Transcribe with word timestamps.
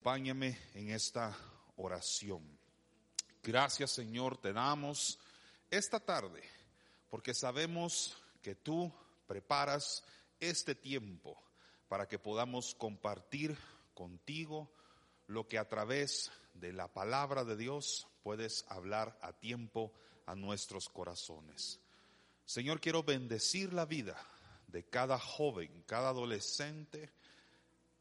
Acompáñame 0.00 0.58
en 0.72 0.88
esta 0.92 1.36
oración. 1.76 2.40
Gracias 3.42 3.90
Señor, 3.90 4.38
te 4.38 4.54
damos 4.54 5.18
esta 5.70 6.00
tarde 6.00 6.42
porque 7.10 7.34
sabemos 7.34 8.16
que 8.40 8.54
tú 8.54 8.90
preparas 9.26 10.02
este 10.40 10.74
tiempo 10.74 11.36
para 11.86 12.08
que 12.08 12.18
podamos 12.18 12.74
compartir 12.74 13.58
contigo 13.92 14.72
lo 15.26 15.46
que 15.46 15.58
a 15.58 15.68
través 15.68 16.32
de 16.54 16.72
la 16.72 16.88
palabra 16.88 17.44
de 17.44 17.58
Dios 17.58 18.08
puedes 18.22 18.64
hablar 18.70 19.18
a 19.20 19.34
tiempo 19.34 19.92
a 20.24 20.34
nuestros 20.34 20.88
corazones. 20.88 21.78
Señor, 22.46 22.80
quiero 22.80 23.02
bendecir 23.02 23.74
la 23.74 23.84
vida 23.84 24.16
de 24.66 24.82
cada 24.82 25.18
joven, 25.18 25.84
cada 25.86 26.08
adolescente 26.08 27.10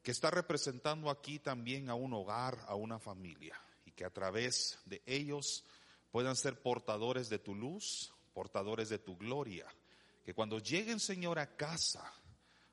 que 0.03 0.12
está 0.12 0.31
representando 0.31 1.09
aquí 1.09 1.39
también 1.39 1.89
a 1.89 1.95
un 1.95 2.13
hogar, 2.13 2.58
a 2.67 2.76
una 2.76 2.99
familia, 2.99 3.59
y 3.85 3.91
que 3.91 4.05
a 4.05 4.09
través 4.09 4.80
de 4.85 5.02
ellos 5.05 5.66
puedan 6.11 6.36
ser 6.36 6.61
portadores 6.61 7.30
de 7.30 7.39
tu 7.39 7.56
luz, 7.56 8.14
portadores 8.33 8.89
de 8.89 9.00
tu 9.00 9.17
gloria, 9.17 9.67
que 10.23 10.33
cuando 10.33 10.59
lleguen, 10.59 11.00
Señor, 11.00 11.39
a 11.39 11.56
casa, 11.56 12.14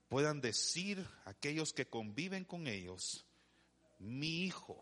puedan 0.09 0.41
decir 0.41 1.07
aquellos 1.25 1.73
que 1.73 1.89
conviven 1.89 2.45
con 2.45 2.67
ellos, 2.67 3.27
mi 3.99 4.45
hijo, 4.45 4.81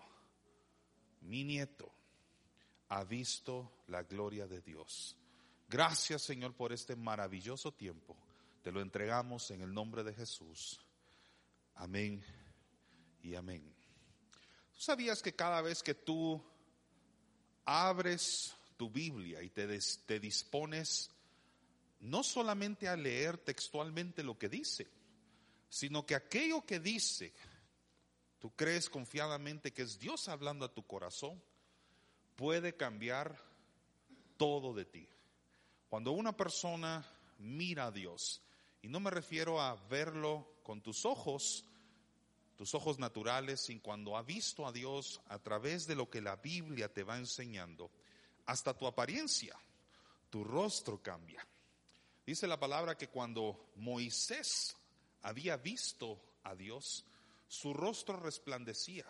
mi 1.22 1.44
nieto, 1.44 1.90
ha 2.88 3.04
visto 3.04 3.72
la 3.88 4.02
gloria 4.02 4.46
de 4.46 4.60
Dios. 4.60 5.16
Gracias, 5.68 6.22
Señor, 6.22 6.54
por 6.54 6.72
este 6.72 6.94
maravilloso 6.94 7.72
tiempo. 7.72 8.16
Te 8.62 8.70
lo 8.70 8.80
entregamos 8.80 9.50
en 9.50 9.62
el 9.62 9.72
nombre 9.72 10.04
de 10.04 10.14
Jesús. 10.14 10.80
Amén 11.76 12.22
y 13.22 13.34
amén. 13.34 13.62
¿Tú 14.72 14.80
sabías 14.80 15.22
que 15.22 15.34
cada 15.34 15.60
vez 15.60 15.82
que 15.82 15.94
tú 15.94 16.42
abres 17.64 18.54
tu 18.76 18.90
Biblia 18.90 19.42
y 19.42 19.50
te, 19.50 19.78
te 20.06 20.20
dispones 20.20 21.10
no 22.00 22.22
solamente 22.22 22.88
a 22.88 22.96
leer 22.96 23.38
textualmente 23.38 24.22
lo 24.22 24.38
que 24.38 24.48
dice, 24.48 24.86
sino 25.68 26.04
que 26.04 26.14
aquello 26.14 26.64
que 26.66 26.78
dice, 26.78 27.32
tú 28.38 28.54
crees 28.54 28.90
confiadamente 28.90 29.72
que 29.72 29.82
es 29.82 29.98
Dios 29.98 30.28
hablando 30.28 30.64
a 30.64 30.74
tu 30.74 30.86
corazón, 30.86 31.42
puede 32.36 32.76
cambiar 32.76 33.36
todo 34.36 34.74
de 34.74 34.84
ti. 34.84 35.08
Cuando 35.88 36.12
una 36.12 36.36
persona 36.36 37.04
mira 37.38 37.86
a 37.86 37.90
Dios, 37.90 38.42
y 38.82 38.88
no 38.88 39.00
me 39.00 39.10
refiero 39.10 39.60
a 39.60 39.74
verlo 39.88 40.53
con 40.64 40.80
tus 40.80 41.04
ojos, 41.04 41.64
tus 42.56 42.74
ojos 42.74 42.98
naturales, 42.98 43.60
sino 43.60 43.82
cuando 43.82 44.16
ha 44.16 44.22
visto 44.22 44.66
a 44.66 44.72
Dios 44.72 45.20
a 45.28 45.38
través 45.38 45.86
de 45.86 45.94
lo 45.94 46.10
que 46.10 46.20
la 46.20 46.36
Biblia 46.36 46.92
te 46.92 47.04
va 47.04 47.18
enseñando, 47.18 47.90
hasta 48.46 48.76
tu 48.76 48.86
apariencia, 48.86 49.56
tu 50.30 50.42
rostro 50.42 51.00
cambia. 51.00 51.46
Dice 52.26 52.46
la 52.46 52.58
palabra 52.58 52.96
que 52.96 53.08
cuando 53.08 53.70
Moisés 53.76 54.74
había 55.22 55.56
visto 55.58 56.18
a 56.42 56.54
Dios, 56.54 57.04
su 57.46 57.74
rostro 57.74 58.18
resplandecía. 58.18 59.06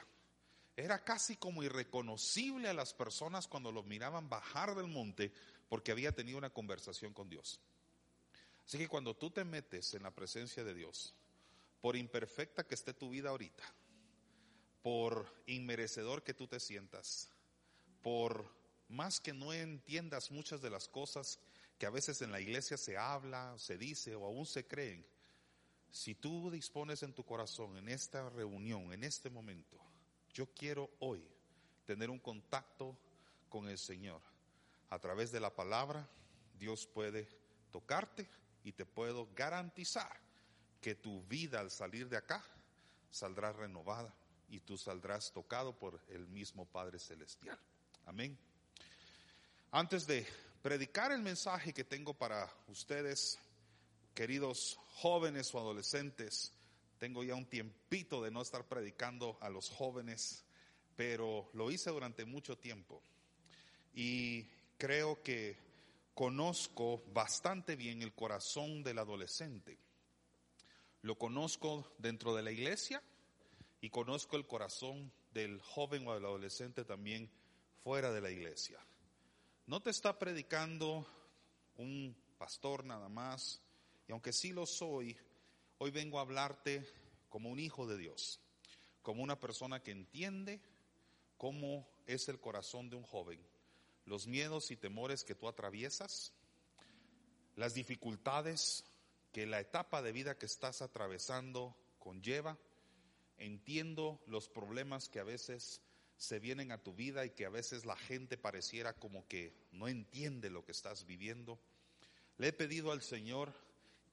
Era 0.77 1.05
casi 1.05 1.37
como 1.37 1.63
irreconocible 1.63 2.69
a 2.69 2.75
las 2.75 2.93
personas 2.93 3.47
cuando 3.47 3.71
lo 3.71 3.85
miraban 3.85 4.29
bajar 4.29 4.75
del 4.75 4.89
monte 4.89 5.33
porque 5.69 5.93
había 5.93 6.13
tenido 6.13 6.37
una 6.37 6.51
conversación 6.51 7.13
con 7.13 7.29
Dios. 7.29 7.61
Así 8.67 8.79
que 8.79 8.89
cuando 8.89 9.15
tú 9.15 9.31
te 9.31 9.45
metes 9.45 9.95
en 9.95 10.03
la 10.03 10.11
presencia 10.11 10.65
de 10.65 10.75
Dios, 10.75 11.15
por 11.85 11.97
imperfecta 11.97 12.67
que 12.67 12.75
esté 12.75 12.95
tu 12.95 13.11
vida 13.11 13.29
ahorita, 13.29 13.63
por 14.83 15.31
inmerecedor 15.45 16.23
que 16.23 16.33
tú 16.33 16.47
te 16.47 16.59
sientas, 16.59 17.29
por 18.01 18.51
más 18.89 19.21
que 19.21 19.35
no 19.35 19.53
entiendas 19.53 20.31
muchas 20.31 20.63
de 20.63 20.71
las 20.71 20.89
cosas 20.89 21.39
que 21.79 21.85
a 21.85 21.91
veces 21.91 22.23
en 22.23 22.33
la 22.33 22.41
iglesia 22.41 22.79
se 22.79 22.97
habla, 22.97 23.55
se 23.59 23.77
dice 23.77 24.15
o 24.15 24.25
aún 24.25 24.47
se 24.47 24.67
creen, 24.67 25.07
si 25.91 26.15
tú 26.15 26.51
dispones 26.51 27.03
en 27.03 27.13
tu 27.13 27.23
corazón 27.23 27.77
en 27.77 27.91
esta 27.91 28.31
reunión, 28.31 28.91
en 28.95 29.05
este 29.05 29.29
momento, 29.29 29.77
yo 30.33 30.47
quiero 30.55 30.91
hoy 31.01 31.23
tener 31.85 32.09
un 32.09 32.19
contacto 32.19 32.97
con 33.51 33.69
el 33.69 33.77
Señor. 33.77 34.23
A 34.89 34.99
través 34.99 35.33
de 35.33 35.41
la 35.41 35.55
palabra, 35.55 36.09
Dios 36.59 36.87
puede 36.87 37.29
tocarte 37.71 38.27
y 38.63 38.73
te 38.73 38.87
puedo 38.87 39.29
garantizar 39.35 40.24
que 40.85 40.95
tu 40.95 41.23
vida 41.23 41.61
al 41.61 41.71
salir 41.71 42.11
de 42.11 42.19
acá 42.19 42.45
saldrá 43.11 43.55
renovada 43.55 44.15
y 44.51 44.61
tú 44.61 44.77
saldrás 44.77 45.33
tocado 45.33 45.75
por 45.79 45.99
el 46.11 46.27
mismo 46.29 46.67
Padre 46.67 46.99
Celestial. 46.99 47.59
Amén. 48.05 48.37
Antes 49.71 50.07
de 50.07 50.27
predicar 50.61 51.11
el 51.11 51.23
mensaje 51.23 51.73
que 51.73 51.85
tengo 51.85 52.13
para 52.13 52.53
ustedes, 52.69 53.39
queridos 54.13 54.79
jóvenes 54.97 55.55
o 55.55 55.59
adolescentes, 55.59 56.53
tengo 56.99 57.25
ya 57.25 57.35
un 57.35 57.47
tiempito 57.47 58.23
de 58.23 58.31
no 58.31 58.43
estar 58.43 58.69
predicando 58.69 59.39
a 59.41 59.49
los 59.49 59.71
jóvenes, 59.71 60.45
pero 60.97 61.49
lo 61.55 61.71
hice 61.71 61.89
durante 61.89 62.27
mucho 62.27 62.59
tiempo. 62.59 63.01
Y 63.95 64.51
creo 64.77 65.23
que 65.23 65.57
conozco 66.13 67.03
bastante 67.15 67.75
bien 67.75 68.03
el 68.03 68.13
corazón 68.13 68.83
del 68.83 68.99
adolescente. 68.99 69.79
Lo 71.05 71.17
conozco 71.19 71.93
dentro 71.99 72.35
de 72.35 72.43
la 72.43 72.51
iglesia 72.51 73.03
y 73.83 73.91
conozco 73.91 74.37
el 74.37 74.47
corazón 74.47 75.13
del 75.35 75.61
joven 75.61 76.09
o 76.09 76.15
del 76.15 76.25
adolescente 76.25 76.83
también 76.85 77.31
fuera 77.83 78.11
de 78.11 78.23
la 78.23 78.31
iglesia. 78.31 78.79
No 79.67 79.83
te 79.83 79.91
está 79.91 80.19
predicando 80.19 81.07
un 81.77 82.17
pastor 82.39 82.87
nada 82.87 83.11
más, 83.11 83.61
y 84.09 84.13
aunque 84.13 84.33
sí 84.33 84.53
lo 84.53 84.65
soy, 84.65 85.15
Hoy 85.79 85.91
vengo 85.91 86.19
a 86.19 86.23
hablarte 86.23 86.87
como 87.29 87.51
un 87.51 87.59
hijo 87.59 87.87
de 87.87 87.99
Dios, 87.99 88.41
como 89.03 89.23
una 89.23 89.39
persona 89.39 89.83
que 89.83 89.91
entiende 89.91 90.63
cómo 91.37 91.87
es 92.07 92.29
el 92.31 92.41
corazón 92.41 92.89
de 92.89 92.97
un 92.97 93.03
joven, 93.03 93.45
los 94.07 94.27
miedos 94.27 94.71
y 94.71 94.77
temores 94.77 95.25
que 95.25 95.35
tú 95.35 95.49
atraviesas, 95.49 96.33
las 97.57 97.75
dificultades 97.75 98.85
que 99.35 99.47
la 99.47 99.59
etapa 99.59 100.01
de 100.01 100.13
vida 100.13 100.39
que 100.39 100.47
estás 100.47 100.81
atravesando 100.81 101.77
conlleva. 101.99 102.57
Entiendo 103.37 104.23
los 104.29 104.49
problemas 104.49 105.09
que 105.09 105.19
a 105.19 105.25
veces 105.25 105.81
se 106.17 106.39
vienen 106.39 106.71
a 106.71 106.81
tu 106.81 106.95
vida 106.95 107.27
y 107.27 107.31
que 107.31 107.45
a 107.45 107.51
veces 107.51 107.85
la 107.85 107.97
gente 107.97 108.39
pareciera 108.39 108.93
como 108.93 109.27
que 109.27 109.53
no 109.73 109.89
entiende 109.89 110.51
lo 110.51 110.65
que 110.65 110.71
estás 110.71 111.05
viviendo. 111.05 111.59
Le 112.39 112.49
he 112.49 112.53
pedido 112.53 112.93
al 112.93 113.03
Señor 113.03 113.53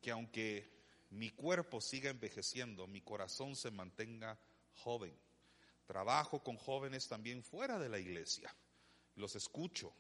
que 0.01 0.09
aunque 0.09 0.67
mi 1.11 1.29
cuerpo 1.29 1.81
siga 1.81 2.09
envejeciendo, 2.09 2.87
mi 2.87 3.01
corazón 3.01 3.55
se 3.55 3.69
mantenga 3.69 4.39
joven. 4.73 5.15
Trabajo 5.85 6.41
con 6.41 6.57
jóvenes 6.57 7.07
también 7.07 7.43
fuera 7.43 7.77
de 7.77 7.89
la 7.89 7.99
iglesia. 7.99 8.51
Los 9.15 9.35
escucho, 9.35 9.93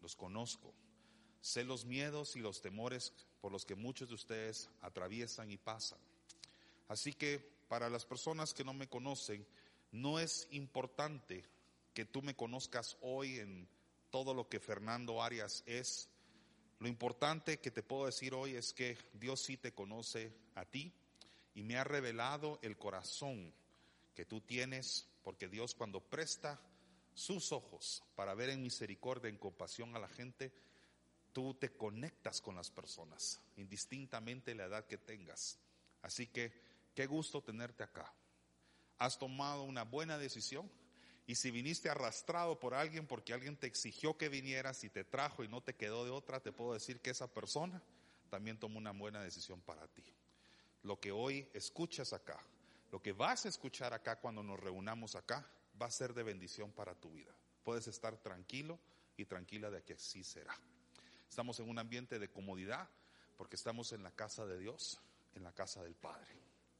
los 0.00 0.14
conozco. 0.14 0.72
Sé 1.40 1.64
los 1.64 1.84
miedos 1.84 2.36
y 2.36 2.40
los 2.40 2.60
temores 2.60 3.12
por 3.40 3.52
los 3.52 3.64
que 3.64 3.74
muchos 3.74 4.08
de 4.08 4.14
ustedes 4.14 4.68
atraviesan 4.80 5.50
y 5.50 5.56
pasan. 5.56 5.98
Así 6.88 7.12
que 7.12 7.38
para 7.68 7.90
las 7.90 8.04
personas 8.04 8.54
que 8.54 8.64
no 8.64 8.74
me 8.74 8.88
conocen, 8.88 9.46
no 9.92 10.18
es 10.18 10.48
importante 10.50 11.44
que 11.94 12.04
tú 12.04 12.22
me 12.22 12.34
conozcas 12.34 12.96
hoy 13.00 13.38
en 13.38 13.68
todo 14.10 14.34
lo 14.34 14.48
que 14.48 14.60
Fernando 14.60 15.22
Arias 15.22 15.62
es, 15.66 16.08
lo 16.78 16.88
importante 16.88 17.58
que 17.58 17.70
te 17.70 17.82
puedo 17.82 18.06
decir 18.06 18.34
hoy 18.34 18.54
es 18.54 18.72
que 18.72 18.96
Dios 19.14 19.40
sí 19.40 19.56
te 19.56 19.72
conoce 19.72 20.32
a 20.54 20.64
ti 20.64 20.92
y 21.54 21.62
me 21.62 21.76
ha 21.76 21.84
revelado 21.84 22.58
el 22.62 22.78
corazón 22.78 23.52
que 24.14 24.24
tú 24.24 24.40
tienes, 24.40 25.08
porque 25.22 25.48
Dios 25.48 25.74
cuando 25.74 26.00
presta 26.00 26.60
sus 27.14 27.50
ojos 27.50 28.04
para 28.14 28.34
ver 28.34 28.50
en 28.50 28.62
misericordia, 28.62 29.28
en 29.28 29.38
compasión 29.38 29.96
a 29.96 29.98
la 29.98 30.08
gente, 30.08 30.52
tú 31.38 31.54
te 31.54 31.70
conectas 31.70 32.40
con 32.40 32.56
las 32.56 32.68
personas, 32.68 33.40
indistintamente 33.56 34.56
la 34.56 34.64
edad 34.64 34.84
que 34.86 34.98
tengas. 34.98 35.56
Así 36.02 36.26
que 36.26 36.52
qué 36.96 37.06
gusto 37.06 37.40
tenerte 37.40 37.84
acá. 37.84 38.12
Has 38.98 39.20
tomado 39.20 39.62
una 39.62 39.84
buena 39.84 40.18
decisión 40.18 40.68
Y 41.28 41.36
si 41.36 41.52
viniste 41.52 41.88
arrastrado 41.88 42.58
por 42.58 42.74
alguien 42.74 43.06
porque 43.06 43.32
alguien 43.34 43.56
te 43.56 43.68
exigió 43.68 44.16
que 44.16 44.28
vinieras 44.28 44.82
y 44.82 44.88
te 44.88 45.04
trajo 45.04 45.44
y 45.44 45.48
no 45.48 45.60
te 45.60 45.76
quedó 45.76 46.04
de 46.04 46.10
otra, 46.10 46.40
te 46.40 46.50
puedo 46.50 46.72
decir 46.72 47.00
que 47.00 47.10
esa 47.10 47.32
persona 47.32 47.80
también 48.30 48.58
tomó 48.58 48.78
una 48.78 48.90
buena 48.90 49.22
decisión 49.22 49.60
para 49.60 49.86
ti. 49.86 50.02
Lo 50.82 50.98
que 50.98 51.12
hoy 51.12 51.48
escuchas 51.54 52.12
acá, 52.14 52.40
lo 52.90 53.00
que 53.00 53.12
vas 53.12 53.46
a 53.46 53.48
escuchar 53.48 53.92
acá 53.92 54.18
cuando 54.18 54.42
nos 54.42 54.58
reunamos 54.58 55.14
acá, 55.14 55.46
va 55.80 55.86
a 55.86 55.90
ser 55.92 56.14
de 56.14 56.24
bendición 56.24 56.72
para 56.72 56.96
tu 56.96 57.12
vida. 57.12 57.32
Puedes 57.62 57.86
estar 57.86 58.16
tranquilo 58.16 58.80
y 59.16 59.26
tranquila 59.26 59.70
de 59.70 59.84
que 59.84 59.92
así 59.92 60.24
será. 60.24 60.58
Estamos 61.28 61.60
en 61.60 61.68
un 61.68 61.78
ambiente 61.78 62.18
de 62.18 62.30
comodidad 62.30 62.88
porque 63.36 63.56
estamos 63.56 63.92
en 63.92 64.02
la 64.02 64.10
casa 64.10 64.46
de 64.46 64.58
Dios, 64.58 64.98
en 65.34 65.44
la 65.44 65.52
casa 65.52 65.82
del 65.82 65.94
Padre. 65.94 66.26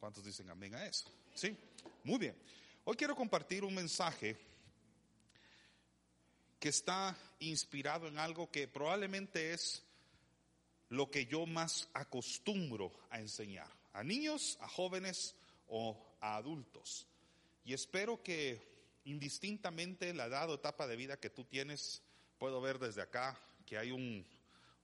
¿Cuántos 0.00 0.24
dicen 0.24 0.50
amén 0.50 0.74
a 0.74 0.86
eso? 0.86 1.10
Sí, 1.34 1.56
muy 2.04 2.18
bien. 2.18 2.36
Hoy 2.84 2.96
quiero 2.96 3.14
compartir 3.14 3.64
un 3.64 3.74
mensaje 3.74 4.36
que 6.58 6.68
está 6.68 7.16
inspirado 7.38 8.08
en 8.08 8.18
algo 8.18 8.50
que 8.50 8.66
probablemente 8.66 9.52
es 9.52 9.84
lo 10.88 11.10
que 11.10 11.26
yo 11.26 11.46
más 11.46 11.88
acostumbro 11.92 12.92
a 13.10 13.20
enseñar, 13.20 13.70
a 13.92 14.02
niños, 14.02 14.58
a 14.60 14.68
jóvenes 14.68 15.36
o 15.68 15.96
a 16.20 16.36
adultos. 16.36 17.06
Y 17.64 17.74
espero 17.74 18.22
que 18.22 18.66
indistintamente 19.04 20.12
la 20.14 20.26
edad 20.26 20.50
o 20.50 20.54
etapa 20.54 20.86
de 20.86 20.96
vida 20.96 21.20
que 21.20 21.30
tú 21.30 21.44
tienes, 21.44 22.02
puedo 22.38 22.60
ver 22.60 22.78
desde 22.78 23.02
acá 23.02 23.38
que 23.66 23.76
hay 23.76 23.90
un, 23.90 24.26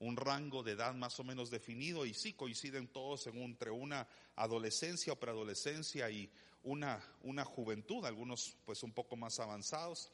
un 0.00 0.16
rango 0.16 0.62
de 0.62 0.72
edad 0.72 0.94
más 0.94 1.18
o 1.20 1.24
menos 1.24 1.50
definido 1.50 2.04
y 2.04 2.14
sí 2.14 2.32
coinciden 2.32 2.88
todos 2.88 3.26
en 3.26 3.38
entre 3.38 3.70
una 3.70 4.06
adolescencia 4.36 5.12
o 5.12 5.20
preadolescencia 5.20 6.10
y 6.10 6.30
una, 6.64 7.02
una 7.22 7.44
juventud, 7.44 8.04
algunos 8.04 8.56
pues 8.64 8.82
un 8.82 8.92
poco 8.92 9.16
más 9.16 9.38
avanzados, 9.38 10.10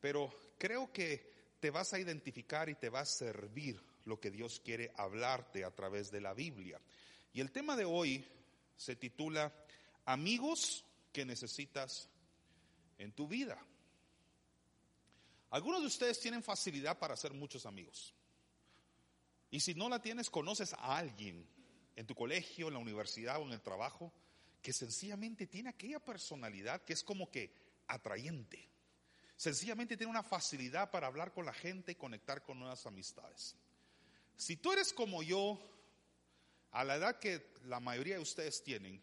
pero 0.00 0.32
creo 0.58 0.92
que 0.92 1.32
te 1.60 1.70
vas 1.70 1.92
a 1.92 1.98
identificar 1.98 2.68
y 2.68 2.76
te 2.76 2.88
va 2.88 3.00
a 3.00 3.06
servir 3.06 3.82
lo 4.04 4.20
que 4.20 4.30
Dios 4.30 4.60
quiere 4.60 4.92
hablarte 4.96 5.64
a 5.64 5.74
través 5.74 6.10
de 6.10 6.20
la 6.20 6.34
Biblia. 6.34 6.80
Y 7.32 7.40
el 7.40 7.50
tema 7.50 7.76
de 7.76 7.84
hoy 7.84 8.24
se 8.76 8.96
titula 8.96 9.52
Amigos 10.04 10.84
que 11.12 11.24
necesitas 11.24 12.08
en 12.96 13.12
tu 13.12 13.28
vida. 13.28 13.58
Algunos 15.50 15.80
de 15.80 15.86
ustedes 15.86 16.20
tienen 16.20 16.42
facilidad 16.42 16.98
para 16.98 17.14
hacer 17.14 17.32
muchos 17.32 17.66
amigos. 17.66 18.14
Y 19.50 19.60
si 19.60 19.74
no 19.74 19.88
la 19.88 20.00
tienes, 20.00 20.30
conoces 20.30 20.74
a 20.74 20.96
alguien 20.96 21.46
en 21.96 22.06
tu 22.06 22.14
colegio, 22.14 22.68
en 22.68 22.74
la 22.74 22.80
universidad 22.80 23.40
o 23.40 23.44
en 23.44 23.52
el 23.52 23.62
trabajo 23.62 24.12
que 24.62 24.72
sencillamente 24.72 25.46
tiene 25.46 25.70
aquella 25.70 26.00
personalidad 26.00 26.82
que 26.82 26.92
es 26.92 27.02
como 27.02 27.30
que 27.30 27.52
atrayente. 27.86 28.68
Sencillamente 29.36 29.96
tiene 29.96 30.10
una 30.10 30.22
facilidad 30.22 30.90
para 30.90 31.06
hablar 31.06 31.32
con 31.32 31.46
la 31.46 31.52
gente 31.52 31.92
y 31.92 31.94
conectar 31.94 32.42
con 32.42 32.58
nuevas 32.58 32.84
amistades. 32.86 33.56
Si 34.36 34.56
tú 34.56 34.72
eres 34.72 34.92
como 34.92 35.22
yo, 35.22 35.58
a 36.72 36.84
la 36.84 36.96
edad 36.96 37.18
que 37.18 37.54
la 37.64 37.80
mayoría 37.80 38.16
de 38.16 38.22
ustedes 38.22 38.62
tienen, 38.62 39.02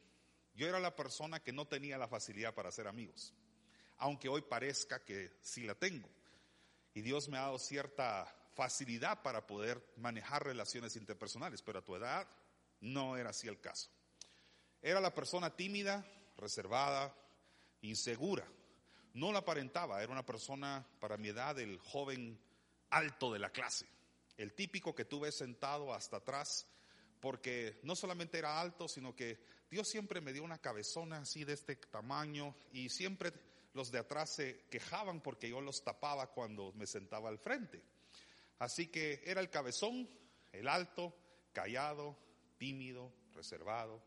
yo 0.54 0.68
era 0.68 0.80
la 0.80 0.96
persona 0.96 1.42
que 1.42 1.52
no 1.52 1.68
tenía 1.68 1.98
la 1.98 2.08
facilidad 2.08 2.54
para 2.54 2.70
hacer 2.70 2.88
amigos, 2.88 3.34
aunque 3.98 4.30
hoy 4.30 4.42
parezca 4.42 5.04
que 5.04 5.32
sí 5.42 5.64
la 5.64 5.76
tengo. 5.76 6.10
Y 6.94 7.02
Dios 7.02 7.28
me 7.28 7.38
ha 7.38 7.42
dado 7.42 7.60
cierta 7.60 8.35
facilidad 8.56 9.22
para 9.22 9.46
poder 9.46 9.86
manejar 9.98 10.46
relaciones 10.46 10.96
interpersonales, 10.96 11.62
pero 11.62 11.80
a 11.80 11.84
tu 11.84 11.96
edad 11.96 12.28
no 12.80 13.18
era 13.18 13.30
así 13.30 13.48
el 13.48 13.60
caso. 13.60 13.90
Era 14.82 15.02
la 15.02 15.14
persona 15.14 15.56
tímida, 15.56 16.06
reservada, 16.38 17.14
insegura. 17.82 18.48
No 19.14 19.32
la 19.32 19.40
aparentaba, 19.40 20.02
era 20.02 20.12
una 20.12 20.26
persona 20.26 20.86
para 21.00 21.18
mi 21.18 21.30
edad 21.30 21.60
el 21.60 21.80
joven 21.80 22.40
alto 22.90 23.32
de 23.32 23.40
la 23.40 23.50
clase, 23.50 23.88
el 24.38 24.54
típico 24.54 24.96
que 24.96 25.06
tú 25.06 25.22
ves 25.22 25.38
sentado 25.38 25.94
hasta 25.94 26.18
atrás, 26.18 26.68
porque 27.20 27.80
no 27.84 27.96
solamente 27.96 28.38
era 28.38 28.60
alto, 28.60 28.88
sino 28.88 29.16
que 29.16 29.40
Dios 29.70 29.88
siempre 29.88 30.22
me 30.22 30.34
dio 30.34 30.44
una 30.44 30.60
cabezona 30.60 31.20
así 31.20 31.44
de 31.44 31.54
este 31.54 31.76
tamaño 31.76 32.56
y 32.72 32.90
siempre 32.90 33.34
los 33.74 33.92
de 33.92 34.00
atrás 34.00 34.36
se 34.36 34.66
quejaban 34.70 35.22
porque 35.22 35.50
yo 35.50 35.62
los 35.62 35.84
tapaba 35.84 36.28
cuando 36.28 36.72
me 36.74 36.86
sentaba 36.88 37.30
al 37.30 37.40
frente. 37.40 37.82
Así 38.60 38.88
que 38.88 39.22
era 39.26 39.42
el 39.42 39.50
cabezón, 39.50 40.10
el 40.54 40.68
alto, 40.68 41.14
callado, 41.52 42.18
tímido, 42.58 43.12
reservado, 43.34 44.02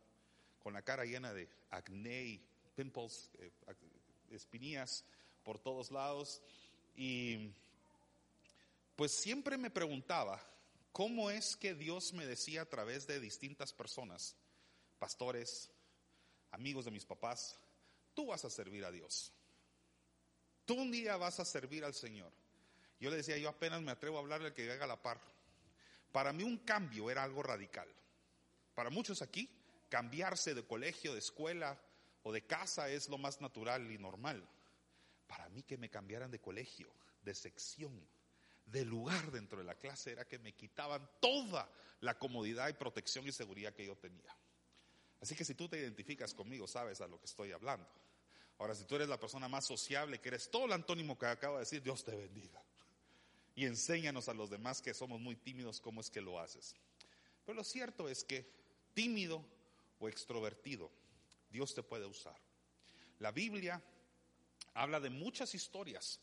con 0.62 0.72
la 0.72 0.82
cara 0.82 1.04
llena 1.04 1.32
de 1.32 1.48
acné 1.70 2.24
y 2.24 2.48
pimples, 2.74 3.30
eh, 3.38 3.50
espinillas 4.30 5.04
por 5.42 5.58
todos 5.58 5.90
lados. 5.90 6.42
Y 6.96 7.50
pues 8.96 9.12
siempre 9.12 9.56
me 9.56 9.70
preguntaba, 9.70 10.42
¿cómo 10.92 11.30
es 11.30 11.56
que 11.56 11.74
Dios 11.74 12.12
me 12.12 12.26
decía 12.26 12.62
a 12.62 12.68
través 12.68 13.06
de 13.06 13.20
distintas 13.20 13.72
personas, 13.72 14.34
pastores, 14.98 15.70
amigos 16.50 16.84
de 16.84 16.90
mis 16.90 17.04
papás, 17.04 17.58
tú 18.14 18.26
vas 18.26 18.44
a 18.44 18.50
servir 18.50 18.84
a 18.84 18.90
Dios? 18.90 19.32
Tú 20.64 20.74
un 20.74 20.90
día 20.90 21.16
vas 21.16 21.40
a 21.40 21.44
servir 21.44 21.84
al 21.84 21.94
Señor. 21.94 22.32
Yo 23.00 23.10
le 23.10 23.16
decía, 23.16 23.38
yo 23.38 23.48
apenas 23.48 23.80
me 23.82 23.92
atrevo 23.92 24.16
a 24.16 24.20
hablarle 24.20 24.48
al 24.48 24.54
que 24.54 24.70
haga 24.70 24.86
la 24.86 25.00
par. 25.00 25.20
Para 26.12 26.32
mí 26.32 26.42
un 26.42 26.58
cambio 26.58 27.10
era 27.10 27.22
algo 27.22 27.42
radical. 27.42 27.88
Para 28.74 28.90
muchos 28.90 29.22
aquí, 29.22 29.48
cambiarse 29.88 30.54
de 30.54 30.64
colegio, 30.64 31.12
de 31.12 31.18
escuela 31.18 31.80
o 32.22 32.32
de 32.32 32.42
casa 32.42 32.88
es 32.90 33.08
lo 33.08 33.18
más 33.18 33.40
natural 33.40 33.90
y 33.90 33.98
normal. 33.98 34.46
Para 35.26 35.48
mí 35.50 35.62
que 35.62 35.76
me 35.76 35.90
cambiaran 35.90 36.30
de 36.30 36.40
colegio, 36.40 36.90
de 37.22 37.34
sección, 37.34 38.06
de 38.66 38.84
lugar 38.84 39.30
dentro 39.30 39.58
de 39.58 39.64
la 39.64 39.74
clase 39.74 40.12
era 40.12 40.26
que 40.26 40.38
me 40.38 40.54
quitaban 40.54 41.08
toda 41.20 41.68
la 42.00 42.18
comodidad 42.18 42.68
y 42.68 42.74
protección 42.74 43.26
y 43.26 43.32
seguridad 43.32 43.72
que 43.72 43.86
yo 43.86 43.96
tenía. 43.96 44.36
Así 45.20 45.34
que 45.34 45.44
si 45.44 45.54
tú 45.54 45.68
te 45.68 45.78
identificas 45.78 46.34
conmigo, 46.34 46.66
sabes 46.66 47.00
a 47.00 47.08
lo 47.08 47.18
que 47.18 47.26
estoy 47.26 47.52
hablando. 47.52 47.88
Ahora, 48.58 48.74
si 48.74 48.84
tú 48.84 48.96
eres 48.96 49.08
la 49.08 49.18
persona 49.18 49.48
más 49.48 49.66
sociable, 49.66 50.20
que 50.20 50.28
eres 50.28 50.50
todo 50.50 50.66
el 50.66 50.72
antónimo 50.72 51.18
que 51.18 51.26
acabo 51.26 51.54
de 51.54 51.60
decir, 51.60 51.82
Dios 51.82 52.04
te 52.04 52.14
bendiga. 52.14 52.62
Y 53.58 53.64
enséñanos 53.64 54.28
a 54.28 54.34
los 54.34 54.50
demás 54.50 54.80
que 54.80 54.94
somos 54.94 55.20
muy 55.20 55.34
tímidos 55.34 55.80
cómo 55.80 56.00
es 56.00 56.10
que 56.10 56.20
lo 56.20 56.38
haces. 56.38 56.76
Pero 57.44 57.56
lo 57.56 57.64
cierto 57.64 58.08
es 58.08 58.22
que 58.22 58.48
tímido 58.94 59.44
o 59.98 60.08
extrovertido, 60.08 60.92
Dios 61.50 61.74
te 61.74 61.82
puede 61.82 62.06
usar. 62.06 62.36
La 63.18 63.32
Biblia 63.32 63.82
habla 64.74 65.00
de 65.00 65.10
muchas 65.10 65.56
historias 65.56 66.20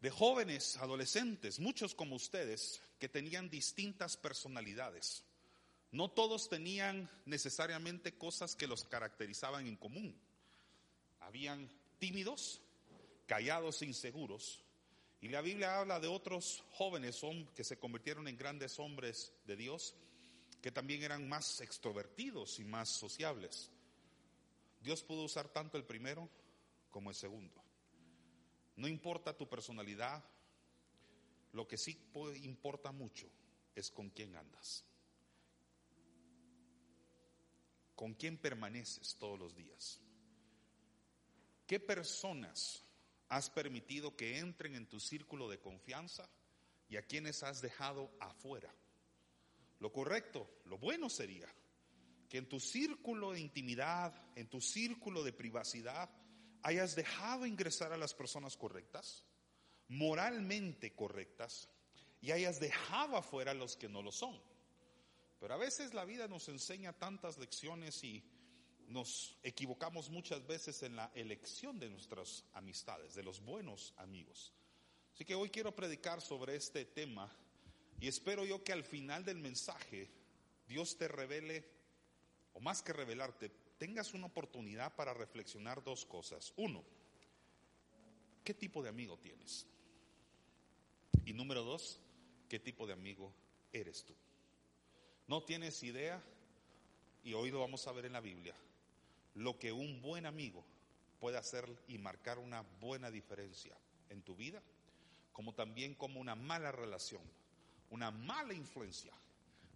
de 0.00 0.10
jóvenes, 0.10 0.76
adolescentes, 0.78 1.60
muchos 1.60 1.94
como 1.94 2.16
ustedes, 2.16 2.82
que 2.98 3.08
tenían 3.08 3.48
distintas 3.48 4.16
personalidades. 4.16 5.22
No 5.92 6.10
todos 6.10 6.48
tenían 6.48 7.08
necesariamente 7.24 8.18
cosas 8.18 8.56
que 8.56 8.66
los 8.66 8.84
caracterizaban 8.84 9.68
en 9.68 9.76
común. 9.76 10.20
Habían 11.20 11.70
tímidos, 12.00 12.60
callados 13.28 13.80
e 13.82 13.86
inseguros. 13.86 14.64
Y 15.20 15.28
la 15.28 15.40
Biblia 15.40 15.78
habla 15.78 15.98
de 15.98 16.06
otros 16.06 16.64
jóvenes 16.72 17.20
que 17.54 17.64
se 17.64 17.78
convirtieron 17.78 18.28
en 18.28 18.36
grandes 18.36 18.78
hombres 18.78 19.32
de 19.46 19.56
Dios, 19.56 19.94
que 20.62 20.70
también 20.70 21.02
eran 21.02 21.28
más 21.28 21.60
extrovertidos 21.60 22.60
y 22.60 22.64
más 22.64 22.88
sociables. 22.88 23.70
Dios 24.80 25.02
pudo 25.02 25.24
usar 25.24 25.48
tanto 25.48 25.76
el 25.76 25.84
primero 25.84 26.28
como 26.90 27.10
el 27.10 27.16
segundo. 27.16 27.60
No 28.76 28.86
importa 28.86 29.36
tu 29.36 29.48
personalidad, 29.48 30.22
lo 31.52 31.66
que 31.66 31.76
sí 31.76 31.98
importa 32.42 32.92
mucho 32.92 33.28
es 33.74 33.90
con 33.90 34.10
quién 34.10 34.36
andas. 34.36 34.84
¿Con 37.96 38.14
quién 38.14 38.38
permaneces 38.38 39.16
todos 39.16 39.36
los 39.36 39.56
días? 39.56 40.00
¿Qué 41.66 41.80
personas 41.80 42.84
has 43.28 43.50
permitido 43.50 44.16
que 44.16 44.38
entren 44.38 44.74
en 44.74 44.86
tu 44.86 45.00
círculo 45.00 45.48
de 45.48 45.58
confianza 45.58 46.28
y 46.88 46.96
a 46.96 47.02
quienes 47.02 47.42
has 47.42 47.60
dejado 47.60 48.10
afuera? 48.20 48.74
Lo 49.80 49.92
correcto, 49.92 50.48
lo 50.64 50.78
bueno 50.78 51.08
sería 51.08 51.48
que 52.28 52.38
en 52.38 52.48
tu 52.48 52.60
círculo 52.60 53.32
de 53.32 53.40
intimidad, 53.40 54.12
en 54.36 54.48
tu 54.48 54.60
círculo 54.60 55.22
de 55.22 55.32
privacidad, 55.32 56.10
hayas 56.62 56.94
dejado 56.94 57.46
ingresar 57.46 57.92
a 57.92 57.96
las 57.96 58.14
personas 58.14 58.56
correctas, 58.56 59.24
moralmente 59.88 60.94
correctas, 60.94 61.68
y 62.20 62.32
hayas 62.32 62.60
dejado 62.60 63.16
afuera 63.16 63.52
a 63.52 63.54
los 63.54 63.76
que 63.76 63.88
no 63.88 64.02
lo 64.02 64.12
son. 64.12 64.40
Pero 65.38 65.54
a 65.54 65.58
veces 65.58 65.94
la 65.94 66.04
vida 66.04 66.26
nos 66.26 66.48
enseña 66.48 66.92
tantas 66.92 67.38
lecciones 67.38 68.02
y 68.02 68.24
nos 68.88 69.36
equivocamos 69.42 70.10
muchas 70.10 70.46
veces 70.46 70.82
en 70.82 70.96
la 70.96 71.10
elección 71.14 71.78
de 71.78 71.90
nuestras 71.90 72.44
amistades, 72.54 73.14
de 73.14 73.22
los 73.22 73.40
buenos 73.40 73.92
amigos. 73.98 74.52
Así 75.14 75.24
que 75.24 75.34
hoy 75.34 75.50
quiero 75.50 75.74
predicar 75.74 76.20
sobre 76.20 76.56
este 76.56 76.84
tema 76.84 77.30
y 78.00 78.08
espero 78.08 78.44
yo 78.44 78.62
que 78.62 78.72
al 78.72 78.84
final 78.84 79.24
del 79.24 79.38
mensaje 79.38 80.10
Dios 80.66 80.96
te 80.96 81.08
revele, 81.08 81.64
o 82.52 82.60
más 82.60 82.82
que 82.82 82.92
revelarte, 82.92 83.50
tengas 83.78 84.14
una 84.14 84.26
oportunidad 84.26 84.94
para 84.94 85.14
reflexionar 85.14 85.82
dos 85.82 86.04
cosas. 86.04 86.52
Uno, 86.56 86.84
¿qué 88.44 88.54
tipo 88.54 88.82
de 88.82 88.88
amigo 88.88 89.18
tienes? 89.18 89.66
Y 91.24 91.32
número 91.32 91.62
dos, 91.62 92.00
¿qué 92.48 92.58
tipo 92.58 92.86
de 92.86 92.92
amigo 92.92 93.32
eres 93.72 94.04
tú? 94.04 94.14
No 95.26 95.42
tienes 95.42 95.82
idea, 95.82 96.22
y 97.22 97.34
hoy 97.34 97.50
lo 97.50 97.60
vamos 97.60 97.86
a 97.86 97.92
ver 97.92 98.06
en 98.06 98.12
la 98.12 98.20
Biblia, 98.20 98.54
lo 99.38 99.56
que 99.58 99.72
un 99.72 100.02
buen 100.02 100.26
amigo 100.26 100.64
puede 101.20 101.38
hacer 101.38 101.64
y 101.86 101.98
marcar 101.98 102.38
una 102.38 102.62
buena 102.80 103.10
diferencia 103.10 103.76
en 104.08 104.22
tu 104.22 104.34
vida, 104.34 104.60
como 105.32 105.54
también 105.54 105.94
como 105.94 106.20
una 106.20 106.34
mala 106.34 106.72
relación, 106.72 107.22
una 107.90 108.10
mala 108.10 108.52
influencia 108.52 109.12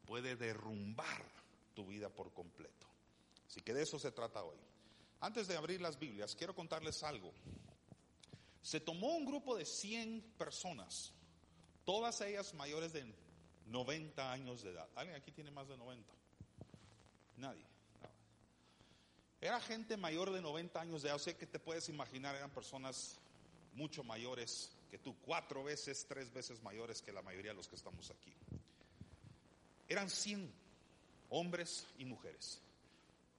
puede 0.05 0.35
derrumbar 0.35 1.25
tu 1.75 1.87
vida 1.87 2.09
por 2.09 2.33
completo. 2.33 2.89
Así 3.47 3.61
que 3.61 3.73
de 3.73 3.83
eso 3.83 3.99
se 3.99 4.11
trata 4.11 4.43
hoy. 4.43 4.59
Antes 5.21 5.47
de 5.47 5.57
abrir 5.57 5.81
las 5.81 5.99
Biblias, 5.99 6.35
quiero 6.35 6.55
contarles 6.55 7.05
algo. 7.05 7.33
Se 8.63 8.81
tomó 8.81 9.15
un 9.15 9.25
grupo 9.25 9.57
de 9.57 9.65
100 9.65 10.35
personas, 10.37 11.13
todas 11.85 12.21
ellas 12.21 12.53
mayores 12.55 12.93
de 12.93 13.15
90 13.67 14.33
años 14.33 14.63
de 14.63 14.71
edad. 14.71 14.89
¿Alguien 14.97 15.17
aquí 15.17 15.31
tiene 15.31 15.53
más 15.53 15.69
de 15.69 15.77
90? 15.77 16.13
Nadie. 17.37 17.72
Era 19.43 19.61
gente 19.61 19.97
mayor 19.97 20.31
de 20.31 20.41
90 20.41 20.81
años 20.81 21.03
de 21.03 21.09
edad. 21.09 21.17
O 21.17 21.19
sea 21.19 21.37
que 21.37 21.49
te 21.49 21.59
puedes 21.59 21.89
imaginar, 21.89 22.37
eran 22.37 22.51
personas 22.51 23.19
mucho 23.75 24.05
mayores 24.05 24.71
que 24.89 24.99
tú, 24.99 25.17
cuatro 25.23 25.65
veces, 25.65 26.07
tres 26.09 26.33
veces 26.33 26.63
mayores 26.63 27.03
que 27.03 27.11
la 27.11 27.23
mayoría 27.23 27.51
de 27.51 27.57
los 27.57 27.67
que 27.67 27.75
estamos 27.75 28.09
aquí. 28.13 28.33
Eran 29.89 30.09
100 30.09 30.49
hombres 31.31 31.85
y 31.99 32.05
mujeres. 32.05 32.61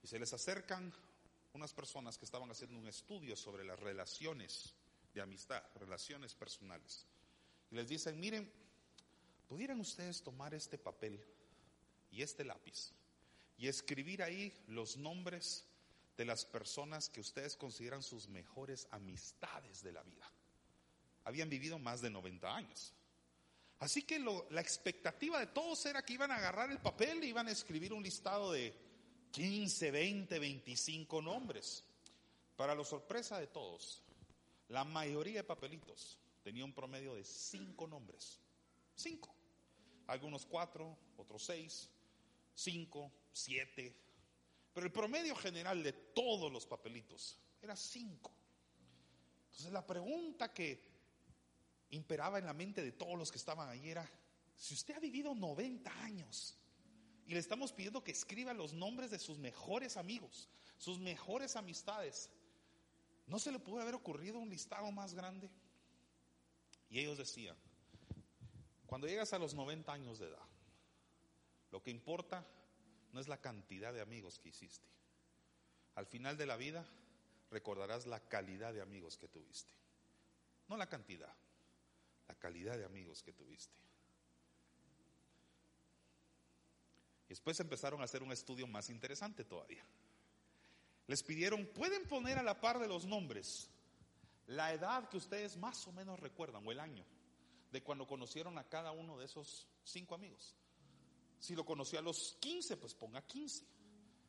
Y 0.02 0.06
se 0.06 0.18
les 0.18 0.30
acercan 0.34 0.92
unas 1.54 1.72
personas 1.72 2.18
que 2.18 2.26
estaban 2.26 2.50
haciendo 2.50 2.78
un 2.78 2.86
estudio 2.86 3.34
sobre 3.34 3.64
las 3.64 3.80
relaciones 3.80 4.74
de 5.14 5.22
amistad, 5.22 5.62
relaciones 5.76 6.34
personales. 6.34 7.06
Y 7.70 7.76
les 7.76 7.88
dicen, 7.88 8.20
miren, 8.20 8.52
¿pudieran 9.48 9.80
ustedes 9.80 10.20
tomar 10.20 10.52
este 10.52 10.76
papel 10.76 11.18
y 12.10 12.20
este 12.20 12.44
lápiz 12.44 12.92
y 13.56 13.68
escribir 13.68 14.22
ahí 14.22 14.52
los 14.66 14.98
nombres 14.98 15.64
de 16.16 16.24
las 16.24 16.44
personas 16.44 17.08
que 17.08 17.20
ustedes 17.20 17.56
consideran 17.56 18.02
sus 18.02 18.28
mejores 18.28 18.86
amistades 18.90 19.82
de 19.82 19.92
la 19.92 20.02
vida? 20.02 20.30
Habían 21.24 21.48
vivido 21.48 21.78
más 21.78 22.00
de 22.00 22.10
90 22.10 22.54
años. 22.54 22.92
Así 23.80 24.02
que 24.02 24.18
la 24.18 24.60
expectativa 24.60 25.38
de 25.40 25.48
todos 25.48 25.84
era 25.86 26.02
que 26.02 26.14
iban 26.14 26.30
a 26.30 26.36
agarrar 26.36 26.70
el 26.70 26.78
papel 26.78 27.22
e 27.22 27.26
iban 27.26 27.48
a 27.48 27.52
escribir 27.52 27.92
un 27.92 28.02
listado 28.02 28.52
de 28.52 28.74
15, 29.32 29.90
20, 29.90 30.38
25 30.38 31.20
nombres. 31.20 31.84
Para 32.56 32.74
la 32.74 32.84
sorpresa 32.84 33.38
de 33.38 33.48
todos, 33.48 34.02
la 34.68 34.84
mayoría 34.84 35.38
de 35.38 35.44
papelitos 35.44 36.18
tenía 36.42 36.64
un 36.64 36.72
promedio 36.72 37.14
de 37.14 37.24
5 37.24 37.86
nombres. 37.88 38.40
5. 38.94 39.34
Algunos 40.06 40.46
4, 40.46 40.96
otros 41.16 41.44
6, 41.44 41.90
5, 42.54 43.12
7. 43.32 44.03
Pero 44.74 44.86
el 44.86 44.92
promedio 44.92 45.36
general 45.36 45.82
de 45.84 45.92
todos 45.92 46.52
los 46.52 46.66
papelitos 46.66 47.38
era 47.62 47.76
5. 47.76 48.30
Entonces 49.46 49.72
la 49.72 49.86
pregunta 49.86 50.52
que 50.52 50.82
imperaba 51.90 52.40
en 52.40 52.46
la 52.46 52.52
mente 52.52 52.82
de 52.82 52.90
todos 52.90 53.16
los 53.16 53.30
que 53.30 53.38
estaban 53.38 53.68
allí 53.68 53.88
era, 53.88 54.10
si 54.56 54.74
usted 54.74 54.96
ha 54.96 54.98
vivido 54.98 55.32
90 55.32 55.90
años 56.02 56.58
y 57.24 57.34
le 57.34 57.38
estamos 57.38 57.72
pidiendo 57.72 58.02
que 58.02 58.10
escriba 58.10 58.52
los 58.52 58.72
nombres 58.72 59.12
de 59.12 59.20
sus 59.20 59.38
mejores 59.38 59.96
amigos, 59.96 60.48
sus 60.76 60.98
mejores 60.98 61.54
amistades, 61.54 62.28
¿no 63.28 63.38
se 63.38 63.52
le 63.52 63.60
puede 63.60 63.82
haber 63.82 63.94
ocurrido 63.94 64.40
un 64.40 64.50
listado 64.50 64.90
más 64.90 65.14
grande? 65.14 65.48
Y 66.90 66.98
ellos 66.98 67.16
decían, 67.16 67.56
cuando 68.86 69.06
llegas 69.06 69.32
a 69.32 69.38
los 69.38 69.54
90 69.54 69.92
años 69.92 70.18
de 70.18 70.26
edad, 70.26 70.46
lo 71.70 71.80
que 71.80 71.92
importa 71.92 72.44
no 73.14 73.20
es 73.20 73.28
la 73.28 73.40
cantidad 73.40 73.94
de 73.94 74.02
amigos 74.02 74.38
que 74.38 74.50
hiciste. 74.50 74.86
Al 75.94 76.04
final 76.04 76.36
de 76.36 76.44
la 76.44 76.56
vida 76.56 76.84
recordarás 77.50 78.06
la 78.06 78.20
calidad 78.20 78.74
de 78.74 78.82
amigos 78.82 79.16
que 79.16 79.28
tuviste, 79.28 79.72
no 80.68 80.76
la 80.76 80.88
cantidad 80.88 81.32
la 82.28 82.34
calidad 82.34 82.76
de 82.76 82.84
amigos 82.84 83.22
que 83.22 83.32
tuviste. 83.32 83.74
Y 87.26 87.28
después 87.28 87.58
empezaron 87.60 88.00
a 88.00 88.04
hacer 88.04 88.22
un 88.22 88.32
estudio 88.32 88.66
más 88.66 88.90
interesante 88.90 89.44
todavía. 89.44 89.84
Les 91.06 91.22
pidieron, 91.22 91.66
¿pueden 91.66 92.06
poner 92.06 92.38
a 92.38 92.42
la 92.42 92.60
par 92.60 92.78
de 92.78 92.88
los 92.88 93.04
nombres 93.04 93.68
la 94.46 94.72
edad 94.72 95.08
que 95.08 95.16
ustedes 95.16 95.56
más 95.56 95.86
o 95.86 95.92
menos 95.92 96.20
recuerdan 96.20 96.66
o 96.66 96.72
el 96.72 96.80
año 96.80 97.04
de 97.72 97.82
cuando 97.82 98.06
conocieron 98.06 98.58
a 98.58 98.68
cada 98.68 98.92
uno 98.92 99.18
de 99.18 99.26
esos 99.26 99.66
cinco 99.84 100.14
amigos? 100.14 100.54
Si 101.44 101.54
lo 101.54 101.66
conoció 101.66 101.98
a 101.98 102.02
los 102.02 102.38
15, 102.40 102.78
pues 102.78 102.94
ponga 102.94 103.20
15. 103.20 103.66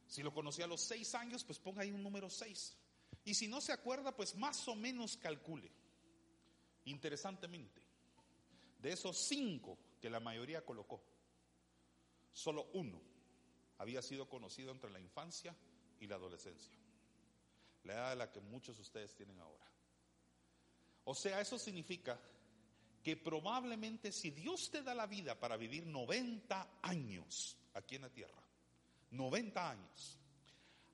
Si 0.06 0.22
lo 0.22 0.34
conoció 0.34 0.66
a 0.66 0.68
los 0.68 0.82
6 0.82 1.16
años, 1.16 1.46
pues 1.46 1.58
ponga 1.60 1.84
ahí 1.84 1.90
un 1.90 2.04
número 2.04 2.30
6. 2.30 2.76
Y 3.24 3.34
si 3.34 3.48
no 3.48 3.62
se 3.62 3.72
acuerda, 3.72 4.14
pues 4.14 4.36
más 4.36 4.68
o 4.68 4.76
menos 4.76 5.16
calcule. 5.16 5.72
Interesantemente, 6.84 7.82
de 8.80 8.92
esos 8.92 9.16
cinco 9.16 9.78
que 10.02 10.10
la 10.10 10.20
mayoría 10.20 10.66
colocó, 10.66 11.02
solo 12.34 12.70
uno 12.74 13.02
había 13.78 14.02
sido 14.02 14.28
conocido 14.28 14.74
entre 14.74 14.90
la 14.90 15.00
infancia 15.00 15.56
y 16.02 16.08
la 16.08 16.16
adolescencia. 16.16 16.78
La 17.86 17.94
edad 17.94 18.10
de 18.10 18.16
la 18.18 18.32
que 18.34 18.42
muchos 18.42 18.76
de 18.76 18.82
ustedes 18.82 19.16
tienen 19.16 19.40
ahora. 19.40 19.66
O 21.06 21.16
sea, 21.16 21.40
eso 21.40 21.58
significa 21.58 22.20
que 23.06 23.16
probablemente 23.16 24.12
si 24.12 24.32
Dios 24.32 24.72
te 24.72 24.82
da 24.82 24.96
la 24.96 25.06
vida 25.06 25.40
para 25.40 25.58
vivir 25.58 25.86
90 25.86 26.80
años 26.82 27.56
aquí 27.76 27.98
en 27.98 28.02
la 28.02 28.10
tierra, 28.10 28.42
90 29.12 29.70
años, 29.70 30.18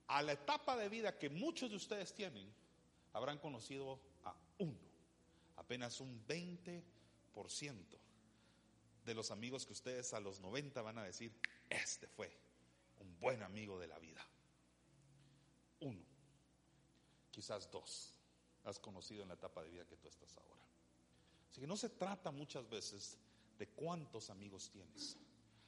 a 0.08 0.22
la 0.22 0.34
etapa 0.34 0.76
de 0.76 0.90
vida 0.90 1.18
que 1.18 1.30
muchos 1.30 1.70
de 1.70 1.78
ustedes 1.78 2.14
tienen, 2.14 2.54
habrán 3.14 3.38
conocido 3.38 4.02
a 4.26 4.36
uno, 4.58 4.78
apenas 5.56 6.02
un 6.02 6.22
20 6.28 6.84
por 7.34 7.50
ciento 7.50 7.98
de 9.06 9.14
los 9.14 9.32
amigos 9.32 9.66
que 9.66 9.72
ustedes 9.72 10.14
a 10.14 10.20
los 10.20 10.42
90 10.42 10.82
van 10.82 10.98
a 10.98 11.06
decir, 11.06 11.34
este 11.70 12.10
fue 12.10 12.38
un 13.00 13.18
buen 13.22 13.42
amigo 13.42 13.80
de 13.80 13.88
la 13.88 13.98
vida. 14.00 14.28
Uno, 15.80 16.04
quizás 17.32 17.72
dos, 17.72 18.14
has 18.66 18.80
conocido 18.80 19.22
en 19.22 19.30
la 19.30 19.36
etapa 19.36 19.64
de 19.64 19.70
vida 19.70 19.86
que 19.86 19.96
tú 19.96 20.10
estás 20.10 20.36
ahora. 20.36 20.71
Así 21.52 21.60
que 21.60 21.68
no 21.68 21.76
se 21.76 21.90
trata 21.90 22.32
muchas 22.32 22.70
veces 22.70 23.18
de 23.60 23.68
cuántos 23.68 24.30
amigos 24.30 24.70
tienes, 24.72 25.18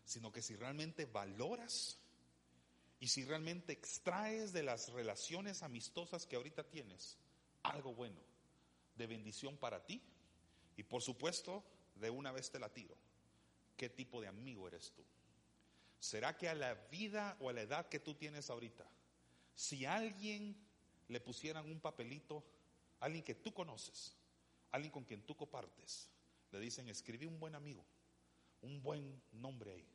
sino 0.06 0.32
que 0.32 0.42
si 0.42 0.56
realmente 0.56 1.06
valoras 1.06 2.00
y 3.02 3.10
si 3.10 3.26
realmente 3.26 3.74
extraes 3.74 4.54
de 4.54 4.64
las 4.64 4.94
relaciones 4.94 5.62
amistosas 5.62 6.26
que 6.26 6.38
ahorita 6.38 6.64
tienes 6.64 7.18
algo 7.64 7.94
bueno, 7.94 8.20
de 8.96 9.08
bendición 9.08 9.58
para 9.58 9.86
ti 9.86 10.02
y 10.78 10.84
por 10.84 11.02
supuesto, 11.02 11.66
de 11.96 12.10
una 12.10 12.32
vez 12.32 12.50
te 12.50 12.60
la 12.60 12.70
tiro. 12.70 12.96
¿Qué 13.76 13.90
tipo 13.90 14.22
de 14.22 14.28
amigo 14.28 14.70
eres 14.70 14.94
tú? 14.94 15.04
¿Será 16.00 16.38
que 16.38 16.48
a 16.48 16.56
la 16.56 16.76
vida 16.90 17.36
o 17.42 17.50
a 17.50 17.54
la 17.54 17.62
edad 17.62 17.90
que 17.90 18.00
tú 18.00 18.14
tienes 18.14 18.50
ahorita, 18.50 18.90
si 19.54 19.86
alguien 19.86 20.56
le 21.10 21.20
pusieran 21.20 21.70
un 21.70 21.82
papelito, 21.82 22.42
alguien 23.02 23.24
que 23.24 23.36
tú 23.36 23.54
conoces, 23.54 24.16
alguien 24.74 24.92
con 24.92 25.06
quien 25.06 25.22
tú 25.22 25.36
compartes, 25.38 26.10
le 26.52 26.60
dicen, 26.60 26.90
escribí 26.90 27.26
un 27.26 27.40
buen 27.40 27.56
amigo, 27.56 27.86
un 28.62 28.82
buen 28.82 29.22
nombre 29.32 29.72
ahí, 29.72 29.88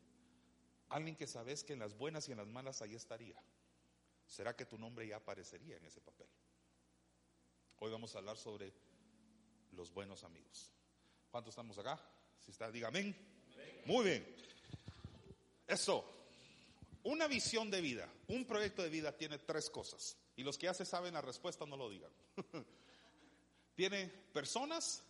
alguien 0.89 1.17
que 1.17 1.27
sabes 1.27 1.65
que 1.65 1.73
en 1.73 1.81
las 1.81 1.99
buenas 1.99 2.29
y 2.29 2.33
en 2.33 2.39
las 2.39 2.47
malas 2.47 2.81
ahí 2.81 2.95
estaría, 2.95 3.37
¿será 4.27 4.55
que 4.57 4.65
tu 4.65 4.79
nombre 4.79 5.07
ya 5.07 5.17
aparecería 5.17 5.77
en 5.77 5.85
ese 5.85 6.01
papel? 6.01 6.29
Hoy 7.81 7.91
vamos 7.91 8.15
a 8.15 8.19
hablar 8.19 8.37
sobre 8.37 8.73
los 9.73 9.93
buenos 9.93 10.23
amigos. 10.23 10.71
¿Cuántos 11.31 11.53
estamos 11.53 11.77
acá? 11.79 12.01
Si 12.41 12.53
está, 12.53 12.71
diga 12.71 12.89
amén. 12.89 13.17
Muy 13.85 14.05
bien. 14.05 14.37
Eso. 15.67 16.15
Una 17.03 17.27
visión 17.27 17.71
de 17.71 17.81
vida, 17.81 18.09
un 18.29 18.45
proyecto 18.45 18.83
de 18.83 18.91
vida 18.91 19.17
tiene 19.17 19.39
tres 19.39 19.71
cosas. 19.71 20.17
Y 20.37 20.43
los 20.43 20.57
que 20.57 20.67
ya 20.67 20.75
se 20.75 20.85
saben 20.85 21.15
la 21.15 21.21
respuesta 21.21 21.67
no 21.67 21.77
lo 21.77 21.89
digan. 21.89 22.13
tiene 23.79 24.09
personas, 24.33 25.05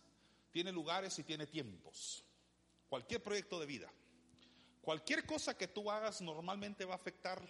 tiene 0.51 0.71
lugares 0.71 1.17
y 1.17 1.23
tiene 1.23 1.47
tiempos. 1.47 2.23
Cualquier 2.87 3.23
proyecto 3.23 3.59
de 3.59 3.65
vida. 3.65 3.91
Cualquier 4.83 5.25
cosa 5.25 5.57
que 5.57 5.67
tú 5.67 5.89
hagas 5.89 6.21
normalmente 6.21 6.85
va 6.85 6.93
a 6.93 6.97
afectar 6.97 7.41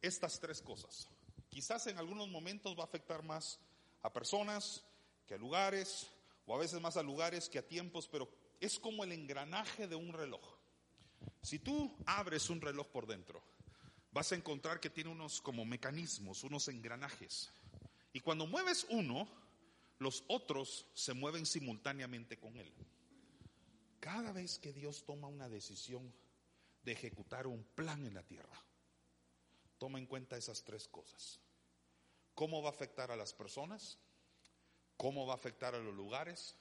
estas 0.00 0.40
tres 0.40 0.62
cosas. 0.62 1.06
Quizás 1.50 1.86
en 1.88 1.98
algunos 1.98 2.30
momentos 2.30 2.74
va 2.78 2.80
a 2.80 2.86
afectar 2.86 3.22
más 3.22 3.60
a 4.00 4.10
personas 4.10 4.82
que 5.26 5.34
a 5.34 5.36
lugares, 5.36 6.06
o 6.46 6.54
a 6.54 6.58
veces 6.58 6.80
más 6.80 6.96
a 6.96 7.02
lugares 7.02 7.50
que 7.50 7.58
a 7.58 7.68
tiempos, 7.68 8.08
pero 8.08 8.26
es 8.58 8.78
como 8.78 9.04
el 9.04 9.12
engranaje 9.12 9.86
de 9.86 9.96
un 9.96 10.14
reloj. 10.14 10.56
Si 11.42 11.58
tú 11.58 11.94
abres 12.06 12.48
un 12.48 12.62
reloj 12.62 12.86
por 12.88 13.06
dentro, 13.06 13.42
vas 14.12 14.32
a 14.32 14.36
encontrar 14.36 14.80
que 14.80 14.88
tiene 14.88 15.10
unos 15.10 15.42
como 15.42 15.66
mecanismos, 15.66 16.42
unos 16.42 16.68
engranajes. 16.68 17.50
Y 18.14 18.20
cuando 18.20 18.46
mueves 18.46 18.86
uno, 18.88 19.28
los 19.98 20.24
otros 20.28 20.86
se 20.94 21.14
mueven 21.14 21.46
simultáneamente 21.46 22.38
con 22.38 22.56
Él. 22.56 22.72
Cada 24.00 24.32
vez 24.32 24.58
que 24.58 24.72
Dios 24.72 25.04
toma 25.04 25.28
una 25.28 25.48
decisión 25.48 26.14
de 26.82 26.92
ejecutar 26.92 27.46
un 27.46 27.64
plan 27.64 28.06
en 28.06 28.14
la 28.14 28.22
tierra, 28.22 28.64
toma 29.78 29.98
en 29.98 30.06
cuenta 30.06 30.36
esas 30.36 30.62
tres 30.64 30.86
cosas. 30.88 31.40
¿Cómo 32.34 32.62
va 32.62 32.68
a 32.68 32.72
afectar 32.72 33.10
a 33.10 33.16
las 33.16 33.34
personas? 33.34 33.98
¿Cómo 34.96 35.26
va 35.26 35.32
a 35.32 35.36
afectar 35.36 35.74
a 35.74 35.78
los 35.78 35.94
lugares? 35.94 36.56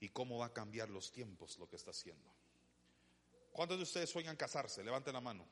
¿Y 0.00 0.08
cómo 0.08 0.38
va 0.38 0.46
a 0.46 0.52
cambiar 0.54 0.88
los 0.88 1.12
tiempos 1.12 1.58
lo 1.58 1.68
que 1.68 1.76
está 1.76 1.90
haciendo? 1.90 2.34
¿Cuántos 3.52 3.76
de 3.76 3.82
ustedes 3.82 4.08
sueñan 4.08 4.36
casarse? 4.36 4.82
Levanten 4.82 5.12
la 5.12 5.20
mano. 5.20 5.46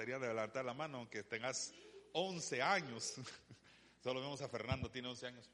De 0.00 0.18
levantar 0.18 0.64
la 0.64 0.72
mano, 0.72 0.98
aunque 0.98 1.22
tengas 1.22 1.74
11 2.14 2.62
años. 2.62 3.14
Solo 4.02 4.20
vemos 4.20 4.40
a 4.40 4.48
Fernando, 4.48 4.90
tiene 4.90 5.08
11 5.08 5.26
años. 5.26 5.50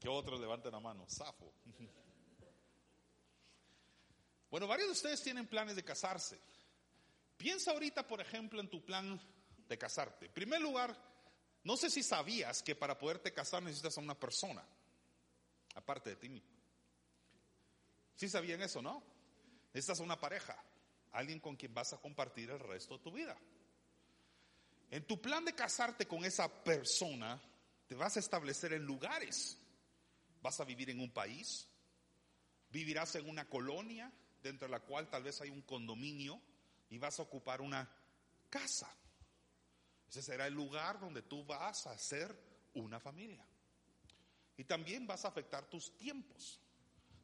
Que 0.00 0.08
otros 0.08 0.40
levanten 0.40 0.72
la 0.72 0.80
mano. 0.80 1.06
Zafo. 1.08 1.52
Bueno, 4.50 4.66
varios 4.66 4.88
de 4.88 4.92
ustedes 4.92 5.22
tienen 5.22 5.46
planes 5.46 5.76
de 5.76 5.82
casarse. 5.82 6.38
Piensa 7.38 7.70
ahorita, 7.70 8.06
por 8.06 8.20
ejemplo, 8.20 8.60
en 8.60 8.68
tu 8.68 8.84
plan 8.84 9.18
de 9.66 9.78
casarte. 9.78 10.26
En 10.26 10.32
primer 10.32 10.60
lugar, 10.60 10.94
no 11.64 11.74
sé 11.74 11.88
si 11.88 12.02
sabías 12.02 12.62
que 12.62 12.74
para 12.74 12.98
poderte 12.98 13.32
casar 13.32 13.62
necesitas 13.62 13.96
a 13.96 14.02
una 14.02 14.14
persona, 14.14 14.62
aparte 15.74 16.10
de 16.10 16.16
ti. 16.16 16.42
¿Sí 18.14 18.28
sabían 18.28 18.60
eso, 18.60 18.82
no? 18.82 19.02
Necesitas 19.72 20.00
a 20.00 20.02
una 20.02 20.20
pareja 20.20 20.62
alguien 21.12 21.40
con 21.40 21.56
quien 21.56 21.72
vas 21.72 21.92
a 21.92 22.00
compartir 22.00 22.50
el 22.50 22.58
resto 22.58 22.98
de 22.98 23.04
tu 23.04 23.12
vida. 23.12 23.36
En 24.90 25.06
tu 25.06 25.20
plan 25.20 25.44
de 25.44 25.54
casarte 25.54 26.06
con 26.06 26.24
esa 26.24 26.48
persona, 26.62 27.40
te 27.86 27.94
vas 27.94 28.16
a 28.16 28.20
establecer 28.20 28.72
en 28.72 28.84
lugares. 28.84 29.58
Vas 30.42 30.60
a 30.60 30.64
vivir 30.64 30.90
en 30.90 31.00
un 31.00 31.10
país, 31.10 31.68
vivirás 32.70 33.14
en 33.14 33.28
una 33.28 33.48
colonia, 33.48 34.12
dentro 34.42 34.66
de 34.66 34.72
la 34.72 34.80
cual 34.80 35.08
tal 35.08 35.22
vez 35.22 35.40
hay 35.40 35.50
un 35.50 35.62
condominio, 35.62 36.40
y 36.90 36.98
vas 36.98 37.18
a 37.18 37.22
ocupar 37.22 37.60
una 37.60 37.88
casa. 38.50 38.94
Ese 40.08 40.20
será 40.20 40.46
el 40.46 40.52
lugar 40.52 41.00
donde 41.00 41.22
tú 41.22 41.44
vas 41.44 41.86
a 41.86 41.92
hacer 41.92 42.36
una 42.74 43.00
familia. 43.00 43.46
Y 44.56 44.64
también 44.64 45.06
vas 45.06 45.24
a 45.24 45.28
afectar 45.28 45.70
tus 45.70 45.96
tiempos. 45.96 46.60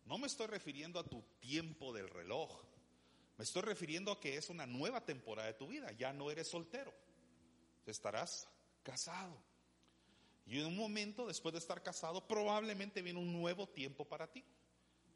No 0.07 0.17
me 0.17 0.27
estoy 0.27 0.47
refiriendo 0.47 0.99
a 0.99 1.05
tu 1.05 1.23
tiempo 1.39 1.93
del 1.93 2.09
reloj, 2.09 2.65
me 3.39 3.45
estoy 3.45 3.63
refiriendo 3.63 4.11
a 4.11 4.21
que 4.21 4.37
es 4.37 4.51
una 4.51 4.67
nueva 4.67 5.05
temporada 5.05 5.47
de 5.47 5.55
tu 5.55 5.69
vida. 5.69 5.93
Ya 5.93 6.13
no 6.13 6.29
eres 6.29 6.49
soltero. 6.49 6.93
Estarás 7.87 8.49
casado. 8.83 9.41
Y 10.45 10.59
en 10.59 10.67
un 10.67 10.77
momento, 10.77 11.25
después 11.25 11.53
de 11.53 11.61
estar 11.61 11.81
casado, 11.81 12.27
probablemente 12.27 13.01
viene 13.01 13.21
un 13.21 13.33
nuevo 13.33 13.69
tiempo 13.69 14.05
para 14.05 14.27
ti. 14.27 14.45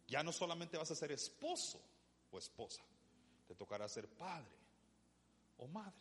Ya 0.07 0.23
no 0.23 0.31
solamente 0.31 0.77
vas 0.77 0.91
a 0.93 0.95
ser 0.95 1.11
esposo 1.11 1.83
o 2.31 2.39
esposa, 2.39 2.83
te 3.49 3.57
tocará 3.57 3.89
ser 3.89 4.09
padre 4.09 4.55
o 5.59 5.67
madre. 5.67 5.93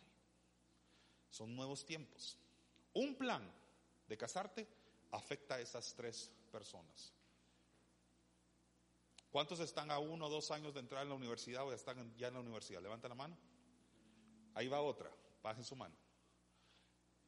Son 1.28 1.54
nuevos 1.56 1.84
tiempos. 1.84 2.38
Un 2.94 3.16
plan 3.16 3.50
de 4.06 4.16
casarte 4.16 4.68
afecta 5.10 5.56
a 5.56 5.60
esas 5.60 5.92
tres 5.94 6.30
personas. 6.52 7.12
¿Cuántos 9.32 9.60
están 9.60 9.90
a 9.90 9.98
uno 9.98 10.26
o 10.26 10.28
dos 10.28 10.50
años 10.50 10.74
de 10.74 10.80
entrar 10.80 11.02
en 11.02 11.08
la 11.08 11.14
universidad 11.14 11.66
o 11.66 11.70
ya 11.70 11.76
están 11.76 12.14
ya 12.18 12.28
en 12.28 12.34
la 12.34 12.40
universidad? 12.40 12.82
Levanta 12.82 13.08
la 13.08 13.14
mano. 13.14 13.34
Ahí 14.54 14.68
va 14.68 14.82
otra. 14.82 15.10
Bajen 15.42 15.64
su 15.64 15.74
mano. 15.74 15.94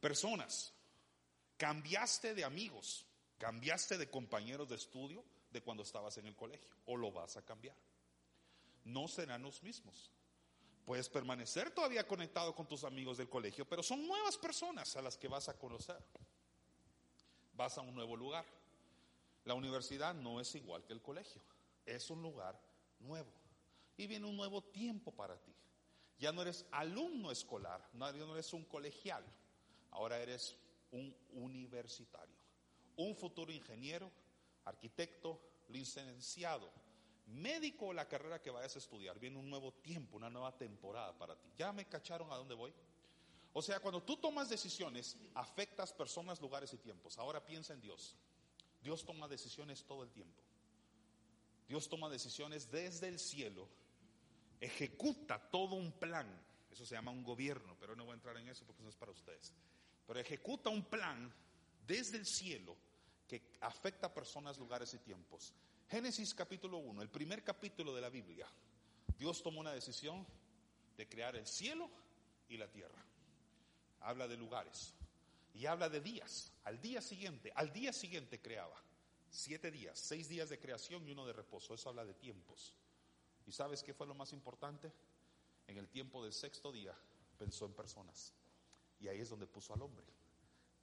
Personas. 0.00 0.74
Cambiaste 1.56 2.34
de 2.34 2.44
amigos. 2.44 3.06
Cambiaste 3.38 3.96
de 3.96 4.10
compañeros 4.10 4.68
de 4.68 4.76
estudio 4.76 5.24
de 5.50 5.62
cuando 5.62 5.82
estabas 5.82 6.18
en 6.18 6.26
el 6.26 6.36
colegio. 6.36 6.76
O 6.84 6.98
lo 6.98 7.10
vas 7.10 7.38
a 7.38 7.42
cambiar. 7.42 7.76
No 8.84 9.08
serán 9.08 9.42
los 9.42 9.62
mismos. 9.62 10.10
Puedes 10.84 11.08
permanecer 11.08 11.70
todavía 11.70 12.06
conectado 12.06 12.54
con 12.54 12.68
tus 12.68 12.84
amigos 12.84 13.16
del 13.16 13.30
colegio, 13.30 13.66
pero 13.66 13.82
son 13.82 14.06
nuevas 14.06 14.36
personas 14.36 14.94
a 14.96 15.00
las 15.00 15.16
que 15.16 15.28
vas 15.28 15.48
a 15.48 15.56
conocer. 15.56 16.04
Vas 17.54 17.78
a 17.78 17.80
un 17.80 17.94
nuevo 17.94 18.14
lugar. 18.14 18.44
La 19.46 19.54
universidad 19.54 20.12
no 20.12 20.38
es 20.38 20.54
igual 20.54 20.84
que 20.84 20.92
el 20.92 21.00
colegio 21.00 21.40
es 21.86 22.10
un 22.10 22.22
lugar 22.22 22.60
nuevo. 23.00 23.30
Y 23.96 24.06
viene 24.06 24.26
un 24.26 24.36
nuevo 24.36 24.62
tiempo 24.62 25.12
para 25.12 25.36
ti. 25.36 25.54
Ya 26.18 26.32
no 26.32 26.42
eres 26.42 26.66
alumno 26.70 27.30
escolar, 27.30 27.88
no 27.92 28.08
eres 28.08 28.52
un 28.52 28.64
colegial, 28.64 29.24
ahora 29.90 30.18
eres 30.20 30.56
un 30.92 31.14
universitario, 31.32 32.36
un 32.96 33.16
futuro 33.16 33.50
ingeniero, 33.52 34.10
arquitecto, 34.64 35.40
licenciado, 35.68 36.70
médico 37.26 37.86
o 37.86 37.92
la 37.92 38.08
carrera 38.08 38.40
que 38.40 38.50
vayas 38.50 38.76
a 38.76 38.78
estudiar. 38.78 39.18
Viene 39.18 39.38
un 39.38 39.50
nuevo 39.50 39.72
tiempo, 39.72 40.16
una 40.16 40.30
nueva 40.30 40.56
temporada 40.56 41.16
para 41.18 41.36
ti. 41.36 41.50
¿Ya 41.56 41.72
me 41.72 41.86
cacharon 41.86 42.30
a 42.32 42.36
dónde 42.36 42.54
voy? 42.54 42.72
O 43.52 43.62
sea, 43.62 43.80
cuando 43.80 44.02
tú 44.02 44.16
tomas 44.16 44.48
decisiones, 44.48 45.16
afectas 45.34 45.92
personas, 45.92 46.40
lugares 46.40 46.72
y 46.72 46.78
tiempos. 46.78 47.18
Ahora 47.18 47.44
piensa 47.44 47.72
en 47.72 47.80
Dios. 47.80 48.16
Dios 48.82 49.04
toma 49.04 49.28
decisiones 49.28 49.84
todo 49.84 50.02
el 50.02 50.10
tiempo. 50.10 50.43
Dios 51.68 51.88
toma 51.88 52.08
decisiones 52.08 52.70
desde 52.70 53.08
el 53.08 53.18
cielo, 53.18 53.68
ejecuta 54.60 55.38
todo 55.50 55.76
un 55.76 55.92
plan, 55.92 56.26
eso 56.70 56.84
se 56.84 56.94
llama 56.94 57.10
un 57.10 57.24
gobierno, 57.24 57.76
pero 57.80 57.96
no 57.96 58.04
voy 58.04 58.12
a 58.12 58.16
entrar 58.16 58.36
en 58.36 58.48
eso 58.48 58.64
porque 58.66 58.82
no 58.82 58.88
es 58.88 58.96
para 58.96 59.12
ustedes, 59.12 59.52
pero 60.06 60.20
ejecuta 60.20 60.70
un 60.70 60.84
plan 60.84 61.32
desde 61.86 62.18
el 62.18 62.26
cielo 62.26 62.76
que 63.28 63.42
afecta 63.60 64.08
a 64.08 64.14
personas, 64.14 64.58
lugares 64.58 64.92
y 64.94 64.98
tiempos. 64.98 65.54
Génesis 65.88 66.34
capítulo 66.34 66.78
1, 66.78 67.02
el 67.02 67.10
primer 67.10 67.42
capítulo 67.42 67.94
de 67.94 68.00
la 68.00 68.10
Biblia, 68.10 68.46
Dios 69.18 69.42
tomó 69.42 69.60
una 69.60 69.72
decisión 69.72 70.26
de 70.96 71.08
crear 71.08 71.36
el 71.36 71.46
cielo 71.46 71.90
y 72.48 72.56
la 72.56 72.68
tierra. 72.68 73.02
Habla 74.00 74.28
de 74.28 74.36
lugares 74.36 74.94
y 75.54 75.66
habla 75.66 75.88
de 75.88 76.00
días. 76.00 76.52
Al 76.64 76.80
día 76.80 77.00
siguiente, 77.00 77.52
al 77.54 77.72
día 77.72 77.92
siguiente 77.92 78.40
creaba. 78.40 78.76
Siete 79.36 79.72
días, 79.72 79.98
seis 79.98 80.28
días 80.28 80.48
de 80.48 80.60
creación 80.60 81.04
y 81.08 81.10
uno 81.10 81.26
de 81.26 81.32
reposo. 81.32 81.74
Eso 81.74 81.88
habla 81.88 82.04
de 82.04 82.14
tiempos. 82.14 82.72
¿Y 83.44 83.50
sabes 83.50 83.82
qué 83.82 83.92
fue 83.92 84.06
lo 84.06 84.14
más 84.14 84.32
importante? 84.32 84.92
En 85.66 85.76
el 85.76 85.88
tiempo 85.88 86.22
del 86.22 86.32
sexto 86.32 86.70
día 86.70 86.96
pensó 87.36 87.66
en 87.66 87.72
personas. 87.72 88.32
Y 89.00 89.08
ahí 89.08 89.18
es 89.18 89.28
donde 89.28 89.48
puso 89.48 89.74
al 89.74 89.82
hombre. 89.82 90.06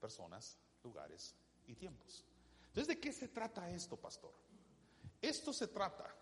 Personas, 0.01 0.57
lugares 0.83 1.33
y 1.65 1.75
tiempos. 1.75 2.25
Entonces, 2.67 2.89
¿de 2.89 2.99
qué 2.99 3.13
se 3.13 3.29
trata 3.29 3.71
esto, 3.71 3.95
pastor? 3.95 4.33
Esto 5.21 5.53
se 5.53 5.69
trata 5.69 6.13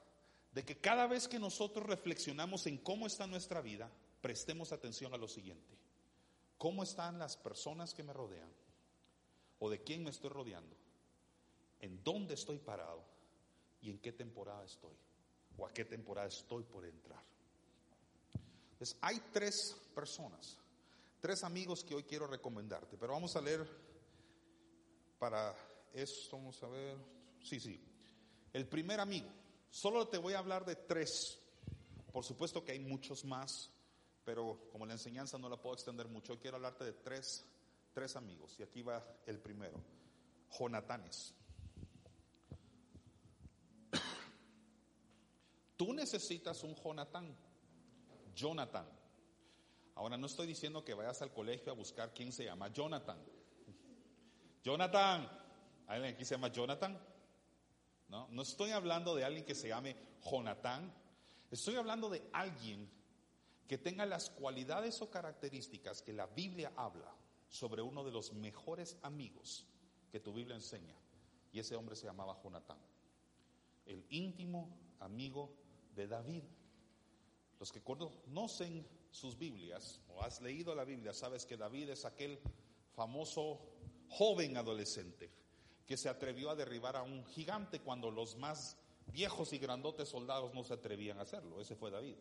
de 0.52 0.64
que 0.64 0.80
cada 0.80 1.08
vez 1.08 1.28
que 1.28 1.40
nosotros 1.40 1.84
reflexionamos 1.88 2.68
en 2.68 2.78
cómo 2.78 3.08
está 3.08 3.26
nuestra 3.26 3.60
vida, 3.60 3.90
prestemos 4.22 4.72
atención 4.72 5.16
a 5.16 5.18
lo 5.18 5.28
siguiente. 5.28 5.76
¿Cómo 6.60 6.84
están 6.84 7.18
las 7.18 7.36
personas 7.38 7.96
que 7.96 8.04
me 8.04 8.14
rodean? 8.14 8.54
¿O 9.58 9.68
de 9.68 9.82
quién 9.84 10.04
me 10.04 10.12
estoy 10.12 10.30
rodeando? 10.30 10.79
En 11.80 12.04
dónde 12.04 12.34
estoy 12.34 12.60
parado 12.60 13.04
y 13.82 13.90
en 13.90 14.00
qué 14.00 14.12
temporada 14.12 14.64
estoy 14.66 14.96
o 15.58 15.66
a 15.66 15.74
qué 15.74 15.86
temporada 15.86 16.28
estoy 16.28 16.64
por 16.64 16.86
entrar. 16.86 17.22
Entonces, 18.72 18.98
hay 19.02 19.20
tres 19.34 19.76
personas, 19.94 20.58
tres 21.20 21.44
amigos 21.44 21.84
que 21.84 21.96
hoy 21.96 22.04
quiero 22.04 22.28
recomendarte, 22.28 22.98
pero 22.98 23.14
vamos 23.14 23.36
a 23.36 23.42
leer 23.42 23.68
para 25.18 25.54
eso, 25.94 26.38
vamos 26.38 26.62
a 26.64 26.68
ver, 26.68 26.98
sí, 27.42 27.60
sí. 27.60 27.80
El 28.54 28.68
primer 28.68 29.00
amigo, 29.00 29.30
solo 29.70 30.08
te 30.08 30.18
voy 30.18 30.34
a 30.34 30.40
hablar 30.40 30.66
de 30.66 30.76
tres, 30.76 31.40
por 32.14 32.24
supuesto 32.24 32.64
que 32.64 32.72
hay 32.72 32.80
muchos 32.80 33.26
más, 33.26 33.70
pero 34.24 34.70
como 34.72 34.86
la 34.86 34.94
enseñanza 34.94 35.38
no 35.38 35.50
la 35.50 35.58
puedo 35.58 35.76
extender 35.76 36.08
mucho, 36.08 36.34
hoy 36.34 36.40
quiero 36.40 36.56
hablarte 36.56 36.86
de 36.86 36.94
tres, 36.94 37.46
tres 37.94 38.16
amigos, 38.16 38.56
y 38.60 38.64
aquí 38.64 38.82
va 38.82 39.04
el 39.26 39.40
primero, 39.40 39.82
Jonatanes. 40.52 41.36
Tú 45.80 45.94
necesitas 45.94 46.62
un 46.66 46.76
Jonathan. 46.76 47.34
Jonathan. 48.36 48.86
Ahora 49.96 50.18
no 50.18 50.28
estoy 50.28 50.46
diciendo 50.46 50.84
que 50.84 50.94
vayas 50.94 51.22
al 51.22 51.32
colegio 51.32 51.72
a 51.72 51.76
buscar 51.76 52.14
quién 52.14 52.34
se 52.34 52.44
llama 52.44 52.68
Jonathan. 52.68 53.18
Jonathan. 54.62 55.30
¿Alguien 55.88 56.16
aquí 56.16 56.26
se 56.26 56.36
llama 56.36 56.50
Jonathan? 56.50 57.00
No, 58.10 58.28
no 58.28 58.42
estoy 58.42 58.72
hablando 58.72 59.16
de 59.16 59.24
alguien 59.24 59.46
que 59.46 59.56
se 59.56 59.70
llame 59.70 59.96
Jonathan. 60.30 60.94
Estoy 61.50 61.78
hablando 61.78 62.10
de 62.10 62.30
alguien 62.34 62.92
que 63.66 63.78
tenga 63.78 64.06
las 64.06 64.30
cualidades 64.32 65.02
o 65.02 65.10
características 65.10 66.02
que 66.02 66.12
la 66.12 66.28
Biblia 66.28 66.74
habla 66.76 67.16
sobre 67.48 67.82
uno 67.82 68.04
de 68.04 68.12
los 68.12 68.34
mejores 68.34 68.98
amigos 69.02 69.66
que 70.12 70.20
tu 70.20 70.34
Biblia 70.34 70.58
enseña. 70.58 70.98
Y 71.54 71.60
ese 71.60 71.78
hombre 71.78 71.96
se 71.96 72.06
llamaba 72.06 72.38
Jonathan. 72.44 72.78
El 73.86 74.06
íntimo 74.10 74.78
amigo 75.00 75.69
de 75.96 76.08
David. 76.08 76.44
Los 77.60 77.72
que 77.72 77.82
conocen 77.82 78.88
sus 79.12 79.38
Biblias 79.38 80.02
o 80.10 80.22
has 80.22 80.42
leído 80.42 80.74
la 80.76 80.86
Biblia, 80.86 81.14
sabes 81.14 81.46
que 81.46 81.58
David 81.58 81.90
es 81.90 82.06
aquel 82.06 82.40
famoso 82.94 83.60
joven 84.08 84.58
adolescente 84.58 85.32
que 85.86 85.98
se 85.98 86.10
atrevió 86.10 86.52
a 86.52 86.56
derribar 86.56 86.96
a 86.96 87.02
un 87.02 87.26
gigante 87.26 87.80
cuando 87.80 88.12
los 88.12 88.36
más 88.38 88.78
viejos 89.08 89.54
y 89.54 89.58
grandotes 89.58 90.10
soldados 90.10 90.54
no 90.54 90.64
se 90.64 90.76
atrevían 90.76 91.18
a 91.18 91.24
hacerlo. 91.24 91.60
Ese 91.60 91.76
fue 91.76 91.90
David. 91.90 92.16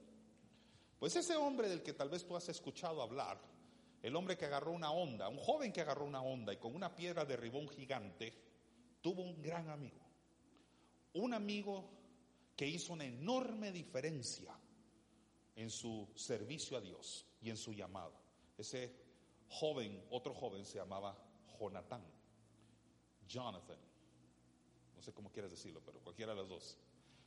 Pues 0.98 1.14
ese 1.16 1.37
hombre 1.37 1.68
del 1.68 1.83
que 1.83 1.92
tal 1.92 2.09
vez 2.09 2.24
tú 2.24 2.35
has 2.35 2.48
escuchado 2.48 3.02
hablar, 3.02 3.38
el 4.02 4.16
hombre 4.16 4.37
que 4.37 4.46
agarró 4.46 4.72
una 4.72 4.90
onda, 4.90 5.28
un 5.28 5.38
joven 5.38 5.72
que 5.72 5.81
agarró 5.81 6.04
una 6.04 6.22
onda 6.22 6.52
y 6.52 6.57
con 6.57 6.74
una 6.74 6.94
piedra 6.94 7.24
derribó 7.24 7.59
un 7.59 7.68
gigante, 7.68 8.33
tuvo 9.00 9.22
un 9.22 9.40
gran 9.42 9.68
amigo. 9.68 10.00
Un 11.12 11.35
amigo 11.35 11.98
que 12.59 12.66
hizo 12.66 12.92
una 12.92 13.05
enorme 13.05 13.71
diferencia 13.71 14.53
en 15.55 15.71
su 15.71 16.09
servicio 16.16 16.77
a 16.77 16.81
Dios 16.81 17.25
y 17.40 17.51
en 17.51 17.57
su 17.57 17.73
llamado. 17.73 18.12
Ese 18.59 18.92
joven, 19.49 20.05
otro 20.11 20.35
joven 20.35 20.66
se 20.66 20.79
llamaba 20.79 21.16
Jonatán. 21.57 22.03
Jonathan. 23.29 23.79
No 24.97 25.01
sé 25.01 25.12
cómo 25.12 25.31
quieres 25.31 25.53
decirlo, 25.53 25.81
pero 25.87 26.01
cualquiera 26.01 26.33
de 26.33 26.40
los 26.40 26.49
dos. 26.49 26.77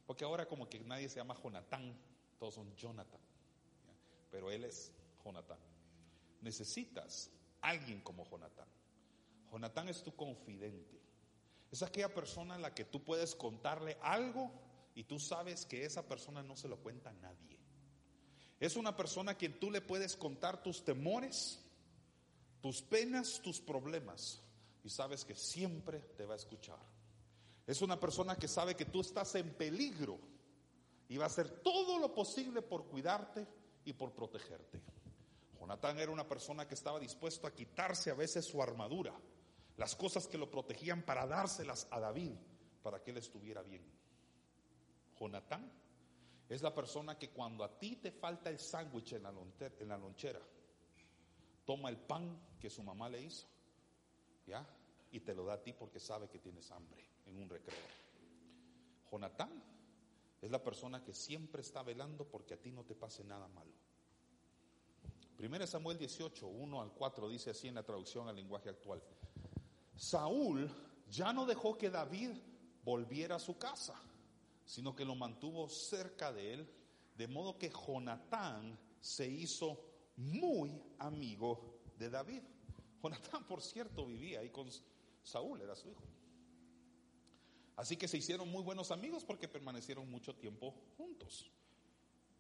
Porque 0.06 0.26
ahora 0.26 0.50
como 0.50 0.68
que 0.68 0.82
nadie 0.82 1.08
se 1.08 1.16
llama 1.16 1.38
Jonatán, 1.42 1.98
todos 2.38 2.56
son 2.56 2.76
Jonathan. 2.76 3.22
Pero 4.32 4.52
él 4.52 4.66
es 4.66 4.92
Jonatán. 5.24 5.60
Necesitas 6.42 7.32
alguien 7.62 8.02
como 8.02 8.30
Jonatán. 8.30 8.68
Jonatán 9.50 9.88
es 9.88 10.04
tu 10.04 10.14
confidente. 10.14 11.00
Es 11.72 11.82
aquella 11.84 12.14
persona 12.14 12.56
a 12.56 12.60
la 12.60 12.76
que 12.76 12.84
tú 12.84 13.02
puedes 13.02 13.34
contarle 13.34 13.98
algo 14.02 14.52
y 14.96 15.04
tú 15.04 15.20
sabes 15.20 15.66
que 15.66 15.86
esa 15.86 16.08
persona 16.08 16.44
no 16.44 16.56
se 16.56 16.68
lo 16.68 16.78
cuenta 16.78 17.10
a 17.10 17.14
nadie. 17.14 17.58
Es 18.60 18.76
una 18.76 18.96
persona 18.96 19.32
a 19.32 19.38
quien 19.38 19.60
tú 19.60 19.72
le 19.72 19.82
puedes 19.82 20.16
contar 20.16 20.62
tus 20.62 20.84
temores, 20.84 21.60
tus 22.62 22.82
penas, 22.82 23.42
tus 23.42 23.60
problemas 23.60 24.42
y 24.84 24.90
sabes 24.90 25.26
que 25.26 25.36
siempre 25.36 26.00
te 26.18 26.26
va 26.26 26.34
a 26.34 26.38
escuchar. 26.38 26.80
Es 27.66 27.82
una 27.82 28.00
persona 28.00 28.36
que 28.36 28.48
sabe 28.48 28.76
que 28.76 28.86
tú 28.86 29.02
estás 29.02 29.34
en 29.36 29.54
peligro 29.56 30.20
y 31.08 31.18
va 31.18 31.26
a 31.26 31.28
hacer 31.28 31.50
todo 31.62 32.00
lo 32.00 32.14
posible 32.14 32.62
por 32.62 32.86
cuidarte 32.86 33.48
y 33.86 33.94
por 33.94 34.14
protegerte. 34.14 34.82
Jonatán 35.60 36.00
era 36.00 36.12
una 36.12 36.28
persona 36.28 36.68
que 36.68 36.74
estaba 36.74 37.00
dispuesto 37.00 37.48
a 37.48 37.54
quitarse 37.54 38.12
a 38.12 38.16
veces 38.16 38.46
su 38.46 38.62
armadura, 38.62 39.14
las 39.78 39.96
cosas 39.96 40.28
que 40.28 40.38
lo 40.38 40.50
protegían 40.50 41.04
para 41.04 41.26
dárselas 41.26 41.88
a 41.92 42.00
David, 42.00 42.34
para 42.82 43.02
que 43.02 43.12
él 43.12 43.18
estuviera 43.18 43.62
bien. 43.62 44.01
Jonatán 45.22 45.72
es 46.50 46.64
la 46.64 46.74
persona 46.74 47.18
que 47.18 47.30
cuando 47.30 47.64
a 47.64 47.78
ti 47.78 47.98
te 47.98 48.12
falta 48.12 48.50
el 48.50 48.58
sándwich 48.58 49.14
en, 49.14 49.24
la 49.24 49.98
lonchera, 49.98 50.42
toma 51.64 51.90
el 51.90 51.98
pan 51.98 52.58
que 52.60 52.70
su 52.70 52.82
mamá 52.82 53.08
le 53.08 53.22
hizo. 53.22 53.48
Y 55.12 55.20
te 55.20 55.36
lo 55.36 55.46
da 55.46 55.54
a 55.54 55.62
ti 55.62 55.74
porque 55.74 56.00
sabe 56.00 56.28
que 56.28 56.40
tienes 56.40 56.72
hambre 56.72 57.06
en 57.26 57.38
un 57.38 57.48
recreo. 57.48 57.78
Jonatán 59.12 59.64
es 60.42 60.50
la 60.50 60.64
persona 60.64 61.04
que 61.04 61.14
siempre 61.14 61.62
está 61.62 61.84
velando 61.84 62.26
porque 62.26 62.56
a 62.56 62.58
ti 62.58 62.72
no 62.72 62.84
te 62.84 62.96
pase 62.96 63.24
nada 63.24 63.48
malo. 63.48 63.72
Primera 65.38 65.68
Samuel 65.68 65.98
18, 65.98 66.48
1 66.48 66.82
al 66.82 66.92
4 66.94 67.30
dice 67.30 67.52
así 67.52 67.68
en 67.68 67.76
la 67.76 67.84
traducción 67.84 68.28
al 68.28 68.36
lenguaje 68.36 68.70
actual. 68.70 69.02
Saúl 69.96 70.70
ya 71.10 71.32
no 71.32 71.46
dejó 71.46 71.78
que 71.78 71.90
David 71.90 72.32
volviera 72.84 73.36
a 73.36 73.40
su 73.40 73.58
casa, 73.58 73.96
sino 74.66 74.96
que 74.96 75.06
lo 75.06 75.16
mantuvo 75.16 75.70
cerca 75.70 76.32
de 76.32 76.54
él, 76.54 76.70
de 77.16 77.28
modo 77.28 77.58
que 77.58 77.70
Jonatán 77.70 78.80
se 79.00 79.28
hizo 79.28 79.80
muy 80.18 80.82
amigo 81.00 81.80
de 81.98 82.10
David. 82.10 82.42
Jonatán, 83.02 83.46
por 83.48 83.62
cierto, 83.62 84.06
vivía 84.06 84.40
ahí 84.40 84.50
con 84.50 84.70
Saúl, 85.24 85.62
era 85.62 85.76
su 85.76 85.90
hijo. 85.90 86.04
Así 87.76 87.98
que 87.98 88.08
se 88.08 88.18
hicieron 88.18 88.50
muy 88.50 88.64
buenos 88.64 88.92
amigos 88.92 89.24
porque 89.24 89.48
permanecieron 89.48 90.10
mucho 90.10 90.36
tiempo 90.36 90.76
juntos. 90.98 91.50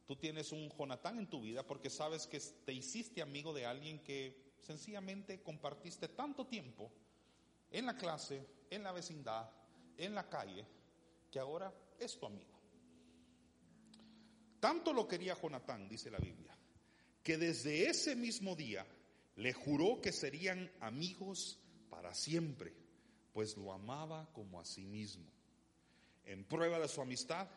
Tú 0.05 0.15
tienes 0.15 0.51
un 0.51 0.69
Jonatán 0.69 1.17
en 1.19 1.29
tu 1.29 1.41
vida 1.41 1.65
porque 1.65 1.89
sabes 1.89 2.27
que 2.27 2.39
te 2.39 2.73
hiciste 2.73 3.21
amigo 3.21 3.53
de 3.53 3.65
alguien 3.65 4.03
que 4.03 4.53
sencillamente 4.59 5.41
compartiste 5.41 6.09
tanto 6.09 6.45
tiempo 6.45 6.91
en 7.71 7.85
la 7.85 7.95
clase, 7.95 8.45
en 8.69 8.83
la 8.83 8.91
vecindad, 8.91 9.49
en 9.97 10.13
la 10.13 10.29
calle, 10.29 10.65
que 11.31 11.39
ahora 11.39 11.73
es 12.01 12.17
tu 12.17 12.25
amigo. 12.25 12.59
Tanto 14.59 14.93
lo 14.93 15.07
quería 15.07 15.35
Jonatán, 15.39 15.87
dice 15.87 16.11
la 16.11 16.19
Biblia, 16.19 16.55
que 17.23 17.37
desde 17.37 17.89
ese 17.89 18.15
mismo 18.15 18.55
día 18.55 18.85
le 19.35 19.53
juró 19.53 20.01
que 20.01 20.11
serían 20.11 20.71
amigos 20.79 21.59
para 21.89 22.13
siempre, 22.13 22.73
pues 23.33 23.57
lo 23.57 23.73
amaba 23.73 24.31
como 24.33 24.59
a 24.59 24.65
sí 24.65 24.85
mismo. 24.85 25.25
En 26.25 26.43
prueba 26.43 26.79
de 26.79 26.87
su 26.87 27.01
amistad, 27.01 27.47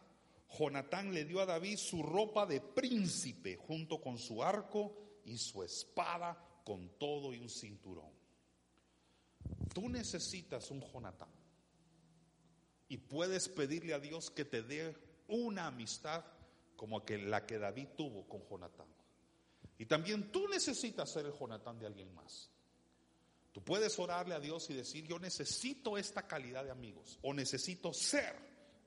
Jonatán 0.58 1.12
le 1.12 1.24
dio 1.24 1.40
a 1.40 1.46
David 1.46 1.76
su 1.76 2.02
ropa 2.02 2.46
de 2.46 2.60
príncipe 2.60 3.56
junto 3.56 4.00
con 4.00 4.18
su 4.18 4.42
arco 4.42 4.96
y 5.24 5.36
su 5.36 5.62
espada 5.62 6.62
con 6.64 6.98
todo 6.98 7.34
y 7.34 7.38
un 7.38 7.50
cinturón. 7.50 8.12
Tú 9.74 9.88
necesitas 9.88 10.70
un 10.70 10.80
Jonatán 10.80 11.43
y 12.94 12.96
puedes 12.96 13.48
pedirle 13.48 13.92
a 13.92 13.98
Dios 13.98 14.30
que 14.30 14.44
te 14.44 14.62
dé 14.62 14.96
una 15.26 15.66
amistad 15.66 16.24
como 16.76 17.02
la 17.08 17.44
que 17.44 17.58
David 17.58 17.88
tuvo 17.96 18.28
con 18.28 18.48
Jonatán. 18.48 18.86
Y 19.76 19.86
también 19.86 20.30
tú 20.30 20.46
necesitas 20.46 21.10
ser 21.10 21.26
el 21.26 21.32
Jonatán 21.32 21.76
de 21.76 21.86
alguien 21.86 22.14
más. 22.14 22.48
Tú 23.50 23.64
puedes 23.64 23.98
orarle 23.98 24.36
a 24.36 24.38
Dios 24.38 24.70
y 24.70 24.74
decir, 24.74 25.08
yo 25.08 25.18
necesito 25.18 25.98
esta 25.98 26.28
calidad 26.28 26.62
de 26.62 26.70
amigos 26.70 27.18
o 27.22 27.34
necesito 27.34 27.92
ser 27.92 28.36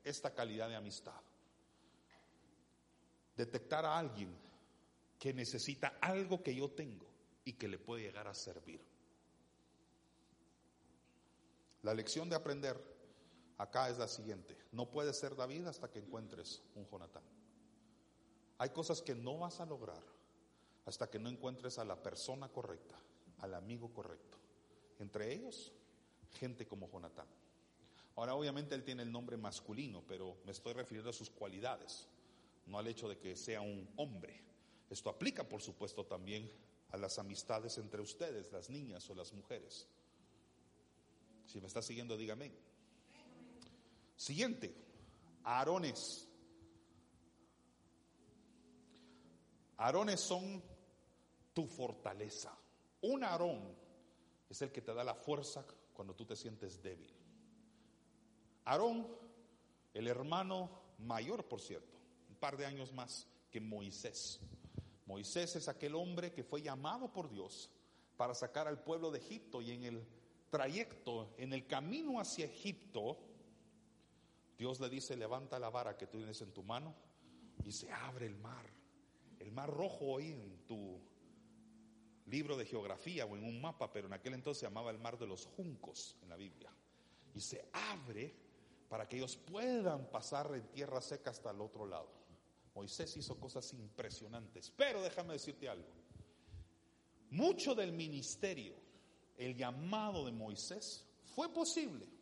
esta 0.06 0.34
calidad 0.34 0.70
de 0.70 0.78
amistad. 0.78 1.22
Detectar 3.36 3.84
a 3.84 3.98
alguien 3.98 4.34
que 5.20 5.34
necesita 5.34 5.98
algo 6.00 6.42
que 6.42 6.56
yo 6.56 6.70
tengo 6.70 7.10
y 7.44 7.52
que 7.52 7.68
le 7.68 7.78
puede 7.78 8.04
llegar 8.04 8.30
a 8.30 8.34
servir. 8.34 8.80
La 11.82 11.94
lección 11.94 12.30
de 12.30 12.38
aprender 12.38 12.97
acá 13.58 13.90
es 13.90 13.98
la 13.98 14.08
siguiente. 14.08 14.58
No 14.72 14.90
puedes 14.90 15.18
ser 15.18 15.36
David 15.36 15.66
hasta 15.68 15.90
que 15.90 16.00
encuentres 16.00 16.64
un 16.76 16.86
Jonatán. 16.88 17.24
Hay 18.58 18.70
cosas 18.70 19.02
que 19.02 19.16
no 19.16 19.38
vas 19.38 19.60
a 19.60 19.66
lograr 19.66 20.02
hasta 20.86 21.10
que 21.10 21.20
no 21.20 21.30
encuentres 21.30 21.78
a 21.80 21.86
la 21.86 22.02
persona 22.02 22.48
correcta, 22.50 22.96
al 23.40 23.54
amigo 23.54 23.94
correcto. 23.94 24.38
Entre 25.00 25.34
ellos, 25.34 25.74
gente 26.40 26.66
como 26.66 26.90
Jonatán. 26.90 27.28
Ahora, 28.16 28.34
obviamente 28.34 28.74
él 28.74 28.84
tiene 28.84 29.04
el 29.04 29.12
nombre 29.12 29.38
masculino, 29.38 30.04
pero 30.08 30.38
me 30.46 30.52
estoy 30.52 30.74
refiriendo 30.74 31.10
a 31.10 31.14
sus 31.14 31.30
cualidades, 31.30 32.08
no 32.66 32.80
al 32.80 32.88
hecho 32.88 33.08
de 33.08 33.18
que 33.18 33.36
sea 33.36 33.62
un 33.62 33.88
hombre. 33.98 34.42
Esto 34.90 35.10
aplica, 35.10 35.48
por 35.48 35.62
supuesto, 35.62 36.06
también 36.06 36.50
a 36.92 36.98
las 36.98 37.20
amistades 37.20 37.78
entre 37.78 38.02
ustedes, 38.02 38.52
las 38.52 38.70
niñas 38.70 39.08
o 39.10 39.14
las 39.14 39.34
mujeres. 39.34 39.88
Si 41.46 41.60
me 41.62 41.68
está 41.68 41.82
siguiendo, 41.82 42.18
dígame. 42.18 42.52
Siguiente, 44.18 44.76
Aarones. 45.44 46.28
Aarones 49.78 50.20
son 50.20 50.64
tu 51.54 51.68
fortaleza. 51.68 52.58
Un 53.02 53.24
Aarón 53.24 53.76
es 54.50 54.62
el 54.64 54.72
que 54.72 54.82
te 54.82 54.94
da 54.94 55.04
la 55.04 55.14
fuerza 55.14 55.64
cuando 55.94 56.16
tú 56.16 56.26
te 56.26 56.36
sientes 56.36 56.82
débil. 56.82 57.14
Aarón, 58.66 59.08
el 59.94 60.08
hermano 60.08 60.70
mayor, 60.98 61.48
por 61.48 61.62
cierto, 61.62 62.00
un 62.28 62.36
par 62.38 62.58
de 62.58 62.66
años 62.66 62.92
más 62.92 63.28
que 63.52 63.62
Moisés. 63.62 64.40
Moisés 65.06 65.56
es 65.56 65.68
aquel 65.68 65.94
hombre 65.94 66.34
que 66.34 66.44
fue 66.44 66.64
llamado 66.64 67.14
por 67.14 67.30
Dios 67.30 67.70
para 68.18 68.34
sacar 68.34 68.68
al 68.68 68.84
pueblo 68.84 69.12
de 69.12 69.20
Egipto 69.20 69.62
y 69.62 69.72
en 69.72 69.84
el 69.84 70.08
trayecto, 70.50 71.36
en 71.38 71.54
el 71.54 71.68
camino 71.68 72.20
hacia 72.20 72.46
Egipto, 72.46 73.18
Dios 74.58 74.80
le 74.80 74.90
dice, 74.90 75.16
levanta 75.16 75.60
la 75.60 75.70
vara 75.70 75.96
que 75.96 76.08
tú 76.08 76.18
tienes 76.18 76.42
en 76.42 76.52
tu 76.52 76.64
mano 76.64 76.96
y 77.64 77.72
se 77.72 77.92
abre 77.92 78.26
el 78.26 78.36
mar. 78.38 78.66
El 79.40 79.52
mar 79.52 79.70
rojo 79.70 80.18
ahí 80.18 80.32
en 80.32 80.66
tu 80.66 81.00
libro 82.26 82.58
de 82.58 82.66
geografía 82.66 83.26
o 83.26 83.38
en 83.38 83.44
un 83.44 83.62
mapa, 83.62 83.92
pero 83.92 84.08
en 84.08 84.14
aquel 84.14 84.34
entonces 84.34 84.62
se 84.62 84.66
llamaba 84.66 84.92
el 84.92 84.98
mar 84.98 85.18
de 85.18 85.28
los 85.28 85.46
juncos 85.46 86.18
en 86.22 86.30
la 86.30 86.36
Biblia. 86.36 86.72
Y 87.36 87.40
se 87.40 87.70
abre 87.72 88.34
para 88.90 89.08
que 89.08 89.18
ellos 89.18 89.38
puedan 89.38 90.10
pasar 90.10 90.54
en 90.56 90.68
tierra 90.72 91.02
seca 91.02 91.30
hasta 91.30 91.52
el 91.52 91.62
otro 91.62 91.86
lado. 91.86 92.10
Moisés 92.74 93.16
hizo 93.18 93.40
cosas 93.40 93.72
impresionantes, 93.74 94.72
pero 94.76 95.02
déjame 95.02 95.34
decirte 95.34 95.70
algo. 95.70 95.90
Mucho 97.30 97.76
del 97.76 97.92
ministerio, 97.92 98.76
el 99.36 99.56
llamado 99.56 100.26
de 100.26 100.32
Moisés, 100.32 101.06
fue 101.36 101.54
posible 101.54 102.17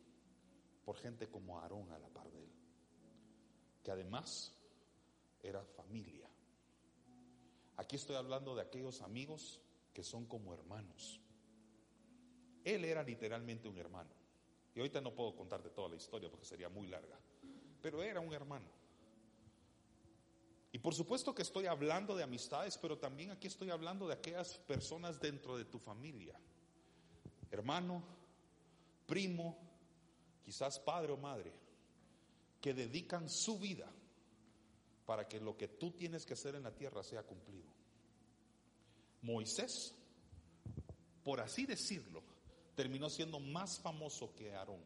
por 0.85 0.97
gente 0.97 1.27
como 1.27 1.59
Aarón 1.59 1.91
a 1.91 1.99
la 1.99 2.07
par 2.09 2.31
de 2.31 2.43
él, 2.43 2.51
que 3.83 3.91
además 3.91 4.53
era 5.41 5.63
familia 5.63 6.25
Aquí 7.77 7.97
estoy 7.97 8.15
hablando 8.15 8.55
de 8.55 8.61
aquellos 8.61 9.01
amigos 9.01 9.59
que 9.93 10.03
son 10.03 10.25
como 10.25 10.53
hermanos. 10.53 11.19
Él 12.63 12.85
era 12.85 13.03
literalmente 13.03 13.67
un 13.67 13.77
hermano. 13.77 14.09
Y 14.73 14.79
ahorita 14.79 15.01
no 15.01 15.13
puedo 15.13 15.35
contarte 15.35 15.69
toda 15.69 15.89
la 15.89 15.95
historia 15.95 16.29
porque 16.29 16.45
sería 16.45 16.69
muy 16.69 16.87
larga. 16.87 17.17
Pero 17.81 18.01
era 18.01 18.19
un 18.19 18.33
hermano. 18.33 18.67
Y 20.71 20.79
por 20.79 20.93
supuesto 20.93 21.33
que 21.33 21.41
estoy 21.41 21.67
hablando 21.67 22.15
de 22.15 22.23
amistades, 22.23 22.77
pero 22.77 22.97
también 22.97 23.31
aquí 23.31 23.47
estoy 23.47 23.69
hablando 23.69 24.07
de 24.07 24.13
aquellas 24.13 24.57
personas 24.57 25.19
dentro 25.19 25.57
de 25.57 25.65
tu 25.65 25.79
familia. 25.79 26.37
Hermano, 27.51 28.03
primo, 29.05 29.57
quizás 30.45 30.79
padre 30.79 31.11
o 31.11 31.17
madre, 31.17 31.51
que 32.61 32.73
dedican 32.73 33.27
su 33.29 33.57
vida 33.57 33.91
para 35.05 35.27
que 35.27 35.39
lo 35.39 35.57
que 35.57 35.67
tú 35.67 35.91
tienes 35.91 36.25
que 36.25 36.33
hacer 36.33 36.55
en 36.55 36.63
la 36.63 36.75
tierra 36.75 37.03
sea 37.03 37.23
cumplido. 37.23 37.69
Moisés, 39.23 39.93
por 41.23 41.41
así 41.41 41.65
decirlo, 41.65 42.21
terminó 42.75 43.09
siendo 43.09 43.39
más 43.39 43.79
famoso 43.79 44.35
que 44.35 44.53
Aarón. 44.53 44.83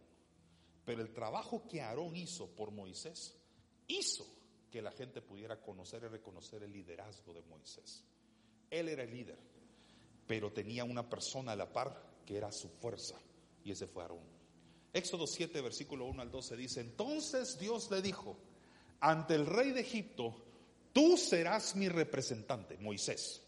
Pero 0.86 1.02
el 1.02 1.14
trabajo 1.14 1.68
que 1.68 1.82
Aarón 1.82 2.16
hizo 2.16 2.48
por 2.56 2.72
Moisés 2.72 3.36
hizo 3.88 4.26
que 4.72 4.82
la 4.82 4.92
gente 4.92 5.22
pudiera 5.22 5.62
conocer 5.62 6.04
y 6.04 6.08
reconocer 6.08 6.64
el 6.64 6.72
liderazgo 6.72 7.34
de 7.34 7.42
Moisés. 7.44 8.04
Él 8.70 8.88
era 8.88 9.04
el 9.04 9.12
líder, 9.12 9.38
pero 10.26 10.54
tenía 10.54 10.84
una 10.86 11.10
persona 11.10 11.52
a 11.52 11.56
la 11.56 11.72
par 11.72 12.22
que 12.26 12.38
era 12.38 12.52
su 12.52 12.70
fuerza, 12.70 13.20
y 13.64 13.72
ese 13.72 13.88
fue 13.88 14.04
Aarón. 14.04 14.39
Éxodo 14.94 15.28
7, 15.28 15.62
versículo 15.62 16.06
1 16.06 16.22
al 16.22 16.32
12 16.32 16.58
dice, 16.58 16.82
entonces 16.82 17.60
Dios 17.60 17.92
le 17.92 18.02
dijo, 18.02 18.38
ante 19.00 19.36
el 19.36 19.46
rey 19.46 19.72
de 19.72 19.82
Egipto, 19.82 20.36
tú 20.92 21.16
serás 21.18 21.76
mi 21.76 21.88
representante, 21.90 22.78
Moisés, 22.78 23.42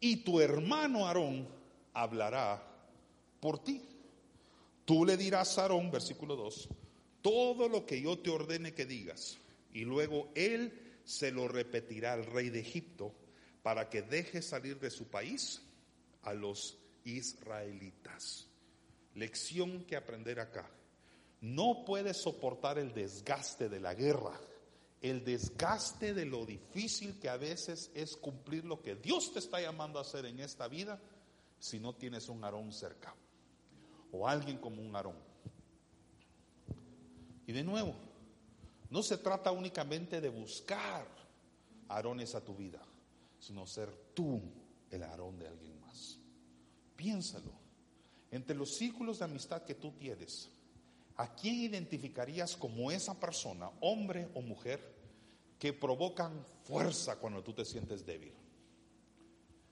y 0.00 0.16
tu 0.16 0.40
hermano 0.40 1.06
Aarón 1.06 1.46
hablará 1.92 2.66
por 3.40 3.62
ti. 3.62 3.82
Tú 4.86 5.04
le 5.04 5.16
dirás 5.16 5.58
a 5.58 5.62
Aarón, 5.62 5.90
versículo 5.90 6.36
2, 6.36 6.68
todo 7.20 7.68
lo 7.68 7.84
que 7.84 8.00
yo 8.00 8.18
te 8.18 8.30
ordene 8.30 8.72
que 8.72 8.86
digas, 8.86 9.36
y 9.72 9.84
luego 9.84 10.30
él 10.34 10.72
se 11.04 11.30
lo 11.30 11.48
repetirá 11.48 12.14
al 12.14 12.24
rey 12.24 12.50
de 12.50 12.60
Egipto 12.60 13.12
para 13.62 13.90
que 13.90 14.02
deje 14.02 14.42
salir 14.42 14.80
de 14.80 14.90
su 14.90 15.08
país 15.08 15.60
a 16.22 16.32
los 16.32 16.78
israelitas. 17.04 18.49
Lección 19.14 19.84
que 19.84 19.96
aprender 19.96 20.40
acá. 20.40 20.70
No 21.40 21.84
puedes 21.84 22.22
soportar 22.22 22.78
el 22.78 22.92
desgaste 22.92 23.68
de 23.68 23.80
la 23.80 23.94
guerra, 23.94 24.38
el 25.00 25.24
desgaste 25.24 26.12
de 26.12 26.26
lo 26.26 26.44
difícil 26.44 27.18
que 27.18 27.28
a 27.28 27.36
veces 27.36 27.90
es 27.94 28.16
cumplir 28.16 28.64
lo 28.64 28.82
que 28.82 28.96
Dios 28.96 29.32
te 29.32 29.38
está 29.38 29.60
llamando 29.60 29.98
a 29.98 30.02
hacer 30.02 30.26
en 30.26 30.40
esta 30.40 30.68
vida 30.68 31.00
si 31.58 31.78
no 31.78 31.94
tienes 31.94 32.28
un 32.28 32.44
Aarón 32.44 32.72
cerca 32.72 33.14
o 34.12 34.28
alguien 34.28 34.58
como 34.58 34.82
un 34.82 34.94
Aarón. 34.94 35.16
Y 37.46 37.52
de 37.52 37.64
nuevo, 37.64 37.94
no 38.90 39.02
se 39.02 39.18
trata 39.18 39.52
únicamente 39.52 40.20
de 40.20 40.28
buscar 40.28 41.06
Aarones 41.88 42.34
a 42.34 42.44
tu 42.44 42.54
vida, 42.54 42.80
sino 43.38 43.66
ser 43.66 43.90
tú 44.14 44.40
el 44.90 45.02
Aarón 45.02 45.38
de 45.38 45.48
alguien 45.48 45.80
más. 45.80 46.18
Piénsalo. 46.96 47.59
Entre 48.30 48.56
los 48.56 48.76
círculos 48.76 49.18
de 49.18 49.24
amistad 49.24 49.64
que 49.64 49.74
tú 49.74 49.92
tienes, 49.92 50.50
¿a 51.16 51.34
quién 51.34 51.56
identificarías 51.56 52.56
como 52.56 52.90
esa 52.90 53.18
persona, 53.18 53.70
hombre 53.80 54.28
o 54.34 54.40
mujer, 54.40 54.80
que 55.58 55.72
provocan 55.72 56.44
fuerza 56.64 57.16
cuando 57.16 57.42
tú 57.42 57.52
te 57.52 57.64
sientes 57.64 58.06
débil? 58.06 58.32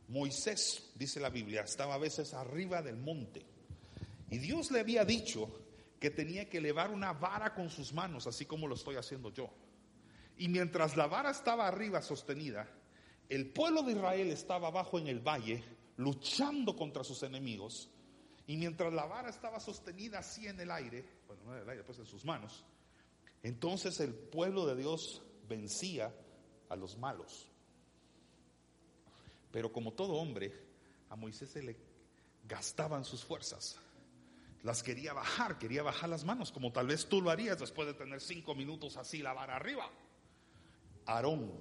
Moisés, 0.08 0.90
dice 0.94 1.20
la 1.20 1.30
Biblia, 1.30 1.62
estaba 1.62 1.94
a 1.94 1.98
veces 1.98 2.34
arriba 2.34 2.82
del 2.82 2.96
monte 2.96 3.44
y 4.30 4.38
Dios 4.38 4.70
le 4.70 4.80
había 4.80 5.04
dicho 5.04 5.48
que 6.00 6.10
tenía 6.10 6.48
que 6.48 6.58
elevar 6.58 6.90
una 6.90 7.12
vara 7.12 7.54
con 7.54 7.70
sus 7.70 7.92
manos, 7.92 8.26
así 8.26 8.44
como 8.44 8.66
lo 8.66 8.74
estoy 8.74 8.96
haciendo 8.96 9.32
yo. 9.32 9.50
Y 10.36 10.48
mientras 10.48 10.96
la 10.96 11.06
vara 11.06 11.30
estaba 11.30 11.66
arriba 11.66 12.02
sostenida, 12.02 12.68
el 13.28 13.50
pueblo 13.50 13.82
de 13.82 13.92
Israel 13.92 14.28
estaba 14.30 14.68
abajo 14.68 14.98
en 14.98 15.08
el 15.08 15.20
valle, 15.20 15.64
luchando 15.96 16.76
contra 16.76 17.02
sus 17.02 17.22
enemigos. 17.22 17.90
Y 18.48 18.56
mientras 18.56 18.92
la 18.92 19.04
vara 19.04 19.30
estaba 19.30 19.60
sostenida 19.60 20.18
así 20.18 20.48
en 20.48 20.58
el 20.58 20.72
aire, 20.72 21.04
bueno, 21.28 21.44
no 21.44 21.56
en 21.56 21.62
el 21.62 21.68
aire, 21.68 21.84
pues 21.84 22.00
en 22.00 22.06
sus 22.06 22.24
manos, 22.24 22.64
entonces 23.44 24.00
el 24.00 24.12
pueblo 24.12 24.66
de 24.66 24.74
Dios 24.74 25.22
vencía 25.48 26.12
a 26.68 26.74
los 26.74 26.98
malos. 26.98 27.48
Pero 29.52 29.70
como 29.70 29.92
todo 29.92 30.14
hombre, 30.14 30.52
a 31.08 31.14
Moisés 31.14 31.50
se 31.50 31.62
le 31.62 31.76
gastaban 32.48 33.04
sus 33.04 33.24
fuerzas 33.24 33.78
las 34.62 34.82
quería 34.82 35.12
bajar, 35.12 35.58
quería 35.58 35.82
bajar 35.82 36.08
las 36.08 36.24
manos, 36.24 36.50
como 36.50 36.72
tal 36.72 36.88
vez 36.88 37.06
tú 37.06 37.22
lo 37.22 37.30
harías 37.30 37.58
después 37.58 37.86
de 37.86 37.94
tener 37.94 38.20
cinco 38.20 38.54
minutos 38.54 38.96
así 38.96 39.18
la 39.18 39.32
vara 39.32 39.56
arriba. 39.56 39.88
Aarón, 41.06 41.52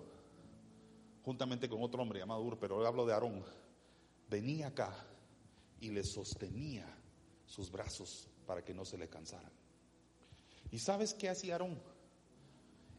juntamente 1.24 1.70
con 1.70 1.84
otro 1.84 2.02
hombre 2.02 2.20
llamado 2.20 2.42
Ur, 2.42 2.58
pero 2.60 2.86
hablo 2.86 3.06
de 3.06 3.14
Aarón, 3.14 3.44
venía 4.30 4.68
acá 4.68 4.94
y 5.80 5.90
le 5.90 6.04
sostenía 6.04 6.86
sus 7.46 7.72
brazos 7.72 8.28
para 8.46 8.64
que 8.64 8.74
no 8.74 8.86
se 8.86 8.98
le 8.98 9.08
cansaran. 9.08 9.52
¿Y 10.72 10.80
sabes 10.80 11.14
qué 11.14 11.30
hacía 11.30 11.54
Aarón? 11.54 11.80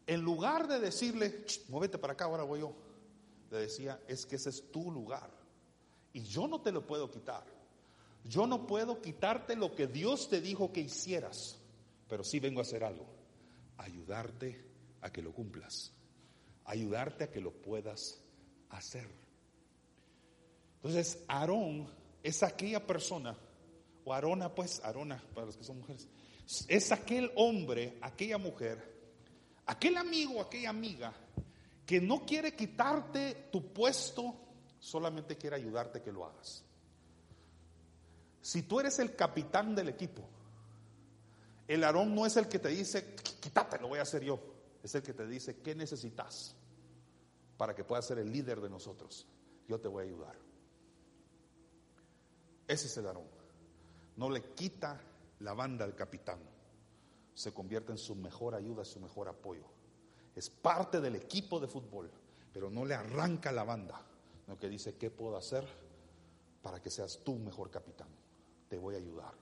En 0.07 0.23
lugar 0.23 0.69
de 0.69 0.81
decirle, 0.81 1.45
muévete 1.69 1.99
para 1.99 2.15
acá, 2.15 2.25
ahora 2.25 2.43
voy 2.43 2.61
yo, 2.61 2.75
le 3.51 3.59
decía, 3.59 4.01
es 4.09 4.25
que 4.25 4.37
ese 4.37 4.51
es 4.51 4.71
tu 4.71 4.91
lugar 4.91 5.31
y 6.13 6.23
yo 6.23 6.49
no 6.49 6.61
te 6.61 6.73
lo 6.73 6.87
puedo 6.87 7.11
quitar. 7.11 7.45
Yo 8.25 8.47
no 8.47 8.67
puedo 8.67 9.01
quitarte 9.01 9.57
lo 9.57 9.75
que 9.75 9.87
Dios 9.87 10.29
te 10.29 10.41
dijo 10.41 10.73
que 10.73 10.81
hicieras, 10.81 11.59
pero 12.09 12.25
sí 12.25 12.41
vengo 12.41 12.61
a 12.61 12.63
hacer 12.63 12.85
algo, 12.85 13.07
ayudarte 13.77 14.65
a 15.01 15.11
que 15.11 15.23
lo 15.23 15.33
cumplas, 15.33 15.93
ayudarte 16.65 17.25
a 17.25 17.31
que 17.31 17.41
lo 17.41 17.53
puedas 17.53 18.21
hacer. 18.71 19.09
Entonces, 20.77 21.25
Aarón 21.29 21.89
es 22.29 22.43
aquella 22.43 22.87
persona, 22.87 23.37
o 24.05 24.13
Arona, 24.13 24.55
pues, 24.55 24.81
Arona, 24.85 25.23
para 25.35 25.47
los 25.47 25.57
que 25.57 25.65
son 25.65 25.79
mujeres, 25.79 26.07
es 26.69 26.93
aquel 26.93 27.31
hombre, 27.37 27.99
aquella 28.01 28.39
mujer, 28.39 28.83
aquel 29.67 29.97
amigo, 29.97 30.41
aquella 30.41 30.71
amiga, 30.71 31.13
que 31.85 32.01
no 32.01 32.25
quiere 32.25 32.55
quitarte 32.55 33.49
tu 33.51 33.73
puesto, 33.73 34.35
solamente 34.79 35.37
quiere 35.37 35.57
ayudarte 35.57 36.03
que 36.03 36.13
lo 36.13 36.25
hagas. 36.25 36.65
Si 38.41 38.63
tú 38.63 38.81
eres 38.81 38.99
el 38.99 39.15
capitán 39.15 39.75
del 39.75 39.89
equipo, 39.89 40.23
el 41.67 41.85
Aarón 41.85 42.15
no 42.15 42.25
es 42.25 42.37
el 42.37 42.49
que 42.49 42.59
te 42.59 42.69
dice, 42.69 43.15
quítate, 43.41 43.79
lo 43.79 43.89
voy 43.89 43.99
a 43.99 44.03
hacer 44.03 44.25
yo. 44.25 44.41
Es 44.83 44.95
el 44.95 45.03
que 45.03 45.13
te 45.13 45.27
dice, 45.27 45.61
¿qué 45.61 45.75
necesitas 45.75 46.55
para 47.57 47.75
que 47.75 47.85
puedas 47.85 48.07
ser 48.07 48.19
el 48.19 48.33
líder 48.33 48.61
de 48.61 48.71
nosotros? 48.71 49.27
Yo 49.67 49.79
te 49.79 49.89
voy 49.89 50.05
a 50.05 50.07
ayudar. 50.07 50.48
Ese 52.69 52.87
es 52.87 52.97
el 52.99 53.07
Aarón. 53.07 53.27
No 54.17 54.31
le 54.31 54.55
quita 54.55 55.01
la 55.41 55.55
banda 55.55 55.85
al 55.85 55.97
capitán. 55.97 56.39
Se 57.35 57.53
convierte 57.53 57.91
en 57.91 57.99
su 57.99 58.15
mejor 58.15 58.55
ayuda, 58.55 58.85
su 58.85 59.01
mejor 59.01 59.29
apoyo. 59.29 59.65
Es 60.37 60.51
parte 60.51 61.01
del 61.01 61.17
equipo 61.17 61.59
de 61.59 61.67
fútbol, 61.67 62.11
pero 62.53 62.71
no 62.71 62.85
le 62.85 62.95
arranca 62.95 63.51
la 63.51 63.65
banda. 63.65 64.01
No 64.47 64.57
que 64.57 64.69
dice, 64.69 64.97
¿qué 64.97 65.11
puedo 65.11 65.37
hacer 65.37 65.67
para 66.63 66.81
que 66.81 66.91
seas 66.91 67.21
tú 67.25 67.37
mejor 67.37 67.71
capitán? 67.71 68.09
te 68.69 68.79
voy 68.79 68.95
a 68.95 68.99
ayudar. 68.99 69.33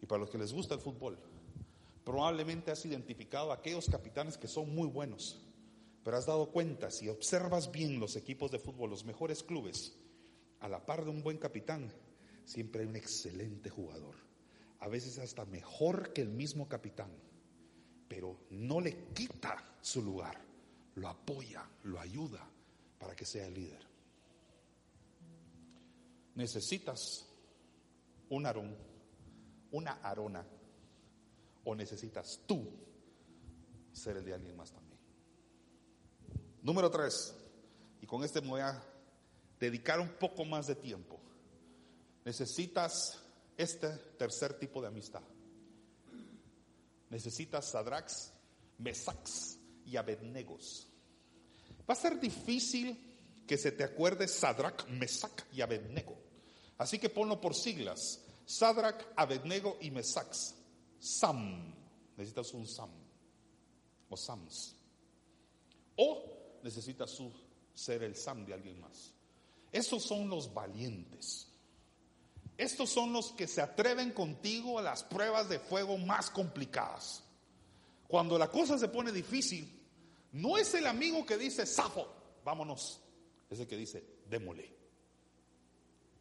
Y 0.00 0.06
para 0.06 0.20
los 0.20 0.30
que 0.30 0.38
les 0.38 0.52
gusta 0.52 0.74
el 0.74 0.80
fútbol, 0.80 1.18
probablemente 2.04 2.70
has 2.70 2.84
identificado 2.84 3.50
a 3.50 3.56
aquellos 3.56 3.86
capitanes 3.86 4.38
que 4.38 4.48
son 4.48 4.74
muy 4.74 4.88
buenos, 4.88 5.40
pero 6.02 6.16
has 6.16 6.26
dado 6.26 6.50
cuenta, 6.50 6.90
si 6.90 7.08
observas 7.08 7.70
bien 7.70 7.98
los 7.98 8.16
equipos 8.16 8.50
de 8.50 8.58
fútbol, 8.58 8.90
los 8.90 9.04
mejores 9.04 9.42
clubes, 9.42 9.96
a 10.60 10.68
la 10.68 10.84
par 10.84 11.04
de 11.04 11.10
un 11.10 11.22
buen 11.22 11.38
capitán, 11.38 11.92
siempre 12.44 12.82
hay 12.82 12.88
un 12.88 12.96
excelente 12.96 13.70
jugador, 13.70 14.14
a 14.80 14.88
veces 14.88 15.18
hasta 15.18 15.44
mejor 15.46 16.12
que 16.12 16.22
el 16.22 16.28
mismo 16.28 16.68
capitán, 16.68 17.10
pero 18.08 18.38
no 18.50 18.80
le 18.80 19.12
quita 19.12 19.76
su 19.80 20.02
lugar, 20.02 20.40
lo 20.94 21.08
apoya, 21.08 21.68
lo 21.84 21.98
ayuda 22.00 22.46
para 22.98 23.16
que 23.16 23.24
sea 23.24 23.46
el 23.46 23.54
líder. 23.54 23.86
Necesitas 26.34 27.26
un 28.28 28.46
Aarón, 28.46 28.76
una 29.70 29.92
Arona, 30.02 30.44
o 31.64 31.74
necesitas 31.74 32.40
tú 32.46 32.68
ser 33.92 34.16
el 34.18 34.24
de 34.24 34.34
alguien 34.34 34.56
más 34.56 34.70
también. 34.70 34.98
Número 36.62 36.90
tres, 36.90 37.34
y 38.00 38.06
con 38.06 38.24
este 38.24 38.40
me 38.40 38.48
voy 38.48 38.60
a 38.60 38.82
dedicar 39.58 40.00
un 40.00 40.08
poco 40.08 40.44
más 40.44 40.66
de 40.66 40.74
tiempo. 40.74 41.20
Necesitas 42.24 43.18
este 43.56 43.88
tercer 44.18 44.58
tipo 44.58 44.80
de 44.80 44.88
amistad. 44.88 45.22
Necesitas 47.10 47.70
Sadrax, 47.70 48.32
Mesax 48.78 49.58
y 49.86 49.96
Abednegos. 49.96 50.88
Va 51.88 51.94
a 51.94 51.96
ser 51.96 52.18
difícil 52.18 53.14
que 53.46 53.58
se 53.58 53.72
te 53.72 53.84
acuerde 53.84 54.26
Sadrach, 54.26 54.88
Mesach 54.88 55.44
y 55.52 55.60
Abednego. 55.60 56.16
Así 56.78 56.98
que 56.98 57.10
ponlo 57.10 57.40
por 57.40 57.54
siglas. 57.54 58.20
Sadrach, 58.46 59.04
Abednego 59.16 59.78
y 59.80 59.90
Mesach. 59.90 60.34
Sam. 60.98 61.74
Necesitas 62.16 62.52
un 62.54 62.66
Sam. 62.66 62.90
O 64.08 64.16
Sams. 64.16 64.74
O 65.96 66.58
necesitas 66.62 67.16
ser 67.74 68.02
el 68.02 68.16
Sam 68.16 68.46
de 68.46 68.54
alguien 68.54 68.80
más. 68.80 69.12
Estos 69.70 70.04
son 70.04 70.28
los 70.28 70.52
valientes. 70.52 71.48
Estos 72.56 72.90
son 72.90 73.12
los 73.12 73.32
que 73.32 73.46
se 73.46 73.60
atreven 73.60 74.12
contigo 74.12 74.78
a 74.78 74.82
las 74.82 75.02
pruebas 75.02 75.48
de 75.48 75.58
fuego 75.58 75.98
más 75.98 76.30
complicadas. 76.30 77.24
Cuando 78.06 78.38
la 78.38 78.50
cosa 78.50 78.78
se 78.78 78.88
pone 78.88 79.10
difícil, 79.10 79.68
no 80.32 80.56
es 80.56 80.72
el 80.74 80.86
amigo 80.86 81.26
que 81.26 81.36
dice, 81.36 81.66
Safo, 81.66 82.06
vámonos. 82.44 83.00
Es 83.50 83.58
el 83.60 83.66
que 83.66 83.76
dice, 83.76 84.04
démole. 84.28 84.72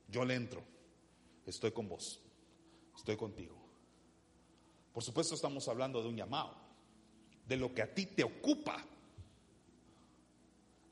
Yo 0.08 0.26
le 0.26 0.36
entro. 0.36 0.64
Estoy 1.46 1.72
con 1.72 1.88
vos. 1.88 2.20
Estoy 2.96 3.18
contigo. 3.18 3.56
Por 4.94 5.04
supuesto 5.04 5.36
estamos 5.36 5.68
hablando 5.68 6.02
de 6.02 6.10
un 6.10 6.16
llamado, 6.16 6.56
de 7.48 7.58
lo 7.58 7.74
que 7.74 7.82
a 7.82 7.94
ti 7.94 8.06
te 8.06 8.24
ocupa 8.24 8.78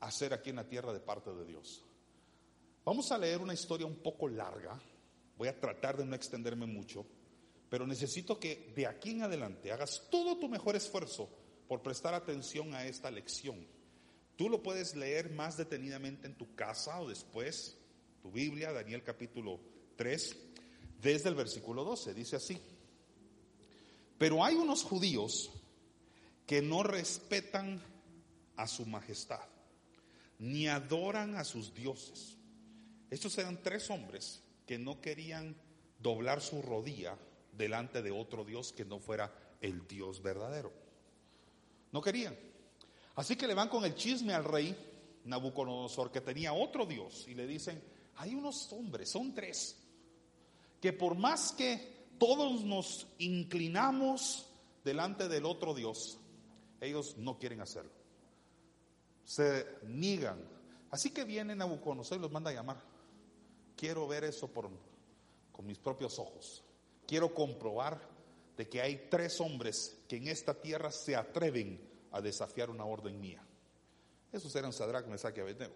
hacer 0.00 0.34
aquí 0.34 0.50
en 0.50 0.56
la 0.56 0.68
tierra 0.68 0.92
de 0.92 0.98
parte 0.98 1.32
de 1.32 1.44
Dios. 1.44 1.84
Vamos 2.84 3.12
a 3.12 3.18
leer 3.18 3.40
una 3.40 3.54
historia 3.54 3.86
un 3.86 3.96
poco 3.96 4.28
larga. 4.28 4.80
Voy 5.36 5.48
a 5.48 5.58
tratar 5.58 5.96
de 5.96 6.04
no 6.04 6.14
extenderme 6.14 6.66
mucho, 6.66 7.06
pero 7.68 7.86
necesito 7.86 8.38
que 8.38 8.72
de 8.76 8.86
aquí 8.86 9.12
en 9.12 9.22
adelante 9.22 9.72
hagas 9.72 10.08
todo 10.10 10.38
tu 10.38 10.48
mejor 10.48 10.76
esfuerzo 10.76 11.28
por 11.66 11.82
prestar 11.82 12.14
atención 12.14 12.74
a 12.74 12.86
esta 12.86 13.10
lección. 13.10 13.66
Tú 14.36 14.48
lo 14.50 14.62
puedes 14.62 14.94
leer 14.94 15.30
más 15.30 15.56
detenidamente 15.56 16.26
en 16.26 16.34
tu 16.34 16.54
casa 16.54 17.00
o 17.00 17.08
después, 17.08 17.78
tu 18.20 18.30
Biblia, 18.30 18.72
Daniel 18.72 19.02
capítulo 19.02 19.58
3, 19.96 20.36
desde 21.00 21.28
el 21.28 21.34
versículo 21.34 21.82
12. 21.84 22.12
Dice 22.12 22.36
así, 22.36 22.60
pero 24.18 24.44
hay 24.44 24.54
unos 24.54 24.84
judíos 24.84 25.50
que 26.46 26.60
no 26.60 26.82
respetan 26.82 27.82
a 28.56 28.66
su 28.66 28.84
majestad, 28.84 29.48
ni 30.38 30.68
adoran 30.68 31.36
a 31.36 31.44
sus 31.44 31.74
dioses. 31.74 32.36
Estos 33.10 33.36
eran 33.38 33.62
tres 33.62 33.88
hombres 33.90 34.41
que 34.72 34.78
no 34.78 35.02
querían 35.02 35.54
doblar 35.98 36.40
su 36.40 36.62
rodilla 36.62 37.18
delante 37.52 38.00
de 38.00 38.10
otro 38.10 38.42
Dios 38.42 38.72
que 38.72 38.86
no 38.86 39.00
fuera 39.00 39.30
el 39.60 39.86
Dios 39.86 40.22
verdadero. 40.22 40.72
No 41.90 42.00
querían. 42.00 42.34
Así 43.16 43.36
que 43.36 43.46
le 43.46 43.52
van 43.52 43.68
con 43.68 43.84
el 43.84 43.94
chisme 43.94 44.32
al 44.32 44.44
rey 44.44 44.74
Nabucodonosor, 45.26 46.10
que 46.10 46.22
tenía 46.22 46.54
otro 46.54 46.86
Dios, 46.86 47.28
y 47.28 47.34
le 47.34 47.46
dicen, 47.46 47.84
hay 48.16 48.34
unos 48.34 48.72
hombres, 48.72 49.10
son 49.10 49.34
tres, 49.34 49.76
que 50.80 50.94
por 50.94 51.16
más 51.16 51.52
que 51.52 52.06
todos 52.18 52.64
nos 52.64 53.06
inclinamos 53.18 54.48
delante 54.82 55.28
del 55.28 55.44
otro 55.44 55.74
Dios, 55.74 56.18
ellos 56.80 57.18
no 57.18 57.38
quieren 57.38 57.60
hacerlo. 57.60 57.92
Se 59.22 59.66
niegan. 59.82 60.42
Así 60.90 61.10
que 61.10 61.24
viene 61.24 61.54
Nabucodonosor 61.54 62.16
y 62.16 62.22
los 62.22 62.32
manda 62.32 62.50
a 62.50 62.54
llamar. 62.54 62.91
Quiero 63.82 64.06
ver 64.06 64.22
eso 64.22 64.46
por, 64.46 64.70
con 65.50 65.66
mis 65.66 65.76
propios 65.76 66.16
ojos. 66.20 66.62
Quiero 67.04 67.34
comprobar 67.34 68.00
de 68.56 68.68
que 68.68 68.80
hay 68.80 69.08
tres 69.10 69.40
hombres 69.40 69.98
que 70.06 70.18
en 70.18 70.28
esta 70.28 70.54
tierra 70.54 70.92
se 70.92 71.16
atreven 71.16 71.80
a 72.12 72.20
desafiar 72.20 72.70
una 72.70 72.84
orden 72.84 73.20
mía. 73.20 73.44
Esos 74.30 74.54
eran 74.54 74.72
Sadrach, 74.72 75.08
Mesach 75.08 75.36
y 75.36 75.40
Abednego. 75.40 75.74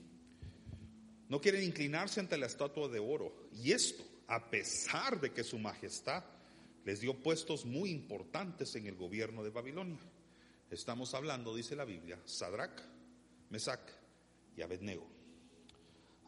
No 1.28 1.42
quieren 1.42 1.64
inclinarse 1.64 2.20
ante 2.20 2.38
la 2.38 2.46
estatua 2.46 2.90
de 2.90 3.00
oro. 3.00 3.34
Y 3.54 3.72
esto, 3.72 4.04
a 4.28 4.52
pesar 4.52 5.20
de 5.20 5.34
que 5.34 5.44
su 5.44 5.58
majestad 5.58 6.24
les 6.86 7.00
dio 7.00 7.24
puestos 7.24 7.66
muy 7.66 7.90
importantes 7.90 8.76
en 8.76 8.86
el 8.86 8.96
gobierno 8.96 9.44
de 9.44 9.50
Babilonia. 9.50 10.02
Estamos 10.70 11.16
hablando, 11.16 11.56
dice 11.56 11.76
la 11.76 11.86
Biblia, 11.86 12.20
Sadrach, 12.26 12.82
Mesach 13.50 14.01
y 14.56 14.62
Abednego. 14.62 15.08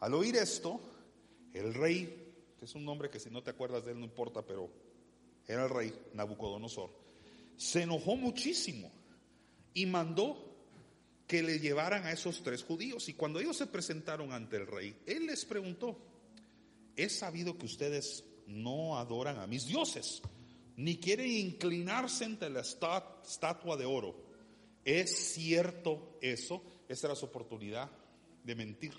Al 0.00 0.14
oír 0.14 0.36
esto, 0.36 0.80
el 1.52 1.72
rey, 1.74 2.34
que 2.58 2.64
es 2.64 2.74
un 2.74 2.84
nombre 2.84 3.10
que 3.10 3.20
si 3.20 3.30
no 3.30 3.42
te 3.42 3.50
acuerdas 3.50 3.84
de 3.84 3.92
él 3.92 3.98
no 3.98 4.04
importa, 4.04 4.42
pero 4.42 4.70
era 5.46 5.64
el 5.64 5.70
rey 5.70 5.94
Nabucodonosor, 6.14 6.90
se 7.56 7.82
enojó 7.82 8.16
muchísimo 8.16 8.90
y 9.72 9.86
mandó 9.86 10.52
que 11.26 11.42
le 11.42 11.58
llevaran 11.58 12.04
a 12.04 12.12
esos 12.12 12.42
tres 12.42 12.62
judíos. 12.62 13.08
Y 13.08 13.14
cuando 13.14 13.40
ellos 13.40 13.56
se 13.56 13.66
presentaron 13.66 14.32
ante 14.32 14.56
el 14.56 14.66
rey, 14.66 14.94
él 15.06 15.26
les 15.26 15.44
preguntó, 15.44 15.96
he 16.96 17.08
sabido 17.08 17.56
que 17.56 17.66
ustedes 17.66 18.24
no 18.46 18.98
adoran 18.98 19.38
a 19.38 19.46
mis 19.46 19.66
dioses, 19.66 20.20
ni 20.76 20.98
quieren 20.98 21.30
inclinarse 21.30 22.24
ante 22.24 22.50
la 22.50 22.60
estatua 22.60 23.76
de 23.76 23.86
oro. 23.86 24.22
¿Es 24.84 25.32
cierto 25.32 26.18
eso? 26.20 26.62
Esa 26.88 27.06
era 27.06 27.16
su 27.16 27.26
oportunidad 27.26 27.90
de 28.44 28.54
mentir. 28.54 28.94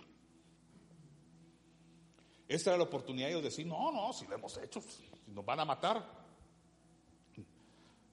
Esta 2.48 2.72
era 2.72 2.78
la 2.78 2.84
oportunidad 2.84 3.28
de 3.28 3.34
ellos 3.34 3.44
decir, 3.44 3.66
no, 3.66 3.92
no, 3.92 4.12
si 4.14 4.28
lo 4.28 4.36
hemos 4.36 4.58
hecho, 4.58 4.82
si 4.82 5.08
nos 5.28 5.46
van 5.46 5.60
a 5.62 5.66
matar. 5.66 6.26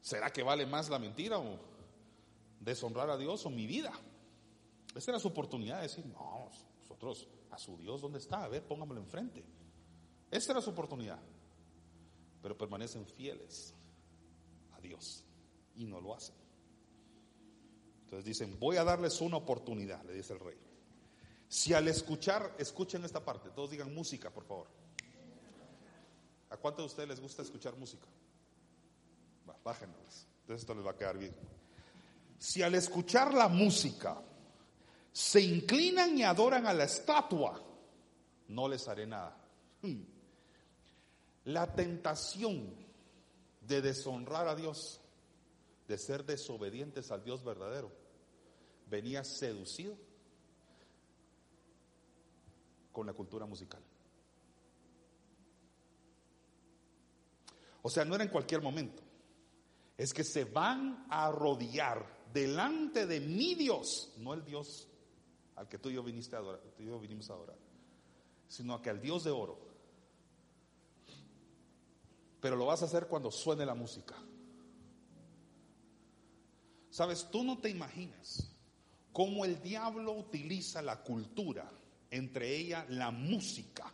¿Será 0.00 0.30
que 0.30 0.42
vale 0.42 0.66
más 0.66 0.88
la 0.88 0.98
mentira 0.98 1.38
o 1.38 1.58
deshonrar 2.60 3.10
a 3.10 3.16
Dios 3.16 3.44
o 3.46 3.50
mi 3.50 3.66
vida? 3.66 3.92
Esta 4.94 5.12
era 5.12 5.20
su 5.20 5.28
oportunidad 5.28 5.76
de 5.76 5.82
decir, 5.82 6.06
no, 6.06 6.50
nosotros, 6.80 7.28
a 7.50 7.58
su 7.58 7.76
Dios, 7.76 8.00
¿dónde 8.00 8.18
está? 8.18 8.44
A 8.44 8.48
ver, 8.48 8.66
póngamelo 8.66 9.00
enfrente. 9.00 9.44
Esta 10.30 10.52
era 10.52 10.62
su 10.62 10.70
oportunidad. 10.70 11.20
Pero 12.40 12.56
permanecen 12.56 13.06
fieles 13.06 13.74
a 14.72 14.80
Dios 14.80 15.24
y 15.76 15.84
no 15.84 16.00
lo 16.00 16.14
hacen. 16.14 16.34
Entonces 18.04 18.24
dicen, 18.24 18.58
voy 18.58 18.76
a 18.76 18.84
darles 18.84 19.20
una 19.20 19.36
oportunidad, 19.36 20.02
le 20.04 20.14
dice 20.14 20.32
el 20.32 20.40
rey. 20.40 20.71
Si 21.52 21.74
al 21.74 21.86
escuchar, 21.86 22.54
escuchen 22.56 23.04
esta 23.04 23.22
parte, 23.22 23.50
todos 23.50 23.70
digan 23.70 23.94
música, 23.94 24.30
por 24.30 24.42
favor. 24.42 24.68
¿A 26.48 26.56
cuántos 26.56 26.84
de 26.84 26.86
ustedes 26.86 27.08
les 27.10 27.20
gusta 27.20 27.42
escuchar 27.42 27.76
música? 27.76 28.06
Va, 29.46 29.54
bájenlos. 29.62 30.26
Entonces 30.40 30.62
esto 30.62 30.74
les 30.74 30.86
va 30.86 30.92
a 30.92 30.96
quedar 30.96 31.18
bien. 31.18 31.34
Si 32.38 32.62
al 32.62 32.74
escuchar 32.74 33.34
la 33.34 33.48
música 33.48 34.18
se 35.12 35.42
inclinan 35.42 36.16
y 36.16 36.22
adoran 36.22 36.66
a 36.66 36.72
la 36.72 36.84
estatua, 36.84 37.62
no 38.48 38.66
les 38.66 38.88
haré 38.88 39.06
nada. 39.06 39.36
Hmm. 39.82 40.04
La 41.44 41.70
tentación 41.74 42.74
de 43.60 43.82
deshonrar 43.82 44.48
a 44.48 44.54
Dios, 44.54 45.02
de 45.86 45.98
ser 45.98 46.24
desobedientes 46.24 47.10
al 47.10 47.22
Dios 47.22 47.44
verdadero, 47.44 47.92
venía 48.86 49.22
seducido 49.22 50.11
con 52.92 53.06
la 53.06 53.12
cultura 53.12 53.46
musical. 53.46 53.82
O 57.82 57.90
sea, 57.90 58.04
no 58.04 58.14
era 58.14 58.24
en 58.24 58.30
cualquier 58.30 58.62
momento. 58.62 59.02
Es 59.98 60.14
que 60.14 60.24
se 60.24 60.44
van 60.44 61.06
a 61.10 61.26
arrodillar 61.26 62.06
delante 62.32 63.06
de 63.06 63.20
mi 63.20 63.54
Dios, 63.54 64.12
no 64.18 64.34
el 64.34 64.44
Dios 64.44 64.88
al 65.56 65.68
que 65.68 65.78
tú 65.78 65.90
y 65.90 65.94
yo 65.94 66.02
viniste 66.02 66.34
a 66.36 66.38
adorar, 66.38 66.62
tú 66.76 66.82
y 66.82 66.86
yo 66.86 66.98
vinimos 66.98 67.28
a 67.30 67.34
adorar, 67.34 67.58
sino 68.48 68.80
que 68.80 68.90
al 68.90 69.00
Dios 69.00 69.24
de 69.24 69.30
oro. 69.30 69.58
Pero 72.40 72.56
lo 72.56 72.66
vas 72.66 72.82
a 72.82 72.86
hacer 72.86 73.06
cuando 73.06 73.30
suene 73.30 73.66
la 73.66 73.74
música. 73.74 74.16
Sabes, 76.90 77.28
tú 77.30 77.44
no 77.44 77.58
te 77.58 77.68
imaginas 77.68 78.50
cómo 79.12 79.44
el 79.44 79.60
diablo 79.62 80.12
utiliza 80.12 80.82
la 80.82 81.02
cultura 81.02 81.70
entre 82.12 82.54
ella 82.54 82.86
la 82.90 83.10
música, 83.10 83.92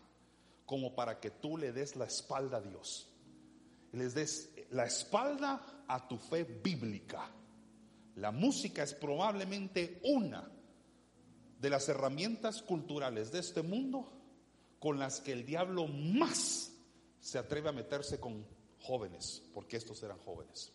como 0.67 0.95
para 0.95 1.21
que 1.21 1.31
tú 1.31 1.57
le 1.57 1.73
des 1.73 1.97
la 1.97 2.05
espalda 2.05 2.59
a 2.59 2.61
Dios. 2.61 3.09
Les 3.93 4.13
des 4.13 4.51
la 4.71 4.85
espalda 4.85 5.85
a 5.87 6.07
tu 6.07 6.19
fe 6.19 6.45
bíblica. 6.45 7.31
La 8.17 8.33
música 8.33 8.83
es 8.83 8.93
probablemente 8.93 10.01
una 10.03 10.51
de 11.61 11.71
las 11.71 11.89
herramientas 11.89 12.61
culturales 12.61 13.31
de 13.31 13.39
este 13.39 13.63
mundo 13.63 14.13
con 14.81 14.99
las 14.99 15.21
que 15.21 15.33
el 15.33 15.47
diablo 15.47 15.87
más 15.87 16.73
se 17.21 17.39
atreve 17.39 17.69
a 17.69 17.73
meterse 17.73 18.19
con 18.19 18.45
jóvenes, 18.81 19.43
porque 19.55 19.77
estos 19.77 20.03
eran 20.03 20.19
jóvenes. 20.19 20.73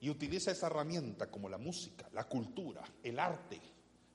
Y 0.00 0.10
utiliza 0.10 0.52
esa 0.52 0.68
herramienta 0.68 1.28
como 1.28 1.48
la 1.48 1.58
música, 1.58 2.08
la 2.12 2.24
cultura, 2.28 2.84
el 3.02 3.18
arte, 3.18 3.60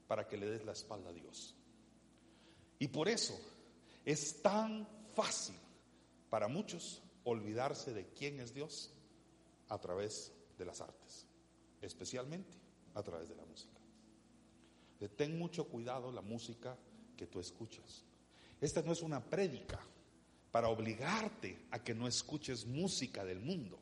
para 0.07 0.27
que 0.27 0.37
le 0.37 0.49
des 0.49 0.63
la 0.65 0.71
espalda 0.71 1.09
a 1.09 1.13
Dios. 1.13 1.55
Y 2.83 2.89
por 2.89 3.07
eso 3.07 3.39
es 4.03 4.41
tan 4.41 4.85
fácil 5.13 5.55
para 6.29 6.49
muchos 6.49 7.01
olvidarse 7.23 7.93
de 7.93 8.07
quién 8.09 8.41
es 8.41 8.53
Dios 8.53 8.91
a 9.69 9.79
través 9.79 10.33
de 10.57 10.65
las 10.65 10.81
artes, 10.81 11.25
especialmente 11.81 12.57
a 12.93 13.01
través 13.01 13.29
de 13.29 13.37
la 13.37 13.45
música. 13.45 13.79
Ten 15.15 15.39
mucho 15.39 15.69
cuidado 15.69 16.11
la 16.11 16.21
música 16.21 16.77
que 17.15 17.25
tú 17.25 17.39
escuchas. 17.39 18.03
Esta 18.59 18.81
no 18.81 18.91
es 18.91 19.01
una 19.01 19.23
prédica 19.23 19.79
para 20.51 20.67
obligarte 20.67 21.67
a 21.71 21.81
que 21.81 21.95
no 21.95 22.05
escuches 22.05 22.65
música 22.65 23.23
del 23.23 23.39
mundo. 23.39 23.79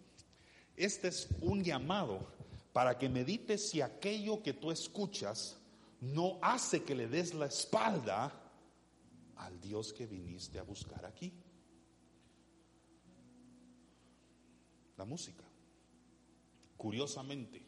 Este 0.76 1.08
es 1.08 1.28
un 1.42 1.64
llamado 1.64 2.28
para 2.72 3.00
que 3.00 3.10
medites 3.10 3.72
si 3.72 3.82
aquello 3.82 4.44
que 4.44 4.54
tú 4.54 4.70
escuchas 4.70 5.58
no 6.02 6.38
hace 6.44 6.84
que 6.84 6.94
le 6.94 7.08
des 7.08 7.34
la 7.34 7.48
espalda 7.48 8.26
al 8.26 8.41
Dios 9.72 9.94
que 9.94 10.06
viniste 10.06 10.60
a 10.60 10.64
buscar 10.64 11.06
aquí. 11.06 11.32
La 14.98 15.06
música. 15.06 15.46
Curiosamente, 16.76 17.66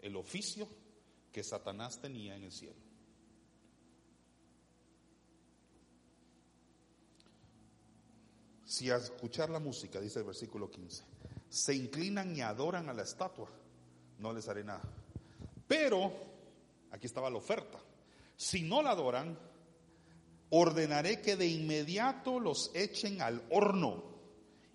el 0.00 0.16
oficio 0.16 0.68
que 1.30 1.44
Satanás 1.44 2.00
tenía 2.00 2.34
en 2.34 2.42
el 2.42 2.50
cielo. 2.50 2.74
Si 8.64 8.90
a 8.90 8.96
escuchar 8.96 9.48
la 9.48 9.60
música, 9.60 10.00
dice 10.00 10.18
el 10.18 10.24
versículo 10.24 10.68
15, 10.68 11.04
se 11.48 11.72
inclinan 11.72 12.34
y 12.34 12.40
adoran 12.40 12.88
a 12.88 12.94
la 12.94 13.04
estatua, 13.04 13.48
no 14.18 14.32
les 14.32 14.48
haré 14.48 14.64
nada. 14.64 14.82
Pero, 15.68 16.12
aquí 16.90 17.06
estaba 17.06 17.30
la 17.30 17.36
oferta, 17.36 17.78
si 18.36 18.62
no 18.62 18.82
la 18.82 18.90
adoran, 18.90 19.51
ordenaré 20.54 21.22
que 21.22 21.36
de 21.36 21.46
inmediato 21.46 22.38
los 22.38 22.70
echen 22.74 23.22
al 23.22 23.42
horno 23.50 24.04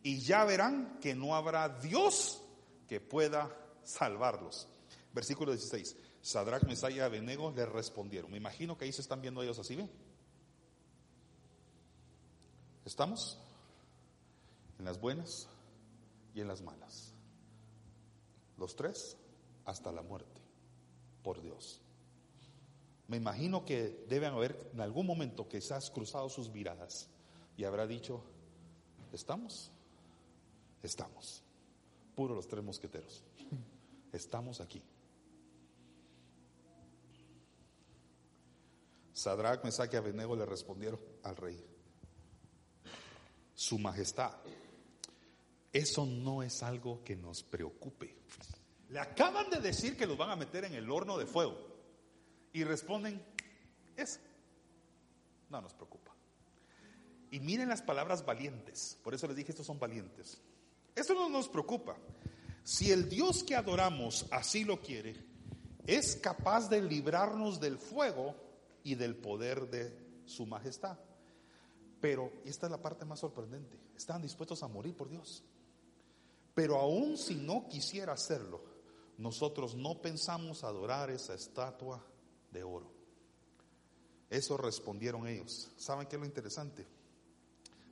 y 0.01 0.19
ya 0.19 0.43
verán 0.43 0.97
que 0.99 1.13
no 1.13 1.35
habrá 1.35 1.69
Dios 1.69 2.41
que 2.87 2.99
pueda 2.99 3.55
salvarlos. 3.83 4.67
Versículo 5.13 5.51
16. 5.51 5.95
Sadrach, 6.21 6.63
Mesaya 6.63 6.97
y 6.97 6.99
Abednego 6.99 7.51
le 7.51 7.65
respondieron. 7.65 8.31
Me 8.31 8.37
imagino 8.37 8.75
que 8.75 8.85
ahí 8.85 8.91
se 8.91 9.01
están 9.01 9.21
viendo 9.21 9.43
ellos 9.43 9.59
así, 9.59 9.75
¿ven? 9.75 9.89
¿Estamos? 12.83 13.37
En 14.79 14.85
las 14.85 14.99
buenas 14.99 15.47
y 16.33 16.41
en 16.41 16.47
las 16.47 16.61
malas. 16.61 17.13
Los 18.57 18.75
tres 18.75 19.15
hasta 19.65 19.91
la 19.91 20.01
muerte, 20.01 20.41
por 21.21 21.39
Dios. 21.41 21.81
Me 23.07 23.17
imagino 23.17 23.63
que 23.63 24.05
deben 24.09 24.33
haber 24.33 24.69
en 24.73 24.81
algún 24.81 25.05
momento 25.05 25.47
has 25.71 25.89
cruzado 25.89 26.29
sus 26.29 26.49
miradas 26.49 27.09
y 27.55 27.63
habrá 27.63 27.87
dicho, 27.87 28.21
¿estamos? 29.13 29.71
Estamos. 30.83 31.41
Puro 32.15 32.35
los 32.35 32.47
tres 32.47 32.63
mosqueteros. 32.63 33.23
Estamos 34.11 34.59
aquí. 34.59 34.81
Sadrach, 39.13 39.63
Mesach 39.63 39.91
y 39.93 39.95
Abednego 39.95 40.35
le 40.35 40.45
respondieron 40.45 40.99
al 41.23 41.35
rey, 41.35 41.63
Su 43.55 43.79
Majestad, 43.79 44.31
eso 45.73 46.05
no 46.05 46.43
es 46.43 46.61
algo 46.61 47.03
que 47.03 47.15
nos 47.15 47.41
preocupe. 47.41 48.15
Le 48.89 48.99
acaban 48.99 49.49
de 49.49 49.59
decir 49.59 49.97
que 49.97 50.05
los 50.05 50.17
van 50.17 50.29
a 50.29 50.35
meter 50.35 50.65
en 50.65 50.75
el 50.75 50.89
horno 50.91 51.17
de 51.17 51.25
fuego 51.25 51.76
y 52.59 52.63
responden, 52.63 53.23
eso 53.95 54.19
no 55.49 55.61
nos 55.61 55.73
preocupa. 55.73 56.11
Y 57.31 57.39
miren 57.39 57.69
las 57.69 57.81
palabras 57.81 58.25
valientes, 58.25 58.97
por 59.03 59.13
eso 59.13 59.27
les 59.27 59.35
dije, 59.35 59.51
estos 59.51 59.65
son 59.65 59.79
valientes. 59.79 60.41
Eso 60.95 61.13
no 61.13 61.29
nos 61.29 61.49
preocupa. 61.49 61.97
Si 62.63 62.91
el 62.91 63.09
Dios 63.09 63.43
que 63.43 63.55
adoramos 63.55 64.25
así 64.31 64.63
lo 64.63 64.81
quiere, 64.81 65.15
es 65.85 66.15
capaz 66.15 66.69
de 66.69 66.81
librarnos 66.81 67.59
del 67.59 67.77
fuego, 67.77 68.47
y 68.87 68.95
del 68.95 69.17
poder 69.17 69.69
de 69.69 69.93
su 70.25 70.45
majestad. 70.45 70.97
Pero 71.99 72.31
esta 72.45 72.67
es 72.67 72.71
la 72.71 72.81
parte 72.81 73.03
más 73.03 73.19
sorprendente. 73.19 73.77
Estaban 73.97 74.21
dispuestos 74.21 74.63
a 74.63 74.69
morir 74.69 74.95
por 74.95 75.09
Dios. 75.09 75.43
Pero 76.55 76.77
aún 76.77 77.17
si 77.17 77.35
no 77.35 77.67
quisiera 77.67 78.13
hacerlo, 78.13 78.63
nosotros 79.17 79.75
no 79.75 80.01
pensamos 80.01 80.63
adorar 80.63 81.09
esa 81.09 81.33
estatua 81.33 82.01
de 82.51 82.63
oro. 82.63 82.89
Eso 84.29 84.57
respondieron 84.57 85.27
ellos. 85.27 85.69
¿Saben 85.77 86.07
qué 86.07 86.15
es 86.15 86.19
lo 86.19 86.25
interesante? 86.25 86.85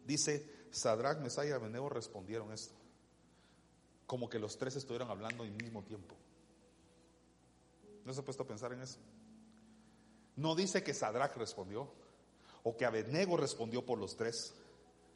Dice, 0.05 0.67
Sadrach, 0.71 1.19
Mesaya 1.19 1.51
y 1.51 1.53
Abednego 1.53 1.89
respondieron 1.89 2.51
esto. 2.51 2.75
Como 4.05 4.29
que 4.29 4.39
los 4.39 4.57
tres 4.57 4.75
estuvieran 4.75 5.09
hablando 5.09 5.43
al 5.43 5.51
mismo 5.51 5.83
tiempo. 5.83 6.15
¿No 8.03 8.13
se 8.13 8.19
ha 8.19 8.25
puesto 8.25 8.43
a 8.43 8.47
pensar 8.47 8.71
en 8.73 8.81
eso? 8.81 8.99
No 10.35 10.53
dice 10.55 10.83
que 10.83 10.93
Sadrach 10.93 11.35
respondió 11.37 11.89
o 12.63 12.75
que 12.75 12.85
Abednego 12.85 13.37
respondió 13.37 13.85
por 13.85 13.97
los 13.97 14.15
tres. 14.15 14.53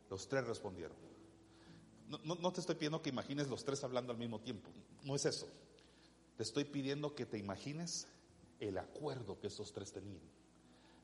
Los 0.09 0.27
tres 0.27 0.47
respondieron. 0.47 0.97
No, 2.23 2.51
te 2.51 2.61
estoy 2.61 2.75
pidiendo 2.75 3.03
que 3.03 3.09
imagines 3.09 3.47
los 3.47 3.63
tres 3.63 3.83
hablando 3.83 4.11
al 4.11 4.17
mismo 4.17 4.39
tiempo. 4.39 4.69
No 5.03 5.15
es 5.15 5.25
eso. 5.25 5.47
Te 6.37 6.43
estoy 6.43 6.63
pidiendo 6.63 7.13
que 7.13 7.27
te 7.27 7.37
imagines 7.37 8.07
el 8.59 8.77
acuerdo 8.77 9.39
que 9.39 9.47
esos 9.47 9.71
tres 9.71 9.91
tenían. 9.91 10.21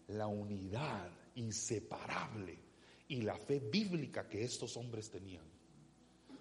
La 0.07 0.27
unidad 0.27 1.09
inseparable 1.35 2.59
y 3.07 3.21
la 3.21 3.37
fe 3.37 3.59
bíblica 3.59 4.27
que 4.27 4.43
estos 4.43 4.77
hombres 4.77 5.09
tenían. 5.09 5.45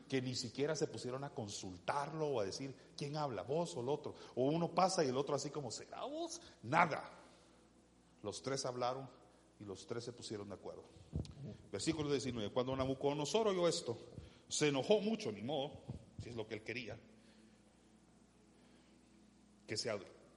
Que 0.09 0.21
ni 0.21 0.35
siquiera 0.35 0.77
se 0.77 0.87
pusieron 0.87 1.25
a 1.25 1.31
consultarlo 1.31 2.27
o 2.29 2.41
a 2.41 2.45
decir 2.45 2.75
quién 2.97 3.17
habla, 3.17 3.43
vos 3.43 3.75
o 3.77 3.81
el 3.81 3.89
otro. 3.89 4.15
O 4.35 4.45
uno 4.45 4.75
pasa 4.75 5.05
y 5.05 5.09
el 5.09 5.17
otro 5.17 5.35
así 5.35 5.51
como, 5.51 5.71
¿será 5.71 6.05
vos? 6.05 6.41
Nada. 6.63 7.11
Los 8.23 8.43
tres 8.43 8.65
hablaron 8.65 9.09
y 9.61 9.65
los 9.65 9.87
tres 9.87 10.05
se 10.05 10.13
pusieron 10.13 10.49
de 10.49 10.55
acuerdo. 10.55 10.85
Versículo 11.71 12.11
19. 12.11 12.53
Cuando 12.53 12.77
Nabucodonosor 12.77 13.49
oyó 13.49 13.69
esto, 13.69 13.99
se 14.49 14.69
enojó 14.69 15.01
mucho, 15.01 15.33
ni 15.33 15.43
modo, 15.43 15.73
si 16.23 16.31
es 16.31 16.37
lo 16.37 16.47
que 16.47 16.55
él 16.55 16.63
quería, 16.63 16.99
que 19.67 19.77
se 19.77 19.91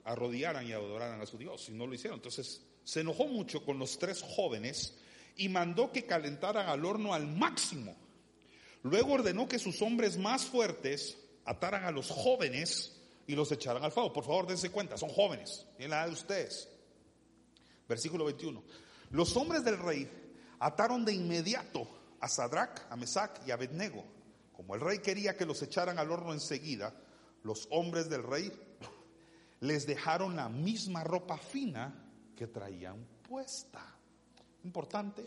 arrodillaran 0.07 0.65
y 0.65 0.71
adoraran 0.71 1.21
a 1.21 1.25
su 1.25 1.37
Dios, 1.37 1.67
y 1.69 1.73
no 1.73 1.85
lo 1.85 1.93
hicieron. 1.93 2.17
Entonces 2.17 2.61
se 2.83 3.01
enojó 3.01 3.27
mucho 3.27 3.63
con 3.63 3.77
los 3.77 3.99
tres 3.99 4.23
jóvenes 4.23 4.95
y 5.35 5.49
mandó 5.49 5.91
que 5.91 6.05
calentaran 6.05 6.67
al 6.67 6.85
horno 6.85 7.13
al 7.13 7.27
máximo. 7.27 7.95
Luego 8.83 9.13
ordenó 9.13 9.47
que 9.47 9.59
sus 9.59 9.81
hombres 9.81 10.17
más 10.17 10.45
fuertes 10.45 11.17
ataran 11.45 11.83
a 11.83 11.91
los 11.91 12.09
jóvenes 12.09 12.95
y 13.27 13.35
los 13.35 13.51
echaran 13.51 13.83
al 13.83 13.91
fuego. 13.91 14.13
Por 14.13 14.23
favor, 14.23 14.47
dense 14.47 14.69
cuenta, 14.69 14.97
son 14.97 15.09
jóvenes, 15.09 15.65
en 15.77 15.89
la 15.89 15.97
edad 15.97 16.07
de 16.07 16.13
ustedes. 16.13 16.69
Versículo 17.87 18.25
21. 18.25 18.63
Los 19.11 19.35
hombres 19.35 19.63
del 19.65 19.77
rey 19.77 20.09
ataron 20.59 21.03
de 21.03 21.13
inmediato 21.13 21.87
a 22.21 22.29
Sadrach, 22.29 22.85
a 22.89 22.95
Mesac 22.95 23.41
y 23.45 23.51
a 23.51 23.55
Abednego. 23.55 24.05
Como 24.53 24.75
el 24.75 24.81
rey 24.81 24.99
quería 24.99 25.35
que 25.35 25.45
los 25.45 25.61
echaran 25.61 25.99
al 25.99 26.11
horno 26.11 26.33
enseguida, 26.33 26.95
los 27.43 27.67
hombres 27.69 28.09
del 28.09 28.23
rey 28.23 28.51
les 29.61 29.85
dejaron 29.85 30.35
la 30.35 30.49
misma 30.49 31.03
ropa 31.03 31.37
fina 31.37 31.93
que 32.35 32.47
traían 32.47 33.05
puesta. 33.27 33.83
Importante 34.63 35.25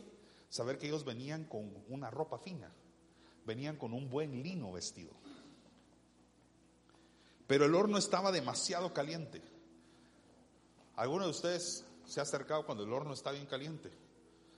saber 0.49 0.79
que 0.79 0.87
ellos 0.87 1.05
venían 1.05 1.45
con 1.45 1.73
una 1.89 2.11
ropa 2.11 2.39
fina, 2.39 2.73
venían 3.45 3.77
con 3.77 3.93
un 3.93 4.09
buen 4.09 4.43
lino 4.43 4.73
vestido. 4.73 5.13
Pero 7.47 7.65
el 7.65 7.75
horno 7.75 7.99
estaba 7.99 8.31
demasiado 8.31 8.95
caliente. 8.95 9.43
Algunos 10.97 11.27
de 11.27 11.31
ustedes 11.31 11.85
se 12.05 12.21
ha 12.21 12.23
acercado 12.23 12.65
cuando 12.65 12.85
el 12.85 12.93
horno 12.93 13.13
está 13.13 13.33
bien 13.33 13.47
caliente. 13.47 13.91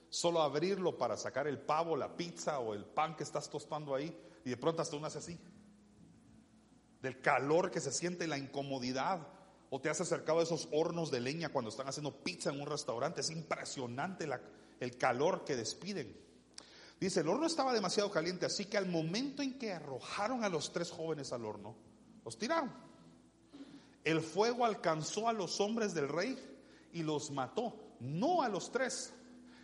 Solo 0.09 0.41
abrirlo 0.41 0.95
para 0.95 1.17
sacar 1.17 1.47
el 1.47 1.59
pavo, 1.59 1.97
la 1.97 2.15
pizza 2.15 2.59
o 2.59 2.75
el 2.75 2.85
pan 2.85 3.15
que 3.15 3.23
estás 3.23 3.49
tostando 3.49 3.95
ahí 3.95 4.15
y 4.45 4.49
de 4.51 4.57
pronto 4.57 4.83
hasta 4.83 4.95
uno 4.95 5.07
hace 5.07 5.17
así. 5.17 5.39
Del 7.01 7.19
calor 7.19 7.71
que 7.71 7.81
se 7.81 7.91
siente, 7.91 8.27
la 8.27 8.37
incomodidad. 8.37 9.27
O 9.75 9.81
te 9.81 9.89
has 9.89 9.99
acercado 9.99 10.39
a 10.39 10.43
esos 10.43 10.69
hornos 10.71 11.09
de 11.09 11.19
leña 11.19 11.49
cuando 11.49 11.69
están 11.69 11.87
haciendo 11.87 12.23
pizza 12.23 12.51
en 12.51 12.61
un 12.61 12.67
restaurante. 12.67 13.21
Es 13.21 13.31
impresionante 13.31 14.29
el 14.79 14.97
calor 14.99 15.43
que 15.45 15.55
despiden. 15.55 16.15
Dice, 16.99 17.21
el 17.21 17.27
horno 17.27 17.47
estaba 17.47 17.73
demasiado 17.73 18.11
caliente, 18.11 18.45
así 18.45 18.65
que 18.65 18.77
al 18.77 18.85
momento 18.85 19.41
en 19.41 19.57
que 19.57 19.73
arrojaron 19.73 20.43
a 20.43 20.49
los 20.49 20.71
tres 20.71 20.91
jóvenes 20.91 21.33
al 21.33 21.43
horno, 21.43 21.75
los 22.23 22.37
tiraron. 22.37 22.71
El 24.03 24.21
fuego 24.21 24.63
alcanzó 24.63 25.27
a 25.27 25.33
los 25.33 25.59
hombres 25.59 25.95
del 25.95 26.07
rey 26.07 26.37
y 26.91 27.01
los 27.01 27.31
mató. 27.31 27.95
No 27.99 28.43
a 28.43 28.49
los 28.49 28.71
tres, 28.71 29.11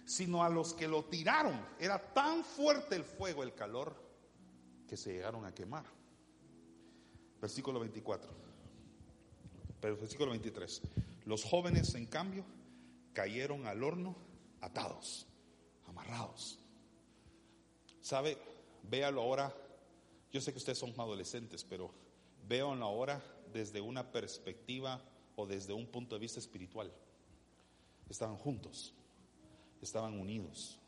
sino 0.05 0.43
a 0.43 0.49
los 0.49 0.73
que 0.73 0.87
lo 0.87 1.05
tiraron. 1.05 1.63
Era 1.77 1.99
tan 2.15 2.43
fuerte 2.43 2.95
el 2.95 3.03
fuego, 3.03 3.43
el 3.43 3.53
calor, 3.53 3.95
que 4.87 4.97
se 4.97 5.13
llegaron 5.13 5.45
a 5.45 5.53
quemar. 5.53 5.85
Versículo 7.39 7.79
24. 7.79 8.48
Pero 9.81 9.97
versículo 9.97 10.31
23. 10.31 10.81
Los 11.25 11.43
jóvenes, 11.43 11.95
en 11.95 12.05
cambio, 12.05 12.45
cayeron 13.13 13.67
al 13.67 13.83
horno 13.83 14.15
atados, 14.61 15.27
amarrados. 15.87 16.59
¿Sabe? 18.01 18.37
Véalo 18.83 19.21
ahora. 19.21 19.53
Yo 20.31 20.41
sé 20.41 20.51
que 20.51 20.57
ustedes 20.57 20.77
son 20.77 20.93
adolescentes, 20.97 21.63
pero 21.63 21.91
véanlo 22.47 22.85
ahora 22.85 23.23
desde 23.53 23.81
una 23.81 24.11
perspectiva 24.11 25.01
o 25.35 25.45
desde 25.45 25.73
un 25.73 25.87
punto 25.87 26.15
de 26.15 26.19
vista 26.19 26.39
espiritual. 26.39 26.91
Estaban 28.09 28.37
juntos, 28.37 28.93
estaban 29.81 30.19
unidos, 30.19 30.79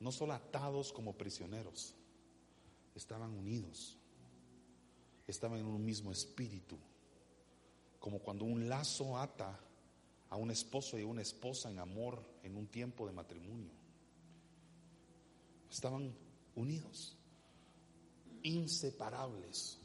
no 0.00 0.10
solo 0.10 0.32
atados 0.32 0.92
como 0.92 1.16
prisioneros, 1.16 1.94
estaban 2.94 3.30
unidos, 3.30 3.98
estaban 5.26 5.58
en 5.60 5.66
un 5.66 5.84
mismo 5.84 6.10
espíritu, 6.10 6.76
como 8.04 8.18
cuando 8.18 8.44
un 8.44 8.68
lazo 8.68 9.16
ata 9.16 9.58
a 10.28 10.36
un 10.36 10.50
esposo 10.50 10.98
y 10.98 11.02
a 11.04 11.06
una 11.06 11.22
esposa 11.22 11.70
en 11.70 11.78
amor 11.78 12.22
en 12.42 12.54
un 12.54 12.66
tiempo 12.66 13.06
de 13.06 13.14
matrimonio. 13.14 13.70
Estaban 15.70 16.14
unidos, 16.54 17.16
inseparables. 18.42 19.78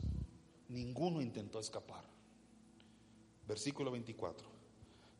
Ninguno 0.67 1.21
intentó 1.21 1.61
escapar. 1.61 2.03
Versículo 3.47 3.89
24. 3.89 4.49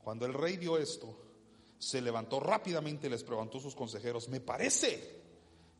Cuando 0.04 0.26
el 0.26 0.34
rey 0.34 0.58
vio 0.58 0.78
esto, 0.78 1.18
se 1.78 2.02
levantó 2.02 2.42
rápidamente 2.42 3.08
y 3.08 3.12
les 3.12 3.24
preguntó 3.24 3.60
a 3.60 3.62
sus 3.62 3.76
consejeros, 3.76 4.28
me 4.28 4.42
parece 4.42 5.22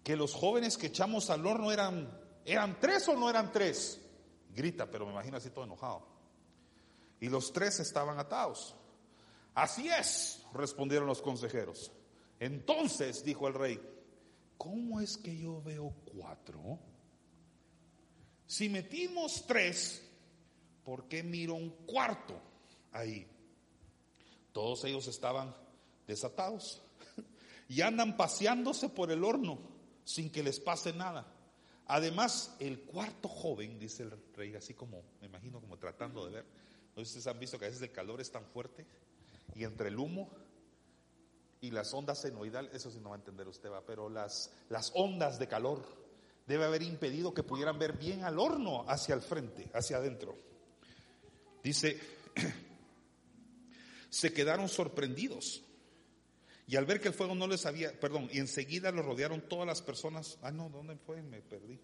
que 0.06 0.16
los 0.16 0.34
jóvenes 0.34 0.78
que 0.78 0.88
echamos 0.88 1.30
al 1.30 1.46
horno 1.46 1.70
eran, 1.70 2.18
eran 2.46 2.80
tres 2.80 3.10
o 3.10 3.18
no 3.18 3.30
eran 3.30 3.52
tres. 3.52 4.00
Grita, 4.56 4.90
pero 4.90 5.06
me 5.06 5.12
imagino 5.12 5.36
así 5.36 5.50
todo 5.50 5.66
enojado. 5.66 6.19
Y 7.20 7.30
los 7.30 7.52
tres 7.52 7.80
estaban 7.80 8.20
atados. 8.20 8.76
Así 9.56 9.90
es, 9.90 10.46
respondieron 10.54 11.08
los 11.08 11.22
consejeros. 11.22 11.92
Entonces 12.40 13.24
dijo 13.24 13.48
el 13.48 13.54
rey, 13.54 13.82
¿cómo 14.58 15.02
es 15.02 15.18
que 15.18 15.38
yo 15.38 15.62
veo 15.62 15.94
cuatro? 16.16 16.80
Si 18.46 18.70
metimos 18.70 19.46
tres, 19.46 20.02
¿por 20.84 21.08
qué 21.08 21.24
miro 21.24 21.56
un 21.56 21.70
cuarto 21.86 22.40
ahí? 22.92 23.28
Todos 24.54 24.86
ellos 24.86 25.08
estaban 25.08 25.54
desatados 26.08 26.82
y 27.68 27.82
andan 27.82 28.18
paseándose 28.18 28.90
por 28.90 29.12
el 29.12 29.24
horno 29.24 29.60
sin 30.04 30.32
que 30.32 30.42
les 30.42 30.60
pase 30.60 30.94
nada. 30.94 31.32
Además, 31.86 32.56
el 32.60 32.82
cuarto 32.82 33.28
joven, 33.28 33.78
dice 33.78 34.04
el 34.04 34.14
rey, 34.36 34.56
así 34.56 34.74
como, 34.74 35.04
me 35.22 35.28
imagino 35.28 35.60
como 35.60 35.78
tratando 35.78 36.26
de 36.26 36.32
ver, 36.32 36.46
no 37.00 37.04
ustedes 37.04 37.28
han 37.28 37.40
visto 37.40 37.58
que 37.58 37.66
a 37.66 37.70
veces 37.70 37.82
el 37.82 37.92
calor 37.92 38.20
es 38.20 38.32
tan 38.32 38.46
fuerte 38.46 38.86
y 39.56 39.64
entre 39.64 39.88
el 39.88 39.98
humo 39.98 40.30
y 41.62 41.72
las 41.72 41.94
ondas 41.94 42.22
senoidales, 42.22 42.74
eso 42.74 42.92
sí 42.92 43.00
no 43.00 43.10
va 43.10 43.16
a 43.16 43.20
entender 43.20 43.48
usted, 43.48 43.70
va, 43.70 43.86
pero 43.86 44.10
las, 44.10 44.52
las 44.70 44.92
ondas 44.96 45.40
de 45.40 45.48
calor 45.48 45.84
debe 46.46 46.66
haber 46.66 46.82
impedido 46.82 47.34
que 47.34 47.44
pudieran 47.44 47.80
ver 47.80 47.94
bien 47.94 48.24
al 48.24 48.40
horno 48.40 48.86
hacia 48.88 49.16
el 49.16 49.22
frente, 49.22 49.70
hacia 49.74 49.98
adentro. 49.98 50.38
Dice, 51.64 52.00
se 54.10 54.34
quedaron 54.34 54.68
sorprendidos. 54.70 55.64
Y 56.66 56.76
al 56.76 56.86
ver 56.86 57.02
que 57.02 57.08
el 57.08 57.14
fuego 57.14 57.34
no 57.34 57.48
les 57.48 57.66
había, 57.66 58.00
perdón, 58.00 58.30
y 58.32 58.40
enseguida 58.40 58.92
lo 58.92 59.02
rodearon 59.02 59.42
todas 59.42 59.68
las 59.68 59.82
personas. 59.82 60.38
Ah, 60.42 60.52
no, 60.52 60.70
¿dónde 60.70 60.96
fue? 60.98 61.22
Me 61.22 61.42
perdí. 61.42 61.80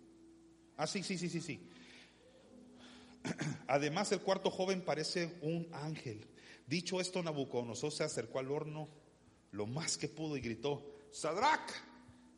Ah, 0.77 0.87
sí, 0.87 1.03
sí, 1.03 1.17
sí, 1.17 1.29
sí, 1.29 1.41
sí. 1.41 1.59
Además, 3.67 4.11
el 4.11 4.21
cuarto 4.21 4.49
joven 4.49 4.83
parece 4.83 5.37
un 5.41 5.67
ángel. 5.71 6.27
Dicho 6.67 6.99
esto, 6.99 7.21
Nabucodonosor 7.21 7.91
se 7.91 8.03
acercó 8.03 8.39
al 8.39 8.51
horno 8.51 8.89
lo 9.51 9.65
más 9.65 9.97
que 9.97 10.09
pudo 10.09 10.35
y 10.35 10.41
gritó, 10.41 10.83
Sadrach, 11.11 11.71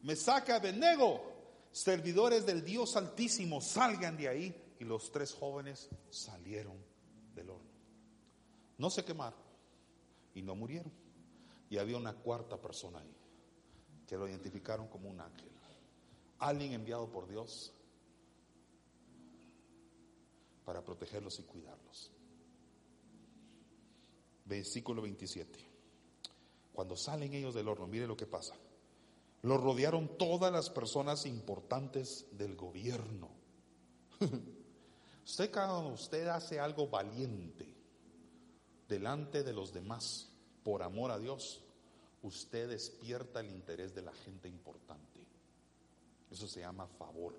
me 0.03 0.15
saca 0.15 0.59
nego 0.59 1.37
servidores 1.71 2.45
del 2.45 2.63
Dios 2.63 2.95
Altísimo, 2.95 3.61
salgan 3.61 4.17
de 4.17 4.27
ahí. 4.27 4.63
Y 4.79 4.83
los 4.83 5.11
tres 5.11 5.33
jóvenes 5.33 5.89
salieron 6.11 6.77
del 7.33 7.49
horno. 7.49 7.71
No 8.77 8.91
se 8.91 9.03
quemaron 9.03 9.39
y 10.35 10.43
no 10.43 10.55
murieron. 10.55 10.91
Y 11.69 11.79
había 11.79 11.97
una 11.97 12.13
cuarta 12.13 12.61
persona 12.61 12.99
ahí, 12.99 13.15
que 14.05 14.15
lo 14.15 14.27
identificaron 14.27 14.87
como 14.87 15.09
un 15.09 15.19
ángel. 15.19 15.49
Alguien 16.37 16.73
enviado 16.73 17.09
por 17.09 17.27
Dios 17.27 17.73
para 20.67 20.83
protegerlos 20.83 21.39
y 21.39 21.43
cuidarlos. 21.43 22.11
Versículo 24.43 25.01
27. 25.01 25.57
Cuando 26.73 26.97
salen 26.97 27.33
ellos 27.33 27.55
del 27.55 27.69
horno, 27.69 27.87
mire 27.87 28.05
lo 28.05 28.17
que 28.17 28.25
pasa. 28.25 28.53
Los 29.43 29.63
rodearon 29.63 30.17
todas 30.17 30.51
las 30.51 30.69
personas 30.69 31.25
importantes 31.25 32.25
del 32.33 32.57
gobierno. 32.57 33.29
usted 35.25 35.53
cuando 35.53 35.93
usted 35.93 36.27
hace 36.27 36.59
algo 36.59 36.89
valiente 36.89 37.73
delante 38.89 39.43
de 39.43 39.53
los 39.53 39.71
demás 39.71 40.27
por 40.65 40.83
amor 40.83 41.11
a 41.11 41.17
Dios, 41.17 41.63
usted 42.23 42.67
despierta 42.67 43.39
el 43.39 43.51
interés 43.51 43.95
de 43.95 44.01
la 44.01 44.11
gente 44.11 44.49
importante. 44.49 45.21
Eso 46.29 46.45
se 46.45 46.59
llama 46.59 46.87
favor. 46.87 47.35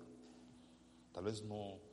Tal 1.13 1.25
vez 1.25 1.43
no, 1.43 1.88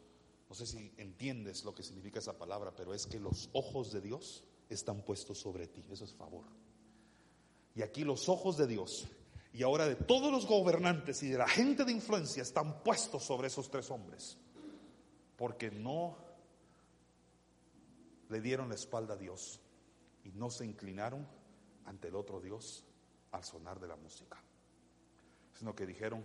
no 0.49 0.55
sé 0.55 0.66
si 0.66 0.92
entiendes 0.97 1.64
lo 1.64 1.74
que 1.74 1.82
significa 1.82 2.20
esa 2.20 2.38
palabra, 2.38 2.74
pero 2.74 2.94
es 2.94 3.07
que 3.07 3.18
los 3.18 3.51
ojos 3.53 3.92
de 3.92 4.01
Dios 4.01 4.44
están 4.68 5.03
puestos 5.03 5.38
sobre 5.38 5.66
ti. 5.66 5.84
Eso 5.90 6.05
es 6.05 6.14
favor. 6.14 6.44
Y 7.74 7.82
aquí 7.82 8.05
los 8.05 8.28
ojos 8.28 8.57
de 8.57 8.66
Dios 8.66 9.07
y 9.53 9.62
ahora 9.62 9.86
de 9.86 9.97
todos 9.97 10.30
los 10.30 10.47
gobernantes 10.47 11.22
y 11.22 11.28
de 11.28 11.38
la 11.38 11.49
gente 11.49 11.84
de 11.84 11.92
influencia 11.92 12.42
están 12.42 12.82
puestos 12.82 13.24
sobre 13.24 13.49
esos 13.49 13.70
tres 13.70 13.90
hombres. 13.90 14.36
Porque 15.36 15.70
no 15.70 16.16
le 18.28 18.40
dieron 18.40 18.68
la 18.68 18.74
espalda 18.74 19.14
a 19.14 19.16
Dios 19.16 19.61
y 20.24 20.30
no 20.32 20.51
se 20.51 20.64
inclinaron 20.64 21.26
ante 21.86 22.09
el 22.09 22.16
otro 22.16 22.40
Dios 22.40 22.84
al 23.32 23.44
sonar 23.44 23.80
de 23.80 23.88
la 23.88 23.97
música. 23.97 24.42
Sino 25.55 25.74
que 25.74 25.86
dijeron, 25.86 26.24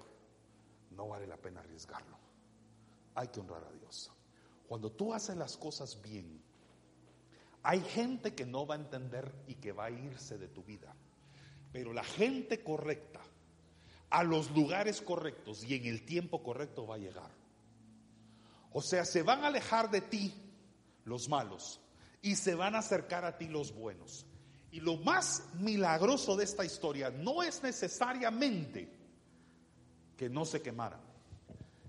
no 0.92 1.08
vale 1.08 1.26
la 1.26 1.38
pena 1.38 1.62
arriesgarlo. 1.62 2.21
Hay 3.16 3.28
que 3.28 3.40
honrar 3.40 3.64
a 3.64 3.72
Dios. 3.72 4.12
Cuando 4.68 4.92
tú 4.92 5.14
haces 5.14 5.36
las 5.36 5.58
cosas 5.58 6.02
bien, 6.02 6.42
hay 7.64 7.82
gente 7.82 8.34
que 8.34 8.46
no 8.46 8.66
va 8.66 8.76
a 8.76 8.80
entender 8.80 9.32
y 9.48 9.56
que 9.56 9.72
va 9.72 9.86
a 9.86 9.92
irse 9.92 10.38
de 10.38 10.48
tu 10.48 10.64
vida. 10.64 10.96
Pero 11.72 11.94
la 11.94 12.04
gente 12.04 12.64
correcta, 12.64 13.22
a 14.10 14.24
los 14.24 14.52
lugares 14.52 15.02
correctos 15.02 15.64
y 15.64 15.76
en 15.76 15.86
el 15.86 16.06
tiempo 16.06 16.44
correcto 16.44 16.86
va 16.86 16.96
a 16.96 17.00
llegar. 17.00 17.32
O 18.74 18.82
sea, 18.82 19.06
se 19.06 19.24
van 19.24 19.44
a 19.44 19.48
alejar 19.48 19.90
de 19.90 20.02
ti 20.02 20.34
los 21.06 21.30
malos 21.30 21.80
y 22.22 22.36
se 22.36 22.56
van 22.56 22.76
a 22.76 22.80
acercar 22.80 23.26
a 23.26 23.38
ti 23.38 23.48
los 23.48 23.74
buenos. 23.74 24.26
Y 24.72 24.80
lo 24.80 24.98
más 24.98 25.44
milagroso 25.56 26.36
de 26.38 26.46
esta 26.46 26.64
historia 26.64 27.10
no 27.10 27.44
es 27.44 27.62
necesariamente 27.62 28.90
que 30.16 30.30
no 30.30 30.46
se 30.46 30.62
quemaran. 30.62 31.02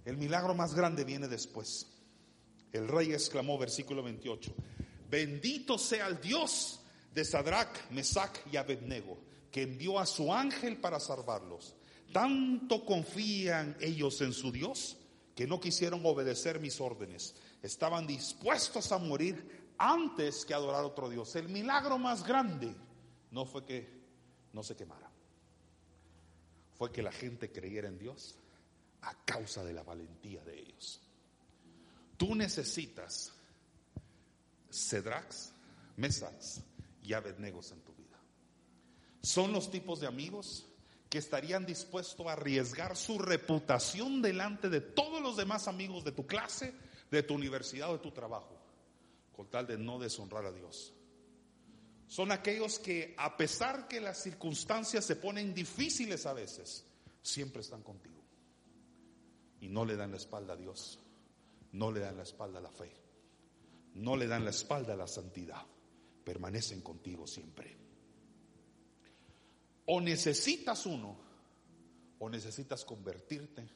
El 0.05 0.17
milagro 0.17 0.55
más 0.55 0.75
grande 0.75 1.05
viene 1.05 1.29
después. 1.29 1.87
El 2.73 2.89
rey 2.89 3.13
exclamó, 3.13 3.59
versículo 3.59 4.03
28, 4.03 4.53
Bendito 5.11 5.79
sea 5.79 6.07
el 6.07 6.21
Dios 6.21 6.81
de 7.15 7.25
Sadrach, 7.25 7.91
Mesach 7.91 8.39
y 8.51 8.57
Abednego, 8.57 9.19
que 9.51 9.63
envió 9.63 9.99
a 9.99 10.07
su 10.07 10.33
ángel 10.33 10.79
para 10.79 10.99
salvarlos. 10.99 11.77
Tanto 12.13 12.85
confían 12.85 13.77
ellos 13.81 14.21
en 14.23 14.33
su 14.33 14.51
Dios 14.51 14.97
que 15.35 15.47
no 15.47 15.61
quisieron 15.61 16.05
obedecer 16.05 16.61
mis 16.61 16.81
órdenes. 16.81 17.35
Estaban 17.63 18.07
dispuestos 18.07 18.91
a 18.93 18.99
morir 18.99 19.75
antes 19.79 20.45
que 20.45 20.55
adorar 20.55 20.83
a 20.83 20.87
otro 20.87 21.09
Dios. 21.09 21.35
El 21.37 21.49
milagro 21.49 21.99
más 21.99 22.27
grande 22.27 22.75
no 23.31 23.45
fue 23.45 23.65
que 23.65 24.03
no 24.53 24.63
se 24.63 24.77
quemara. 24.77 25.11
Fue 26.75 26.91
que 26.91 27.03
la 27.03 27.13
gente 27.13 27.53
creyera 27.53 27.89
en 27.89 27.99
Dios 27.99 28.37
a 29.03 29.15
causa 29.25 29.65
de 29.65 29.73
la 29.73 29.83
valentía 29.83 30.43
de 30.45 30.59
ellos. 30.59 31.01
Tú 32.17 32.35
necesitas 32.35 33.33
Cedrax, 34.71 35.53
Mesax 35.97 36.61
y 37.03 37.13
Abednegos 37.13 37.73
en 37.73 37.81
tu 37.81 37.93
vida. 37.95 38.19
Son 39.21 39.53
los 39.53 39.71
tipos 39.71 40.01
de 40.01 40.07
amigos 40.07 40.67
que 41.11 41.19
estarían 41.19 41.67
dispuestos 41.67 42.27
a 42.27 42.33
arriesgar 42.33 42.97
su 42.97 43.19
reputación 43.19 44.23
delante 44.23 44.71
de 44.71 44.81
todos 44.81 45.21
los 45.21 45.37
demás 45.37 45.69
amigos 45.69 46.05
de 46.05 46.13
tu 46.13 46.27
clase, 46.27 46.75
de 47.11 47.23
tu 47.23 47.35
universidad 47.35 47.91
o 47.91 47.95
de 47.95 47.99
tu 47.99 48.13
trabajo, 48.13 48.59
con 49.37 49.51
tal 49.51 49.67
de 49.67 49.77
no 49.77 49.99
deshonrar 49.99 50.47
a 50.47 50.53
Dios. 50.53 50.95
Son 52.09 52.33
aquellos 52.33 52.79
que 52.79 53.15
a 53.19 53.37
pesar 53.37 53.89
que 53.89 54.01
las 54.01 54.23
circunstancias 54.23 55.05
se 55.05 55.17
ponen 55.17 55.55
difíciles 55.55 56.25
a 56.25 56.33
veces, 56.33 56.85
siempre 57.23 57.63
están 57.63 57.83
contigo. 57.83 58.22
Y 59.63 59.69
no 59.69 59.87
le 59.87 59.97
dan 59.97 60.11
la 60.11 60.19
espalda 60.19 60.53
a 60.53 60.57
Dios, 60.57 60.99
no 61.73 61.91
le 61.91 62.01
dan 62.01 62.19
la 62.19 62.25
espalda 62.25 62.59
a 62.59 62.63
la 62.63 62.71
fe 62.71 63.03
no 63.95 64.17
le 64.17 64.27
dan 64.27 64.45
la 64.45 64.51
espalda 64.51 64.95
a 64.95 64.97
la 64.97 65.07
santidad, 65.07 65.65
permanecen 66.25 66.81
contigo 66.81 67.27
siempre. 67.27 67.77
O 69.87 70.01
necesitas 70.01 70.87
uno, 70.87 71.17
o 72.19 72.29
necesitas 72.31 72.85
convertirte 72.85 73.69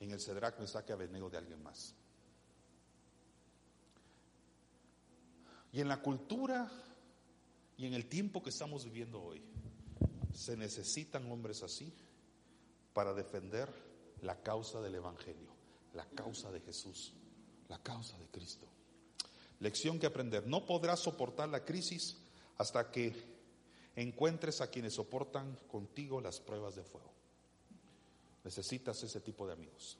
en 0.00 0.10
el 0.10 0.20
me 0.58 0.66
saque 0.66 0.92
a 0.92 0.96
Abednego 0.96 1.30
de 1.30 1.38
alguien 1.38 1.62
más. 1.62 1.94
Y 5.72 5.80
en 5.80 5.88
la 5.88 6.00
cultura 6.00 6.70
y 7.76 7.86
en 7.86 7.94
el 7.94 8.06
tiempo 8.06 8.42
que 8.42 8.50
estamos 8.50 8.84
viviendo 8.84 9.20
hoy, 9.20 9.42
se 10.32 10.56
necesitan 10.56 11.30
hombres 11.30 11.62
así 11.62 11.92
para 12.92 13.14
defender 13.14 13.72
la 14.24 14.40
causa 14.42 14.80
del 14.80 14.96
Evangelio, 14.96 15.54
la 15.92 16.06
causa 16.06 16.50
de 16.50 16.60
Jesús, 16.60 17.12
la 17.68 17.78
causa 17.78 18.18
de 18.18 18.26
Cristo. 18.28 18.66
Lección 19.60 19.98
que 19.98 20.06
aprender. 20.06 20.46
No 20.46 20.66
podrás 20.66 21.00
soportar 21.00 21.48
la 21.48 21.64
crisis 21.64 22.16
hasta 22.58 22.90
que 22.90 23.14
encuentres 23.94 24.60
a 24.60 24.70
quienes 24.70 24.94
soportan 24.94 25.56
contigo 25.68 26.20
las 26.20 26.40
pruebas 26.40 26.74
de 26.74 26.82
fuego. 26.82 27.12
Necesitas 28.42 29.02
ese 29.02 29.20
tipo 29.20 29.46
de 29.46 29.52
amigos. 29.52 29.98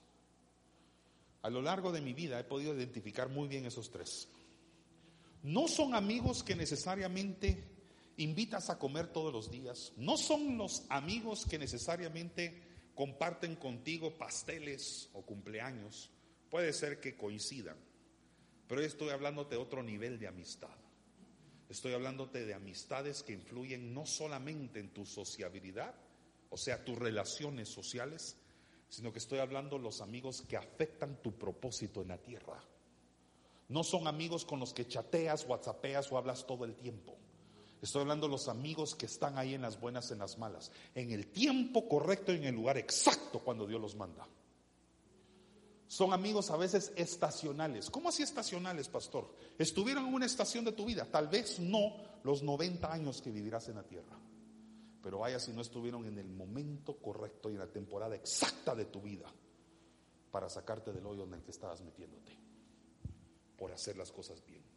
A 1.43 1.51
lo 1.51 1.63
largo 1.63 1.93
de 1.93 2.01
mi 2.01 2.15
vida 2.15 2.41
he 2.41 2.45
podido 2.45 2.75
identificar 2.75 3.29
muy 3.29 3.49
bien 3.49 3.67
esos 3.67 3.91
tres. 3.91 4.29
No 5.43 5.69
son 5.69 5.95
amigos 5.95 6.43
que 6.43 6.57
necesariamente 6.57 7.63
invitas 8.17 8.71
a 8.71 8.79
comer 8.79 9.09
todos 9.09 9.33
los 9.33 9.51
días. 9.51 9.93
No 9.97 10.17
son 10.17 10.57
los 10.57 10.85
amigos 10.89 11.45
que 11.47 11.59
necesariamente 11.59 12.74
comparten 12.95 13.57
contigo 13.57 14.17
pasteles 14.17 15.11
o 15.13 15.23
cumpleaños. 15.23 16.11
Puede 16.51 16.73
ser 16.73 17.01
que 17.01 17.17
coincidan, 17.17 17.77
pero 18.69 18.81
estoy 18.81 19.11
hablándote 19.11 19.57
de 19.57 19.61
otro 19.61 19.83
nivel 19.83 20.19
de 20.19 20.29
amistad. 20.29 20.77
Estoy 21.69 21.95
hablándote 21.95 22.45
de 22.45 22.55
amistades 22.55 23.23
que 23.23 23.33
influyen 23.33 23.93
no 23.93 24.07
solamente 24.07 24.81
en 24.81 24.91
tu 24.91 25.05
sociabilidad, 25.05 25.95
o 26.51 26.57
sea, 26.57 26.85
tus 26.85 26.97
relaciones 26.97 27.69
sociales, 27.69 28.37
sino 28.89 29.13
que 29.13 29.19
estoy 29.19 29.41
hablando 29.41 29.77
de 29.77 29.83
los 29.83 30.01
amigos 30.01 30.43
que 30.43 30.57
afectan 30.57 31.21
tu 31.21 31.33
propósito 31.37 32.03
en 32.03 32.09
la 32.09 32.19
tierra. 32.19 32.63
No 33.69 33.83
son 33.83 34.07
amigos 34.07 34.45
con 34.45 34.61
los 34.61 34.73
que 34.73 34.87
chateas, 34.87 35.47
whatsappeas 35.49 36.13
o 36.13 36.19
hablas 36.19 36.47
todo 36.47 36.65
el 36.65 36.77
tiempo. 36.77 37.17
Estoy 37.85 38.01
hablando 38.01 38.27
de 38.29 38.33
los 38.33 38.49
amigos 38.49 38.95
que 38.95 39.05
están 39.05 39.37
ahí 39.37 39.53
en 39.53 39.61
las 39.61 39.79
buenas, 39.79 40.11
en 40.11 40.19
las 40.19 40.39
malas, 40.39 40.73
en 40.95 41.11
el 41.11 41.27
tiempo 41.27 41.87
correcto 41.87 42.33
y 42.33 42.37
en 42.37 42.45
el 42.45 42.55
lugar 42.55 42.79
exacto 42.79 43.41
cuando 43.41 43.67
Dios 43.67 43.79
los 43.79 43.95
manda. 43.95 44.27
Son 45.87 46.15
amigos 46.15 46.49
a 46.49 46.57
veces 46.57 46.95
estacionales. 46.97 47.91
¿Cómo 47.91 48.09
así 48.09 48.23
estacionales, 48.23 48.89
pastor? 48.89 49.37
Estuvieron 49.59 50.07
en 50.07 50.15
una 50.15 50.25
estación 50.25 50.65
de 50.65 50.73
tu 50.73 50.87
vida, 50.87 51.05
tal 51.05 51.29
vez 51.29 51.61
no 51.61 51.93
los 52.23 52.43
90 52.43 52.91
años 52.91 53.21
que 53.21 53.31
vivirás 53.31 53.69
en 53.69 53.75
la 53.75 53.83
tierra, 53.83 54.19
pero 55.03 55.19
vaya 55.19 55.39
si 55.39 55.53
no 55.53 55.61
estuvieron 55.61 56.07
en 56.07 56.17
el 56.17 56.31
momento 56.31 56.97
correcto 56.97 57.51
y 57.51 57.53
en 57.53 57.59
la 57.59 57.71
temporada 57.71 58.15
exacta 58.17 58.75
de 58.75 58.87
tu 58.87 59.03
vida 59.03 59.31
para 60.31 60.49
sacarte 60.49 60.91
del 60.91 61.05
hoyo 61.05 61.25
en 61.25 61.35
el 61.35 61.43
que 61.43 61.51
estabas 61.51 61.83
metiéndote, 61.83 62.33
por 63.59 63.73
hacer 63.73 63.99
las 63.99 64.11
cosas 64.11 64.43
bien. 64.47 64.74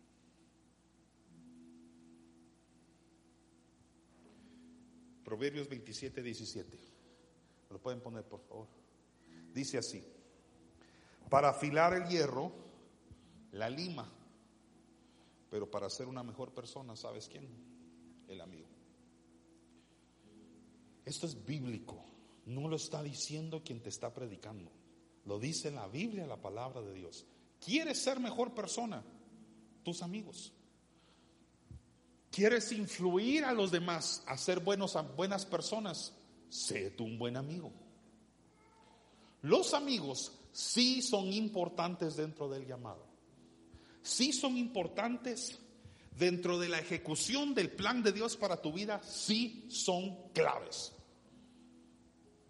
Proverbios 5.28 5.68
27, 5.68 6.24
17. 6.24 6.78
lo 7.72 7.82
pueden 7.82 8.00
poner, 8.00 8.24
por 8.24 8.40
favor? 8.40 8.66
Dice 9.54 9.78
así, 9.78 10.02
para 11.30 11.50
afilar 11.50 11.94
el 11.96 12.08
hierro, 12.08 12.54
la 13.52 13.70
lima, 13.70 14.10
pero 15.50 15.70
para 15.70 15.90
ser 15.90 16.08
una 16.08 16.24
mejor 16.24 16.54
persona, 16.54 16.96
¿sabes 16.96 17.28
quién? 17.28 17.46
El 18.30 18.40
amigo. 18.40 18.70
Esto 21.04 21.26
es 21.26 21.44
bíblico, 21.44 22.06
no 22.46 22.70
lo 22.70 22.78
está 22.78 23.04
diciendo 23.04 23.62
quien 23.66 23.82
te 23.82 23.90
está 23.90 24.14
predicando, 24.14 24.72
lo 25.26 25.40
dice 25.40 25.72
la 25.72 25.90
Biblia, 25.90 26.26
la 26.26 26.42
palabra 26.42 26.82
de 26.82 26.94
Dios. 26.94 27.26
¿Quieres 27.60 28.02
ser 28.02 28.22
mejor 28.22 28.54
persona? 28.54 29.04
Tus 29.84 30.04
amigos. 30.04 30.54
¿Quieres 32.38 32.72
influir 32.72 33.46
a 33.46 33.52
los 33.52 33.72
demás 33.72 34.22
a 34.28 34.38
ser 34.38 34.60
buenos, 34.60 34.96
a 34.96 35.02
buenas 35.02 35.44
personas? 35.44 36.14
Sé 36.50 36.92
tú 36.92 37.04
un 37.04 37.18
buen 37.18 37.36
amigo. 37.36 37.74
Los 39.42 39.74
amigos 39.74 40.38
sí 40.52 41.02
son 41.02 41.34
importantes 41.34 42.16
dentro 42.16 42.48
del 42.48 42.68
llamado. 42.68 43.08
Sí 44.04 44.32
son 44.34 44.56
importantes 44.56 45.58
dentro 46.16 46.60
de 46.60 46.70
la 46.70 46.78
ejecución 46.78 47.56
del 47.56 47.72
plan 47.72 48.04
de 48.04 48.12
Dios 48.12 48.38
para 48.38 48.62
tu 48.62 48.72
vida. 48.72 49.02
Sí 49.02 49.66
son 49.70 50.30
claves. 50.32 50.94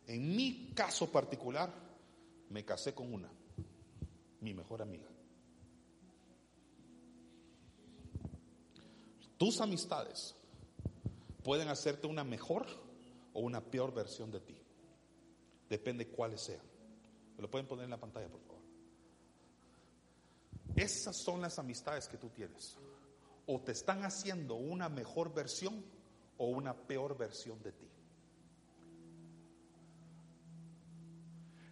En 0.06 0.36
mi 0.36 0.74
caso 0.76 1.10
particular, 1.10 1.74
me 2.50 2.66
casé 2.66 2.94
con 2.94 3.14
una, 3.14 3.32
mi 4.42 4.54
mejor 4.54 4.82
amiga. 4.82 5.08
Tus 9.38 9.62
amistades 9.62 10.36
pueden 11.44 11.70
hacerte 11.70 12.08
una 12.08 12.24
mejor 12.24 12.66
o 13.34 13.42
una 13.42 13.62
peor 13.62 13.94
versión 13.94 14.32
de 14.32 14.40
ti. 14.40 14.58
Depende 15.70 16.08
cuáles 16.08 16.42
sean. 16.42 16.66
¿Me 17.36 17.42
lo 17.42 17.50
pueden 17.50 17.68
poner 17.68 17.86
en 17.86 17.92
la 17.92 18.00
pantalla, 18.00 18.30
por 18.30 18.42
favor? 18.42 18.62
Esas 20.76 21.16
son 21.24 21.42
las 21.42 21.60
amistades 21.60 22.08
que 22.08 22.18
tú 22.18 22.30
tienes. 22.30 22.78
O 23.46 23.62
te 23.62 23.72
están 23.72 24.04
haciendo 24.04 24.56
una 24.56 24.90
mejor 24.90 25.34
versión 25.34 25.86
o 26.38 26.48
una 26.48 26.76
peor 26.76 27.18
versión 27.18 27.62
de 27.62 27.72
ti. 27.72 27.88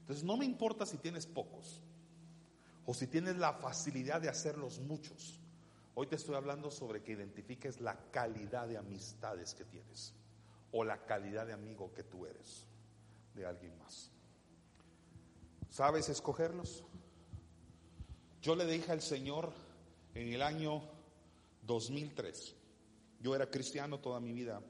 Entonces 0.02 0.24
no 0.24 0.38
me 0.38 0.46
importa 0.46 0.86
si 0.86 0.98
tienes 0.98 1.26
pocos 1.26 1.82
o 2.86 2.94
si 2.94 3.08
tienes 3.08 3.38
la 3.38 3.54
facilidad 3.54 4.22
de 4.22 4.30
hacerlos 4.30 4.80
muchos. 4.80 5.40
Hoy 5.98 6.08
te 6.08 6.18
estoy 6.18 6.36
hablando 6.36 6.70
sobre 6.70 7.02
que 7.02 7.14
identifiques 7.14 7.80
la 7.80 7.96
calidad 8.12 8.68
de 8.68 8.78
amistades 8.78 9.56
que 9.56 9.64
tienes 9.64 10.14
o 10.74 10.84
la 10.84 11.06
calidad 11.06 11.48
de 11.48 11.54
amigo 11.54 11.94
que 11.94 12.04
tú 12.04 12.26
eres 12.26 12.66
de 13.34 13.46
alguien 13.46 13.78
más. 13.80 14.12
¿Sabes 15.70 16.10
escogerlos? 16.10 16.84
Yo 18.42 18.58
le 18.58 18.66
dije 18.66 18.92
al 18.92 19.02
Señor 19.02 19.54
en 20.14 20.34
el 20.34 20.42
año 20.42 20.82
2003, 21.62 22.56
yo 23.22 23.34
era 23.34 23.50
cristiano 23.50 24.00
toda 24.00 24.20
mi 24.20 24.34
vida, 24.34 24.62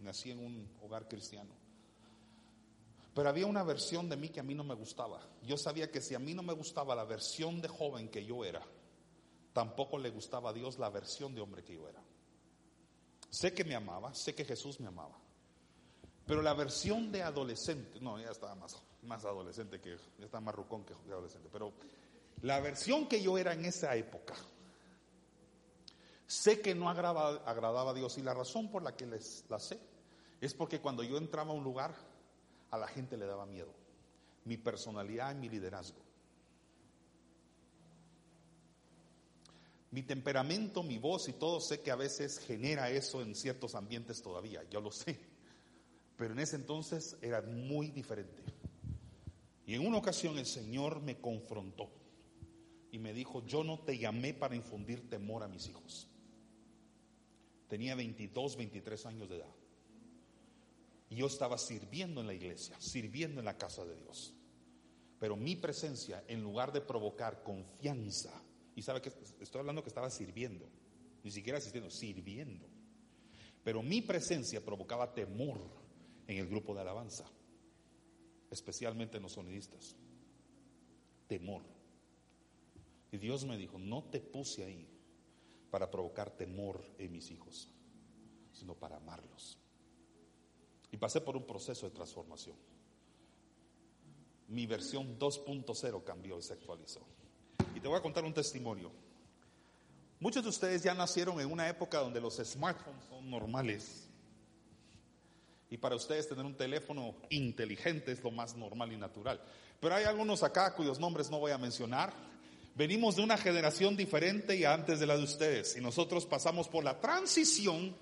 nací 0.00 0.30
en 0.30 0.38
un 0.38 0.68
hogar 0.80 1.08
cristiano, 1.08 1.50
pero 3.14 3.28
había 3.28 3.46
una 3.46 3.64
versión 3.64 4.08
de 4.08 4.16
mí 4.16 4.28
que 4.28 4.38
a 4.38 4.44
mí 4.44 4.54
no 4.54 4.62
me 4.62 4.74
gustaba. 4.74 5.20
Yo 5.42 5.56
sabía 5.56 5.90
que 5.90 6.00
si 6.00 6.14
a 6.14 6.20
mí 6.20 6.34
no 6.34 6.44
me 6.44 6.52
gustaba 6.52 6.94
la 6.94 7.04
versión 7.04 7.60
de 7.60 7.66
joven 7.66 8.08
que 8.08 8.24
yo 8.24 8.44
era, 8.44 8.64
tampoco 9.52 9.98
le 9.98 10.10
gustaba 10.10 10.50
a 10.50 10.52
Dios 10.52 10.78
la 10.78 10.90
versión 10.90 11.34
de 11.34 11.40
hombre 11.40 11.62
que 11.62 11.74
yo 11.74 11.88
era. 11.88 12.02
Sé 13.30 13.52
que 13.52 13.64
me 13.64 13.74
amaba, 13.74 14.14
sé 14.14 14.34
que 14.34 14.44
Jesús 14.44 14.80
me 14.80 14.86
amaba. 14.86 15.18
Pero 16.26 16.42
la 16.42 16.54
versión 16.54 17.10
de 17.10 17.22
adolescente, 17.22 18.00
no, 18.00 18.18
ya 18.20 18.30
estaba 18.30 18.54
más, 18.54 18.76
más 19.02 19.24
adolescente 19.24 19.80
que, 19.80 19.96
ya 20.18 20.24
estaba 20.24 20.42
más 20.42 20.54
rucón 20.54 20.84
que 20.84 20.94
adolescente, 21.10 21.48
pero 21.50 21.72
la 22.42 22.60
versión 22.60 23.08
que 23.08 23.22
yo 23.22 23.38
era 23.38 23.52
en 23.52 23.64
esa 23.64 23.96
época, 23.96 24.34
sé 26.26 26.60
que 26.60 26.74
no 26.74 26.88
agradaba, 26.90 27.42
agradaba 27.46 27.90
a 27.92 27.94
Dios 27.94 28.18
y 28.18 28.22
la 28.22 28.34
razón 28.34 28.70
por 28.70 28.82
la 28.82 28.94
que 28.94 29.06
les, 29.06 29.44
la 29.48 29.58
sé 29.58 29.80
es 30.40 30.54
porque 30.54 30.80
cuando 30.80 31.02
yo 31.02 31.16
entraba 31.16 31.50
a 31.50 31.54
un 31.54 31.64
lugar, 31.64 31.94
a 32.70 32.78
la 32.78 32.86
gente 32.86 33.16
le 33.16 33.26
daba 33.26 33.46
miedo. 33.46 33.72
Mi 34.44 34.56
personalidad 34.56 35.32
y 35.32 35.36
mi 35.36 35.48
liderazgo. 35.48 36.07
Mi 39.90 40.02
temperamento, 40.02 40.82
mi 40.82 40.98
voz 40.98 41.28
y 41.28 41.32
todo 41.32 41.60
sé 41.60 41.80
que 41.80 41.90
a 41.90 41.96
veces 41.96 42.38
genera 42.38 42.90
eso 42.90 43.22
en 43.22 43.34
ciertos 43.34 43.74
ambientes 43.74 44.22
todavía, 44.22 44.62
yo 44.70 44.80
lo 44.80 44.90
sé. 44.90 45.18
Pero 46.16 46.32
en 46.32 46.40
ese 46.40 46.56
entonces 46.56 47.16
era 47.22 47.40
muy 47.42 47.90
diferente. 47.90 48.42
Y 49.64 49.74
en 49.74 49.86
una 49.86 49.98
ocasión 49.98 50.38
el 50.38 50.46
Señor 50.46 51.00
me 51.00 51.20
confrontó 51.20 51.90
y 52.90 52.98
me 52.98 53.12
dijo, 53.12 53.44
yo 53.46 53.64
no 53.64 53.78
te 53.80 53.98
llamé 53.98 54.34
para 54.34 54.56
infundir 54.56 55.08
temor 55.08 55.42
a 55.42 55.48
mis 55.48 55.68
hijos. 55.68 56.08
Tenía 57.68 57.94
22, 57.94 58.56
23 58.56 59.06
años 59.06 59.28
de 59.28 59.36
edad. 59.36 59.54
Y 61.10 61.16
yo 61.16 61.26
estaba 61.26 61.56
sirviendo 61.56 62.20
en 62.20 62.26
la 62.26 62.34
iglesia, 62.34 62.76
sirviendo 62.80 63.40
en 63.40 63.46
la 63.46 63.56
casa 63.56 63.84
de 63.84 63.96
Dios. 63.96 64.34
Pero 65.18 65.36
mi 65.36 65.56
presencia, 65.56 66.24
en 66.28 66.42
lugar 66.42 66.72
de 66.72 66.80
provocar 66.80 67.42
confianza, 67.42 68.32
y 68.78 68.82
sabe 68.82 69.02
que 69.02 69.08
estoy 69.40 69.58
hablando 69.58 69.82
que 69.82 69.88
estaba 69.88 70.08
sirviendo, 70.08 70.64
ni 71.24 71.32
siquiera 71.32 71.58
asistiendo, 71.58 71.90
sirviendo. 71.90 72.64
Pero 73.64 73.82
mi 73.82 74.02
presencia 74.02 74.64
provocaba 74.64 75.12
temor 75.12 75.58
en 76.28 76.38
el 76.38 76.46
grupo 76.46 76.76
de 76.76 76.82
alabanza, 76.82 77.24
especialmente 78.52 79.16
en 79.16 79.24
los 79.24 79.32
sonidistas. 79.32 79.96
Temor. 81.26 81.62
Y 83.10 83.16
Dios 83.16 83.44
me 83.46 83.56
dijo, 83.56 83.80
no 83.80 84.04
te 84.04 84.20
puse 84.20 84.62
ahí 84.64 84.86
para 85.72 85.90
provocar 85.90 86.30
temor 86.36 86.80
en 86.98 87.10
mis 87.10 87.32
hijos, 87.32 87.68
sino 88.52 88.76
para 88.76 88.98
amarlos. 88.98 89.58
Y 90.92 90.98
pasé 90.98 91.20
por 91.20 91.36
un 91.36 91.48
proceso 91.48 91.88
de 91.88 91.96
transformación. 91.96 92.56
Mi 94.46 94.66
versión 94.66 95.18
2.0 95.18 96.04
cambió 96.04 96.38
y 96.38 96.42
se 96.42 96.52
actualizó. 96.52 97.04
Y 97.74 97.80
te 97.80 97.88
voy 97.88 97.96
a 97.96 98.02
contar 98.02 98.24
un 98.24 98.34
testimonio. 98.34 98.90
Muchos 100.20 100.42
de 100.42 100.48
ustedes 100.48 100.82
ya 100.82 100.94
nacieron 100.94 101.40
en 101.40 101.50
una 101.50 101.68
época 101.68 101.98
donde 101.98 102.20
los 102.20 102.36
smartphones 102.36 103.04
son 103.08 103.30
normales. 103.30 104.08
Y 105.70 105.76
para 105.76 105.94
ustedes 105.94 106.28
tener 106.28 106.44
un 106.44 106.56
teléfono 106.56 107.14
inteligente 107.30 108.12
es 108.12 108.22
lo 108.22 108.30
más 108.30 108.56
normal 108.56 108.92
y 108.92 108.96
natural. 108.96 109.40
Pero 109.80 109.94
hay 109.94 110.04
algunos 110.04 110.42
acá 110.42 110.74
cuyos 110.74 110.98
nombres 110.98 111.30
no 111.30 111.38
voy 111.38 111.52
a 111.52 111.58
mencionar. 111.58 112.12
Venimos 112.74 113.16
de 113.16 113.22
una 113.22 113.36
generación 113.36 113.96
diferente 113.96 114.56
y 114.56 114.64
antes 114.64 114.98
de 114.98 115.06
la 115.06 115.16
de 115.16 115.24
ustedes. 115.24 115.76
Y 115.76 115.80
nosotros 115.80 116.26
pasamos 116.26 116.68
por 116.68 116.82
la 116.82 116.98
transición 116.98 117.94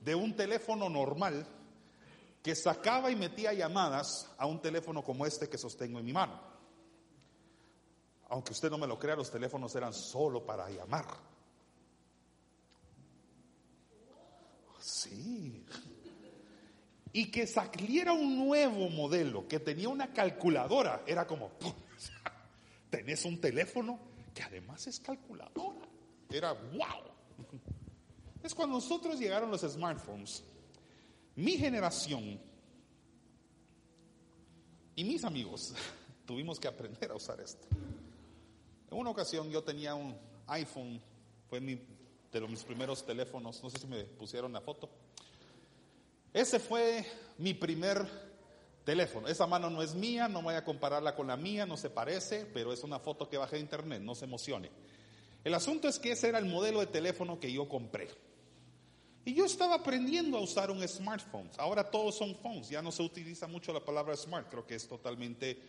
de 0.00 0.14
un 0.14 0.36
teléfono 0.36 0.88
normal 0.88 1.46
que 2.42 2.54
sacaba 2.54 3.10
y 3.10 3.16
metía 3.16 3.52
llamadas 3.52 4.30
a 4.38 4.46
un 4.46 4.60
teléfono 4.60 5.02
como 5.02 5.26
este 5.26 5.48
que 5.48 5.58
sostengo 5.58 5.98
en 5.98 6.04
mi 6.04 6.12
mano. 6.12 6.55
Aunque 8.28 8.52
usted 8.52 8.70
no 8.70 8.78
me 8.78 8.86
lo 8.86 8.98
crea, 8.98 9.16
los 9.16 9.30
teléfonos 9.30 9.74
eran 9.76 9.92
solo 9.92 10.44
para 10.44 10.68
llamar. 10.68 11.06
Sí. 14.80 15.64
Y 17.12 17.30
que 17.30 17.46
saliera 17.46 18.12
un 18.12 18.36
nuevo 18.46 18.88
modelo 18.90 19.46
que 19.48 19.60
tenía 19.60 19.88
una 19.88 20.12
calculadora, 20.12 21.02
era 21.06 21.26
como, 21.26 21.52
tenés 22.90 23.24
un 23.24 23.40
teléfono 23.40 23.98
que 24.34 24.42
además 24.42 24.86
es 24.86 25.00
calculadora. 25.00 25.88
Era 26.30 26.52
wow. 26.52 27.16
Es 28.42 28.54
cuando 28.54 28.76
nosotros 28.76 29.18
llegaron 29.18 29.50
los 29.50 29.62
smartphones, 29.62 30.44
mi 31.36 31.56
generación 31.56 32.40
y 34.94 35.04
mis 35.04 35.24
amigos 35.24 35.74
tuvimos 36.26 36.58
que 36.58 36.68
aprender 36.68 37.10
a 37.10 37.14
usar 37.14 37.40
esto. 37.40 37.66
En 38.90 38.98
una 38.98 39.10
ocasión 39.10 39.50
yo 39.50 39.62
tenía 39.62 39.94
un 39.94 40.16
iPhone, 40.46 41.00
fue 41.48 41.60
mi, 41.60 41.78
de 42.32 42.40
los, 42.40 42.50
mis 42.50 42.62
primeros 42.62 43.04
teléfonos, 43.04 43.62
no 43.62 43.70
sé 43.70 43.78
si 43.78 43.86
me 43.86 44.04
pusieron 44.04 44.52
la 44.52 44.60
foto. 44.60 44.88
Ese 46.32 46.58
fue 46.58 47.04
mi 47.38 47.54
primer 47.54 48.06
teléfono. 48.84 49.26
Esa 49.26 49.46
mano 49.46 49.68
no 49.68 49.82
es 49.82 49.94
mía, 49.94 50.28
no 50.28 50.42
voy 50.42 50.54
a 50.54 50.64
compararla 50.64 51.14
con 51.16 51.26
la 51.26 51.36
mía, 51.36 51.66
no 51.66 51.76
se 51.76 51.90
parece, 51.90 52.46
pero 52.46 52.72
es 52.72 52.84
una 52.84 52.98
foto 52.98 53.28
que 53.28 53.36
bajé 53.36 53.56
de 53.56 53.62
internet, 53.62 54.02
no 54.02 54.14
se 54.14 54.26
emocione. 54.26 54.70
El 55.42 55.54
asunto 55.54 55.88
es 55.88 55.98
que 55.98 56.12
ese 56.12 56.28
era 56.28 56.38
el 56.38 56.46
modelo 56.46 56.80
de 56.80 56.86
teléfono 56.86 57.40
que 57.40 57.52
yo 57.52 57.68
compré. 57.68 58.08
Y 59.24 59.34
yo 59.34 59.44
estaba 59.44 59.74
aprendiendo 59.74 60.38
a 60.38 60.40
usar 60.40 60.70
un 60.70 60.86
smartphone. 60.86 61.50
Ahora 61.58 61.90
todos 61.90 62.14
son 62.14 62.36
phones, 62.36 62.68
ya 62.68 62.80
no 62.80 62.92
se 62.92 63.02
utiliza 63.02 63.48
mucho 63.48 63.72
la 63.72 63.84
palabra 63.84 64.16
smart, 64.16 64.48
creo 64.48 64.64
que 64.64 64.76
es 64.76 64.86
totalmente 64.86 65.60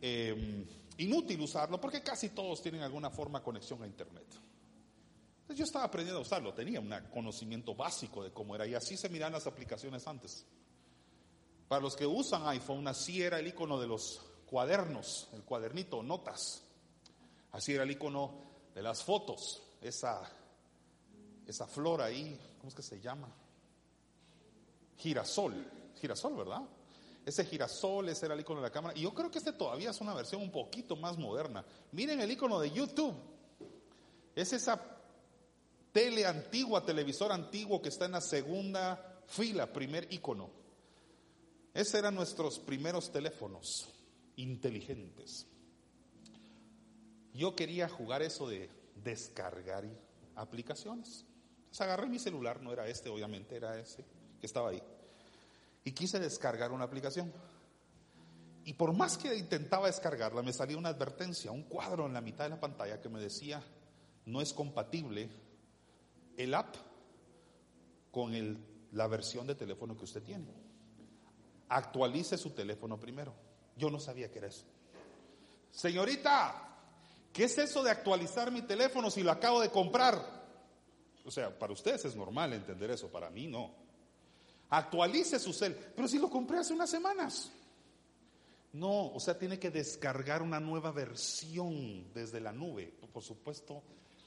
eh, 0.00 0.64
inútil 1.02 1.40
usarlo 1.40 1.80
porque 1.80 2.02
casi 2.02 2.30
todos 2.30 2.62
tienen 2.62 2.82
alguna 2.82 3.10
forma 3.10 3.40
de 3.40 3.44
conexión 3.44 3.82
a 3.82 3.86
Internet. 3.86 4.26
Entonces 5.42 5.58
yo 5.58 5.64
estaba 5.64 5.84
aprendiendo 5.84 6.20
a 6.20 6.22
usarlo, 6.22 6.54
tenía 6.54 6.80
un 6.80 6.90
conocimiento 7.12 7.74
básico 7.74 8.22
de 8.22 8.32
cómo 8.32 8.54
era 8.54 8.66
y 8.66 8.74
así 8.74 8.96
se 8.96 9.08
miran 9.08 9.32
las 9.32 9.46
aplicaciones 9.46 10.06
antes. 10.06 10.44
Para 11.68 11.82
los 11.82 11.96
que 11.96 12.06
usan 12.06 12.46
iPhone, 12.48 12.86
así 12.88 13.22
era 13.22 13.38
el 13.38 13.46
icono 13.46 13.80
de 13.80 13.86
los 13.86 14.20
cuadernos, 14.46 15.28
el 15.32 15.42
cuadernito, 15.42 16.02
notas. 16.02 16.62
Así 17.52 17.72
era 17.72 17.84
el 17.84 17.90
icono 17.90 18.32
de 18.74 18.82
las 18.82 19.02
fotos, 19.02 19.62
esa 19.80 20.30
esa 21.50 21.66
flor 21.66 22.00
ahí, 22.00 22.38
¿cómo 22.58 22.68
es 22.68 22.74
que 22.74 22.82
se 22.82 23.00
llama? 23.00 23.28
Girasol, 24.98 25.66
girasol, 26.00 26.36
¿verdad? 26.36 26.62
Ese 27.24 27.44
girasol, 27.44 28.08
ese 28.08 28.26
era 28.26 28.34
el 28.34 28.40
icono 28.40 28.60
de 28.60 28.66
la 28.66 28.72
cámara. 28.72 28.96
Y 28.98 29.02
yo 29.02 29.14
creo 29.14 29.30
que 29.30 29.38
este 29.38 29.52
todavía 29.52 29.90
es 29.90 30.00
una 30.00 30.14
versión 30.14 30.42
un 30.42 30.50
poquito 30.50 30.96
más 30.96 31.18
moderna. 31.18 31.64
Miren 31.92 32.20
el 32.20 32.30
icono 32.30 32.58
de 32.58 32.70
YouTube. 32.70 33.14
Es 34.34 34.52
esa 34.52 34.80
tele 35.92 36.26
antigua, 36.26 36.84
televisor 36.84 37.32
antiguo 37.32 37.82
que 37.82 37.88
está 37.88 38.06
en 38.06 38.12
la 38.12 38.20
segunda 38.20 39.22
fila, 39.26 39.72
primer 39.72 40.12
icono. 40.12 40.50
Ese 41.74 41.98
eran 41.98 42.14
nuestros 42.14 42.58
primeros 42.58 43.12
teléfonos 43.12 43.88
inteligentes. 44.36 45.46
Yo 47.32 47.54
quería 47.54 47.88
jugar 47.88 48.22
eso 48.22 48.48
de 48.48 48.68
descargar 48.96 49.84
aplicaciones. 50.34 51.24
Entonces 51.58 51.80
agarré 51.82 52.08
mi 52.08 52.18
celular, 52.18 52.60
no 52.60 52.72
era 52.72 52.88
este, 52.88 53.08
obviamente, 53.08 53.54
era 53.56 53.78
ese 53.78 54.04
que 54.40 54.46
estaba 54.46 54.70
ahí. 54.70 54.82
Y 55.84 55.92
quise 55.92 56.18
descargar 56.18 56.72
una 56.72 56.84
aplicación. 56.84 57.32
Y 58.64 58.74
por 58.74 58.92
más 58.92 59.16
que 59.16 59.34
intentaba 59.36 59.86
descargarla, 59.86 60.42
me 60.42 60.52
salía 60.52 60.76
una 60.76 60.90
advertencia, 60.90 61.50
un 61.50 61.64
cuadro 61.64 62.06
en 62.06 62.12
la 62.12 62.20
mitad 62.20 62.44
de 62.44 62.50
la 62.50 62.60
pantalla 62.60 63.00
que 63.00 63.08
me 63.08 63.20
decía, 63.20 63.62
no 64.26 64.40
es 64.40 64.52
compatible 64.52 65.30
el 66.36 66.54
app 66.54 66.76
con 68.10 68.34
el, 68.34 68.58
la 68.92 69.06
versión 69.06 69.46
de 69.46 69.54
teléfono 69.54 69.96
que 69.96 70.04
usted 70.04 70.22
tiene. 70.22 70.46
Actualice 71.68 72.36
su 72.36 72.50
teléfono 72.50 72.98
primero. 72.98 73.34
Yo 73.76 73.90
no 73.90 73.98
sabía 73.98 74.30
que 74.30 74.38
era 74.38 74.48
eso. 74.48 74.66
Señorita, 75.70 76.76
¿qué 77.32 77.44
es 77.44 77.56
eso 77.58 77.82
de 77.82 77.90
actualizar 77.90 78.50
mi 78.50 78.62
teléfono 78.62 79.10
si 79.10 79.22
lo 79.22 79.30
acabo 79.30 79.60
de 79.60 79.70
comprar? 79.70 80.40
O 81.24 81.30
sea, 81.30 81.56
para 81.56 81.72
ustedes 81.72 82.04
es 82.04 82.16
normal 82.16 82.52
entender 82.52 82.90
eso, 82.90 83.08
para 83.08 83.30
mí 83.30 83.46
no. 83.46 83.74
Actualice 84.70 85.38
su 85.38 85.52
cel, 85.52 85.74
pero 85.74 86.06
si 86.06 86.18
lo 86.18 86.30
compré 86.30 86.58
hace 86.58 86.72
unas 86.72 86.90
semanas. 86.90 87.50
No, 88.72 89.08
o 89.08 89.18
sea, 89.18 89.36
tiene 89.36 89.58
que 89.58 89.70
descargar 89.70 90.42
una 90.42 90.60
nueva 90.60 90.92
versión 90.92 92.12
desde 92.14 92.40
la 92.40 92.52
nube. 92.52 92.94
Por 93.12 93.22
supuesto, 93.22 93.82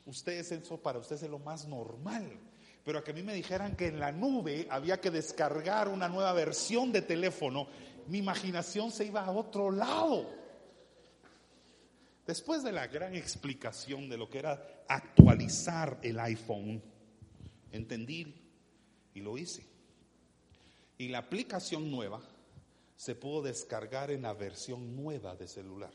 ustedes 0.05 0.51
eso 0.51 0.77
para 0.77 0.99
ustedes 0.99 1.23
es 1.23 1.29
lo 1.29 1.39
más 1.39 1.65
normal. 1.65 2.39
Pero 2.83 2.99
a 2.99 3.03
que 3.03 3.11
a 3.11 3.13
mí 3.13 3.23
me 3.23 3.33
dijeran 3.33 3.77
que 3.77 3.87
en 3.87 3.99
la 3.99 4.11
nube 4.11 4.67
había 4.69 4.99
que 4.99 5.11
descargar 5.11 5.87
una 5.87 6.09
nueva 6.09 6.33
versión 6.33 6.91
de 6.91 7.01
teléfono, 7.01 7.67
mi 8.07 8.17
imaginación 8.17 8.91
se 8.91 9.05
iba 9.05 9.23
a 9.23 9.31
otro 9.31 9.71
lado. 9.71 10.29
Después 12.27 12.63
de 12.63 12.73
la 12.73 12.87
gran 12.87 13.15
explicación 13.15 14.09
de 14.09 14.17
lo 14.17 14.29
que 14.29 14.39
era 14.39 14.83
actualizar 14.89 15.99
el 16.01 16.19
iPhone, 16.19 16.83
entendí 17.71 18.35
y 19.13 19.21
lo 19.21 19.37
hice. 19.37 19.72
Y 20.97 21.09
la 21.09 21.19
aplicación 21.19 21.91
nueva 21.91 22.21
se 22.95 23.15
pudo 23.15 23.41
descargar 23.41 24.11
en 24.11 24.21
la 24.23 24.33
versión 24.33 24.95
nueva 24.95 25.35
de 25.35 25.47
celular. 25.47 25.93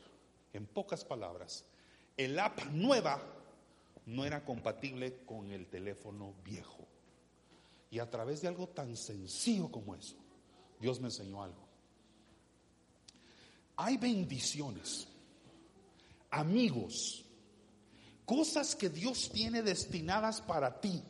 En 0.53 0.65
pocas 0.65 1.05
palabras, 1.05 1.65
el 2.17 2.37
app 2.39 2.65
nueva 2.71 3.21
no 4.05 4.25
era 4.25 4.43
compatible 4.43 5.23
con 5.25 5.51
el 5.51 5.67
teléfono 5.67 6.33
viejo. 6.43 6.87
Y 7.91 7.99
a 7.99 8.09
través 8.09 8.41
de 8.41 8.47
algo 8.47 8.67
tan 8.67 8.95
sencillo 8.95 9.71
como 9.71 9.95
eso, 9.95 10.15
Dios 10.79 10.99
me 10.99 11.07
enseñó 11.07 11.43
algo. 11.43 11.67
Hay 13.77 13.97
bendiciones 13.97 15.07
amigos, 16.31 17.25
cosas 18.25 18.75
que 18.75 18.89
Dios 18.89 19.29
tiene 19.31 19.61
destinadas 19.61 20.41
para 20.41 20.79
ti, 20.79 21.01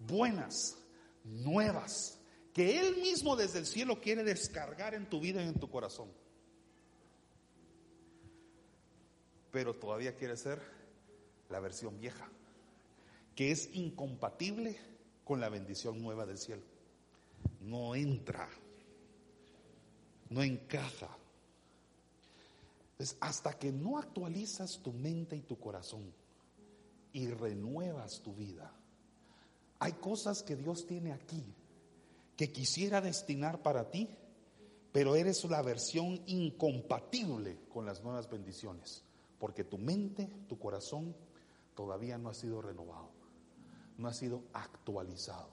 buenas, 0.00 0.76
nuevas, 1.24 2.13
que 2.54 2.78
Él 2.78 2.96
mismo 2.98 3.34
desde 3.34 3.58
el 3.58 3.66
cielo 3.66 4.00
quiere 4.00 4.22
descargar 4.22 4.94
en 4.94 5.10
tu 5.10 5.20
vida 5.20 5.42
y 5.42 5.48
en 5.48 5.58
tu 5.58 5.68
corazón. 5.68 6.08
Pero 9.50 9.74
todavía 9.74 10.14
quiere 10.14 10.36
ser 10.36 10.62
la 11.50 11.58
versión 11.58 11.98
vieja, 11.98 12.28
que 13.34 13.50
es 13.50 13.74
incompatible 13.74 14.78
con 15.24 15.40
la 15.40 15.48
bendición 15.48 16.00
nueva 16.00 16.26
del 16.26 16.38
cielo. 16.38 16.62
No 17.60 17.96
entra, 17.96 18.48
no 20.30 20.40
encaja. 20.40 21.10
Entonces, 22.92 23.16
hasta 23.20 23.58
que 23.58 23.72
no 23.72 23.98
actualizas 23.98 24.78
tu 24.78 24.92
mente 24.92 25.34
y 25.34 25.42
tu 25.42 25.58
corazón 25.58 26.14
y 27.12 27.26
renuevas 27.26 28.20
tu 28.22 28.32
vida, 28.32 28.72
hay 29.80 29.94
cosas 29.94 30.44
que 30.44 30.54
Dios 30.54 30.86
tiene 30.86 31.12
aquí 31.12 31.42
que 32.36 32.52
quisiera 32.52 33.00
destinar 33.00 33.62
para 33.62 33.90
ti, 33.90 34.08
pero 34.92 35.16
eres 35.16 35.44
la 35.44 35.62
versión 35.62 36.20
incompatible 36.26 37.58
con 37.68 37.86
las 37.86 38.02
nuevas 38.02 38.28
bendiciones, 38.28 39.02
porque 39.38 39.64
tu 39.64 39.78
mente, 39.78 40.28
tu 40.48 40.58
corazón 40.58 41.14
todavía 41.74 42.18
no 42.18 42.28
ha 42.28 42.34
sido 42.34 42.62
renovado, 42.62 43.10
no 43.98 44.08
ha 44.08 44.14
sido 44.14 44.44
actualizado. 44.52 45.50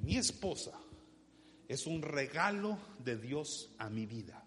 Mi 0.00 0.16
esposa 0.16 0.72
es 1.68 1.86
un 1.86 2.02
regalo 2.02 2.78
de 3.04 3.16
Dios 3.16 3.70
a 3.78 3.90
mi 3.90 4.06
vida 4.06 4.44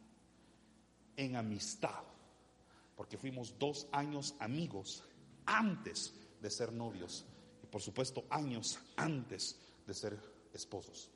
en 1.17 1.35
amistad, 1.35 2.03
porque 2.95 3.17
fuimos 3.17 3.57
dos 3.59 3.87
años 3.91 4.35
amigos 4.39 5.03
antes 5.45 6.13
de 6.41 6.49
ser 6.49 6.71
novios 6.71 7.25
y 7.61 7.67
por 7.67 7.81
supuesto 7.81 8.23
años 8.29 8.79
antes 8.95 9.57
de 9.89 9.95
ser 9.95 10.17
esposos. 10.53 11.09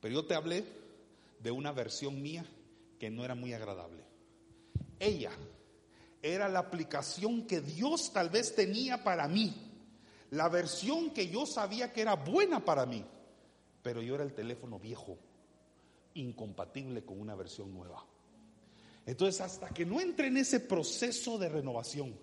Pero 0.00 0.12
yo 0.12 0.26
te 0.26 0.34
hablé 0.34 0.64
de 1.40 1.50
una 1.50 1.72
versión 1.72 2.20
mía 2.20 2.44
que 2.98 3.10
no 3.10 3.24
era 3.24 3.34
muy 3.34 3.54
agradable. 3.54 4.04
Ella 4.98 5.30
era 6.20 6.48
la 6.48 6.58
aplicación 6.58 7.46
que 7.46 7.60
Dios 7.60 8.12
tal 8.12 8.28
vez 8.28 8.54
tenía 8.54 9.04
para 9.04 9.28
mí, 9.28 9.54
la 10.30 10.48
versión 10.48 11.10
que 11.10 11.28
yo 11.28 11.46
sabía 11.46 11.92
que 11.92 12.02
era 12.02 12.16
buena 12.16 12.64
para 12.64 12.84
mí, 12.84 13.04
pero 13.82 14.02
yo 14.02 14.16
era 14.16 14.24
el 14.24 14.34
teléfono 14.34 14.80
viejo, 14.80 15.16
incompatible 16.14 17.04
con 17.04 17.20
una 17.20 17.36
versión 17.36 17.72
nueva. 17.72 18.04
Entonces, 19.06 19.40
hasta 19.40 19.68
que 19.68 19.86
no 19.86 20.00
entre 20.00 20.26
en 20.26 20.38
ese 20.38 20.58
proceso 20.58 21.38
de 21.38 21.48
renovación 21.48 22.18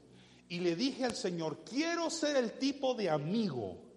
y 0.49 0.59
le 0.59 0.75
dije 0.75 1.05
al 1.05 1.15
Señor, 1.15 1.63
quiero 1.63 2.09
ser 2.09 2.36
el 2.36 2.59
tipo 2.59 2.93
de 2.95 3.09
amigo 3.09 3.92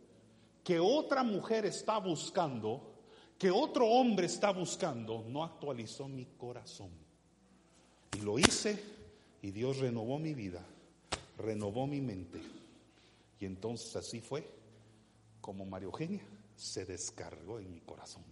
que 0.67 0.81
otra 0.81 1.23
mujer 1.23 1.65
está 1.65 1.99
buscando, 1.99 2.93
que 3.39 3.53
otro 3.53 3.87
hombre 3.87 4.27
está 4.27 4.51
buscando, 4.51 5.25
no 5.29 5.45
actualizó 5.45 6.09
mi 6.09 6.27
corazón. 6.37 6.91
Y 8.17 8.23
lo 8.23 8.37
hice 8.37 8.83
y 9.43 9.53
Dios 9.53 9.79
renovó 9.79 10.19
mi 10.19 10.35
vida, 10.35 10.67
renovó 11.39 11.87
mi 11.87 12.01
mente. 12.01 12.41
Y 13.39 13.45
entonces 13.45 13.95
así 13.95 14.21
fue 14.21 14.45
como 15.41 15.65
María 15.65 15.87
Eugenia 15.87 16.27
se 16.57 16.85
descargó 16.85 17.61
en 17.61 17.73
mi 17.73 17.81
corazón. 17.83 18.25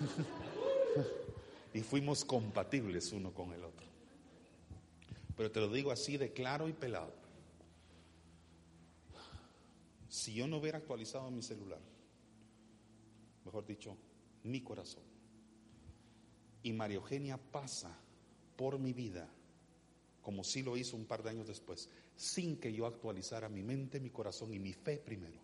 y 1.72 1.80
fuimos 1.80 2.26
compatibles 2.26 3.10
uno 3.12 3.32
con 3.32 3.54
el 3.54 3.64
otro. 3.64 3.86
Pero 5.34 5.50
te 5.50 5.60
lo 5.60 5.70
digo 5.70 5.92
así 5.92 6.18
de 6.18 6.30
claro 6.30 6.68
y 6.68 6.74
pelado. 6.74 7.14
Si 10.08 10.34
yo 10.34 10.46
no 10.46 10.58
hubiera 10.58 10.78
actualizado 10.78 11.30
mi 11.30 11.42
celular, 11.42 11.80
mejor 13.44 13.66
dicho, 13.66 13.96
mi 14.44 14.62
corazón, 14.62 15.02
y 16.62 16.72
María 16.72 16.96
Eugenia 16.96 17.36
pasa 17.36 17.96
por 18.56 18.78
mi 18.78 18.92
vida, 18.92 19.28
como 20.22 20.42
si 20.44 20.62
lo 20.62 20.76
hizo 20.76 20.96
un 20.96 21.06
par 21.06 21.22
de 21.22 21.30
años 21.30 21.46
después, 21.46 21.88
sin 22.16 22.58
que 22.58 22.72
yo 22.72 22.86
actualizara 22.86 23.48
mi 23.48 23.62
mente, 23.62 24.00
mi 24.00 24.10
corazón 24.10 24.52
y 24.52 24.58
mi 24.58 24.72
fe 24.72 24.98
primero, 24.98 25.38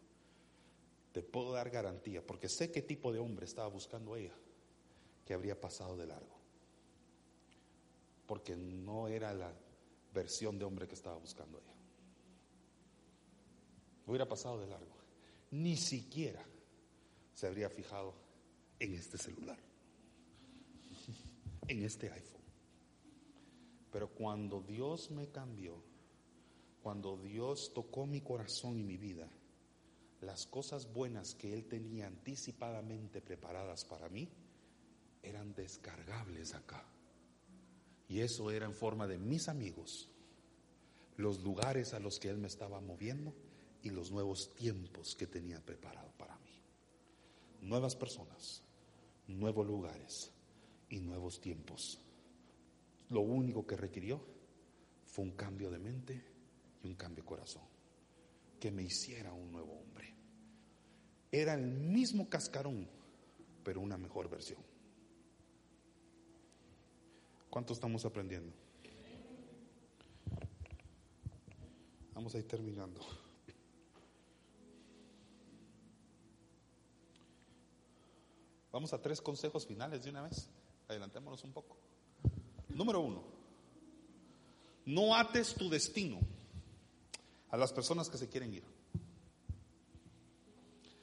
te 1.13 1.23
puedo 1.23 1.53
dar 1.53 1.71
garantía, 1.71 2.27
porque 2.27 2.49
sé 2.49 2.73
qué 2.73 2.83
tipo 2.83 3.13
de 3.13 3.21
hombre 3.21 3.45
estaba 3.45 3.69
buscando 3.69 4.17
ella, 4.17 4.35
que 5.25 5.35
habría 5.35 5.61
pasado 5.61 5.97
de 5.97 6.07
largo. 6.07 6.35
Porque 8.27 8.57
no 8.57 9.07
era 9.07 9.33
la 9.33 9.55
versión 10.13 10.59
de 10.59 10.65
hombre 10.65 10.89
que 10.89 10.95
estaba 10.95 11.17
buscando 11.17 11.59
ella. 11.59 11.74
Hubiera 14.07 14.29
pasado 14.29 14.61
de 14.61 14.67
largo. 14.67 14.95
Ni 15.51 15.77
siquiera 15.77 16.45
se 17.33 17.47
habría 17.47 17.71
fijado 17.71 18.15
en 18.79 18.95
este 18.95 19.19
celular, 19.19 19.59
en 21.69 21.85
este 21.85 22.11
iPhone. 22.11 22.43
Pero 23.91 24.09
cuando 24.09 24.61
Dios 24.61 25.11
me 25.11 25.29
cambió, 25.29 25.83
cuando 26.83 27.17
Dios 27.17 27.73
tocó 27.73 28.07
mi 28.07 28.21
corazón 28.21 28.79
y 28.79 28.83
mi 28.83 28.97
vida, 28.97 29.29
las 30.21 30.47
cosas 30.47 30.93
buenas 30.93 31.35
que 31.35 31.53
Él 31.53 31.67
tenía 31.67 32.07
anticipadamente 32.07 33.21
preparadas 33.21 33.85
para 33.85 34.09
mí 34.09 34.29
eran 35.23 35.55
descargables 35.55 36.55
acá. 36.55 36.85
Y 38.09 38.21
eso 38.21 38.51
era 38.51 38.67
en 38.67 38.75
forma 38.75 39.07
de 39.07 39.19
mis 39.19 39.49
amigos, 39.49 40.11
los 41.17 41.43
lugares 41.43 41.95
a 41.95 42.01
los 42.01 42.19
que 42.19 42.29
Él 42.29 42.39
me 42.39 42.49
estaba 42.49 42.81
moviendo 42.81 43.35
y 43.85 43.91
los 43.91 44.11
nuevos 44.11 44.55
tiempos 44.55 45.15
que 45.15 45.27
tenía 45.27 45.61
preparado 45.61 46.11
para 46.17 46.37
mí. 46.39 46.51
Nuevas 47.61 47.95
personas, 47.95 48.63
nuevos 49.29 49.67
lugares 49.67 50.33
y 50.89 51.01
nuevos 51.01 51.39
tiempos. 51.39 52.01
Lo 53.11 53.21
único 53.21 53.67
que 53.67 53.77
requirió 53.77 54.21
fue 55.07 55.27
un 55.27 55.33
cambio 55.33 55.71
de 55.71 55.79
mente 55.79 56.25
y 56.83 56.87
un 56.89 56.95
cambio 56.95 57.23
de 57.23 57.29
corazón, 57.29 57.63
que 58.59 58.71
me 58.71 58.83
hiciera 58.83 59.33
un 59.35 59.53
nuevo 59.53 59.73
hombre. 59.75 60.15
Era 61.31 61.53
el 61.53 61.67
mismo 61.67 62.29
cascarón, 62.29 62.89
pero 63.63 63.81
una 63.81 63.99
mejor 63.99 64.31
versión. 64.31 64.61
¿Cuánto 67.51 67.75
estamos 67.75 68.05
aprendiendo? 68.07 68.53
Vamos 72.15 72.35
a 72.35 72.39
ir 72.39 72.49
terminando. 72.49 73.24
Vamos 78.75 78.93
a 78.93 79.01
tres 79.01 79.21
consejos 79.21 79.65
finales 79.65 80.03
de 80.03 80.11
una 80.11 80.23
vez. 80.23 80.49
Adelantémonos 80.89 81.45
un 81.45 81.53
poco. 81.53 81.77
Número 82.71 83.01
uno, 83.01 83.23
no 84.87 85.15
ates 85.15 85.55
tu 85.55 85.71
destino 85.71 86.19
a 87.51 87.57
las 87.57 87.73
personas 87.73 88.09
que 88.11 88.19
se 88.19 88.29
quieren 88.29 88.53
ir. 88.53 88.65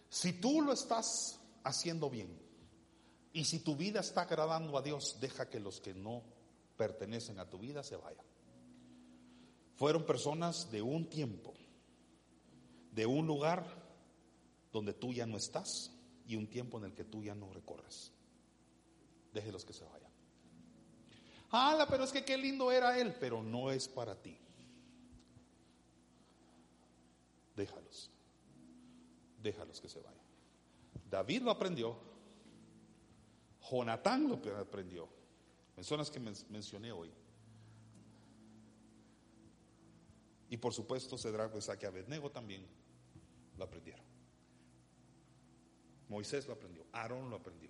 Si 0.09 0.33
tú 0.33 0.61
lo 0.61 0.73
estás 0.73 1.39
haciendo 1.63 2.09
bien 2.09 2.37
y 3.31 3.45
si 3.45 3.59
tu 3.59 3.77
vida 3.77 4.01
está 4.01 4.23
agradando 4.23 4.77
a 4.77 4.81
Dios, 4.81 5.19
deja 5.21 5.49
que 5.49 5.61
los 5.61 5.79
que 5.79 5.93
no 5.93 6.23
pertenecen 6.75 7.39
a 7.39 7.49
tu 7.49 7.57
vida 7.57 7.83
se 7.83 7.95
vayan. 7.95 8.25
Fueron 9.77 10.05
personas 10.05 10.69
de 10.71 10.81
un 10.81 11.09
tiempo, 11.09 11.53
de 12.91 13.05
un 13.05 13.25
lugar 13.25 13.65
donde 14.73 14.91
tú 14.91 15.13
ya 15.13 15.25
no 15.25 15.37
estás 15.37 15.93
y 16.31 16.37
un 16.37 16.47
tiempo 16.47 16.77
en 16.77 16.85
el 16.85 16.93
que 16.93 17.03
tú 17.03 17.21
ya 17.21 17.35
no 17.35 17.51
recorres. 17.51 18.13
Déjelos 19.33 19.65
que 19.65 19.73
se 19.73 19.83
vayan. 19.83 20.09
¡Hala! 21.49 21.85
Pero 21.87 22.05
es 22.05 22.11
que 22.13 22.23
qué 22.23 22.37
lindo 22.37 22.71
era 22.71 22.97
él, 22.97 23.13
pero 23.19 23.43
no 23.43 23.69
es 23.69 23.89
para 23.89 24.15
ti. 24.15 24.37
Déjalos. 27.53 28.09
Déjalos 29.43 29.81
que 29.81 29.89
se 29.89 29.99
vayan. 29.99 30.23
David 31.09 31.41
lo 31.41 31.51
aprendió. 31.51 31.97
Jonatán 33.69 34.29
lo 34.29 34.39
aprendió. 34.57 35.09
Personas 35.75 36.09
que 36.09 36.21
mencioné 36.21 36.93
hoy. 36.93 37.11
Y 40.49 40.55
por 40.55 40.73
supuesto, 40.73 41.17
Cedra, 41.17 41.51
Isaac 41.57 41.83
y 41.83 41.85
Abednego 41.87 42.31
también 42.31 42.65
lo 43.57 43.65
aprendieron. 43.65 44.00
Moisés 46.11 46.45
lo 46.45 46.53
aprendió, 46.53 46.85
Aarón 46.91 47.29
lo 47.29 47.37
aprendió. 47.37 47.69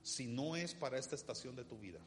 Si 0.00 0.28
no 0.28 0.54
es 0.54 0.74
para 0.74 0.96
esta 0.96 1.16
estación 1.16 1.56
de 1.56 1.64
tu 1.64 1.76
vida, 1.76 1.98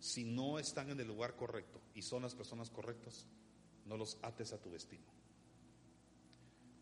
si 0.00 0.24
no 0.24 0.58
están 0.58 0.90
en 0.90 0.98
el 0.98 1.06
lugar 1.06 1.36
correcto 1.36 1.80
y 1.94 2.02
son 2.02 2.22
las 2.22 2.34
personas 2.34 2.68
correctas, 2.68 3.28
no 3.86 3.96
los 3.96 4.18
ates 4.22 4.52
a 4.52 4.60
tu 4.60 4.72
destino. 4.72 5.06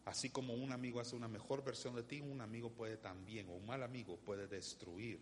Así 0.06 0.30
como 0.30 0.54
un 0.54 0.72
amigo 0.72 0.98
hace 0.98 1.14
una 1.14 1.28
mejor 1.28 1.62
versión 1.62 1.94
de 1.94 2.02
ti, 2.02 2.22
un 2.22 2.40
amigo 2.40 2.70
puede 2.70 2.96
también, 2.96 3.50
o 3.50 3.52
un 3.52 3.66
mal 3.66 3.82
amigo 3.82 4.16
puede 4.16 4.48
destruir 4.48 5.20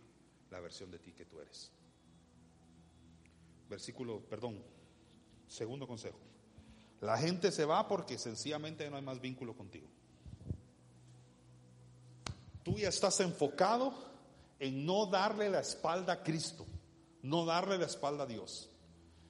la 0.49 0.61
versión 0.61 0.89
de 0.89 0.99
ti 0.99 1.11
que 1.11 1.25
tú 1.25 1.41
eres. 1.41 1.69
Versículo, 3.69 4.21
perdón, 4.21 4.63
segundo 5.49 5.85
consejo. 5.85 6.19
La 7.01 7.17
gente 7.17 7.51
se 7.51 7.65
va 7.65 7.89
porque 7.89 8.17
sencillamente 8.17 8.89
no 8.89 8.95
hay 8.95 9.03
más 9.03 9.19
vínculo 9.19 9.53
contigo. 9.53 9.89
Estás 12.89 13.19
enfocado 13.19 13.93
en 14.59 14.85
no 14.85 15.05
darle 15.05 15.49
la 15.49 15.59
espalda 15.59 16.13
a 16.13 16.23
Cristo, 16.23 16.65
no 17.23 17.45
darle 17.45 17.77
la 17.77 17.85
espalda 17.85 18.23
a 18.23 18.27
Dios. 18.27 18.69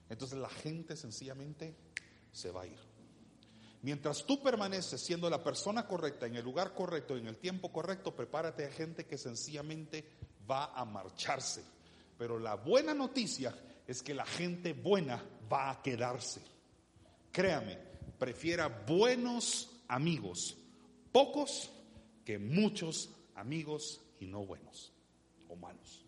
Entonces 0.09 0.37
la 0.37 0.49
gente 0.49 0.95
sencillamente 0.95 1.75
se 2.31 2.51
va 2.51 2.63
a 2.63 2.67
ir. 2.67 2.79
Mientras 3.81 4.25
tú 4.25 4.43
permaneces 4.43 5.01
siendo 5.01 5.29
la 5.29 5.43
persona 5.43 5.87
correcta, 5.87 6.27
en 6.27 6.35
el 6.35 6.43
lugar 6.43 6.73
correcto, 6.73 7.17
en 7.17 7.27
el 7.27 7.37
tiempo 7.37 7.71
correcto, 7.71 8.15
prepárate 8.15 8.65
a 8.65 8.71
gente 8.71 9.05
que 9.05 9.17
sencillamente 9.17 10.05
va 10.49 10.65
a 10.75 10.85
marcharse. 10.85 11.63
Pero 12.17 12.37
la 12.37 12.55
buena 12.55 12.93
noticia 12.93 13.55
es 13.87 14.03
que 14.03 14.13
la 14.13 14.25
gente 14.25 14.73
buena 14.73 15.23
va 15.51 15.71
a 15.71 15.81
quedarse. 15.81 16.41
Créame, 17.31 17.77
prefiera 18.19 18.67
buenos 18.67 19.81
amigos, 19.87 20.57
pocos 21.11 21.71
que 22.23 22.37
muchos 22.37 23.09
amigos 23.41 23.99
y 24.19 24.27
no 24.27 24.45
buenos 24.45 24.93
o 25.49 25.55
malos. 25.55 26.05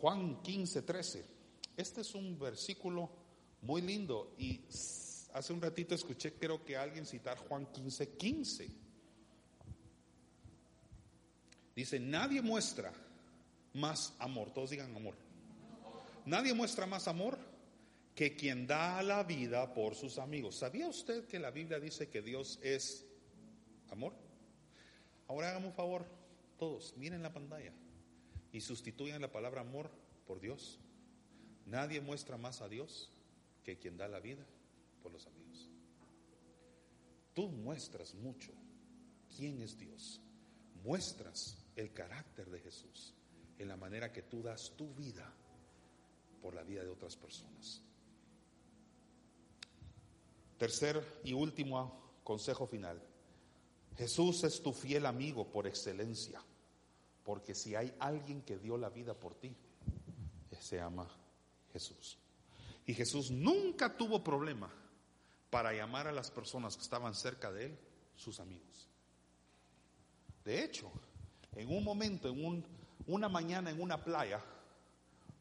Juan 0.00 0.42
15, 0.42 0.82
13. 0.82 1.24
Este 1.76 2.02
es 2.02 2.14
un 2.14 2.38
versículo 2.38 3.10
muy 3.62 3.80
lindo 3.80 4.34
y 4.38 4.60
hace 5.32 5.52
un 5.52 5.62
ratito 5.62 5.94
escuché 5.94 6.34
creo 6.34 6.62
que 6.62 6.76
alguien 6.76 7.06
citar 7.06 7.38
Juan 7.38 7.66
15, 7.72 8.10
15. 8.10 8.70
Dice, 11.74 11.98
nadie 11.98 12.40
muestra 12.40 12.92
más 13.72 14.14
amor, 14.18 14.52
todos 14.52 14.70
digan 14.70 14.94
amor. 14.94 15.14
Nadie 16.26 16.54
muestra 16.54 16.86
más 16.86 17.08
amor 17.08 17.38
que 18.14 18.36
quien 18.36 18.66
da 18.66 19.02
la 19.02 19.24
vida 19.24 19.72
por 19.74 19.94
sus 19.94 20.18
amigos. 20.18 20.56
¿Sabía 20.56 20.86
usted 20.86 21.26
que 21.26 21.38
la 21.38 21.50
Biblia 21.50 21.80
dice 21.80 22.08
que 22.08 22.22
Dios 22.22 22.60
es 22.62 23.04
amor? 23.90 24.23
Ahora 25.28 25.50
hagamos 25.50 25.68
un 25.70 25.74
favor, 25.74 26.06
todos, 26.58 26.94
miren 26.96 27.22
la 27.22 27.32
pantalla 27.32 27.72
y 28.52 28.60
sustituyan 28.60 29.20
la 29.20 29.32
palabra 29.32 29.62
amor 29.62 29.90
por 30.26 30.40
Dios. 30.40 30.78
Nadie 31.66 32.00
muestra 32.00 32.36
más 32.36 32.60
a 32.60 32.68
Dios 32.68 33.10
que 33.64 33.78
quien 33.78 33.96
da 33.96 34.06
la 34.06 34.20
vida 34.20 34.44
por 35.02 35.12
los 35.12 35.26
amigos. 35.26 35.70
Tú 37.34 37.48
muestras 37.48 38.14
mucho 38.14 38.52
quién 39.36 39.60
es 39.60 39.76
Dios. 39.78 40.20
Muestras 40.84 41.58
el 41.76 41.92
carácter 41.92 42.50
de 42.50 42.60
Jesús 42.60 43.14
en 43.58 43.68
la 43.68 43.76
manera 43.76 44.12
que 44.12 44.22
tú 44.22 44.42
das 44.42 44.72
tu 44.76 44.94
vida 44.94 45.32
por 46.42 46.54
la 46.54 46.62
vida 46.62 46.82
de 46.82 46.90
otras 46.90 47.16
personas. 47.16 47.82
Tercer 50.58 51.20
y 51.24 51.32
último 51.32 52.20
consejo 52.22 52.66
final. 52.66 53.02
Jesús 53.96 54.44
es 54.44 54.62
tu 54.62 54.72
fiel 54.72 55.06
amigo 55.06 55.46
por 55.50 55.66
excelencia, 55.66 56.42
porque 57.24 57.54
si 57.54 57.74
hay 57.74 57.94
alguien 57.98 58.42
que 58.42 58.58
dio 58.58 58.76
la 58.76 58.90
vida 58.90 59.14
por 59.14 59.34
ti, 59.34 59.54
se 60.64 60.76
llama 60.76 61.06
Jesús. 61.72 62.18
Y 62.86 62.94
Jesús 62.94 63.30
nunca 63.30 63.96
tuvo 63.96 64.24
problema 64.24 64.70
para 65.50 65.72
llamar 65.72 66.08
a 66.08 66.12
las 66.12 66.30
personas 66.30 66.76
que 66.76 66.82
estaban 66.82 67.14
cerca 67.14 67.52
de 67.52 67.66
él 67.66 67.78
sus 68.16 68.40
amigos. 68.40 68.88
De 70.44 70.64
hecho, 70.64 70.90
en 71.54 71.70
un 71.70 71.84
momento, 71.84 72.28
en 72.28 72.64
una 73.06 73.28
mañana 73.28 73.70
en 73.70 73.80
una 73.80 74.02
playa, 74.02 74.42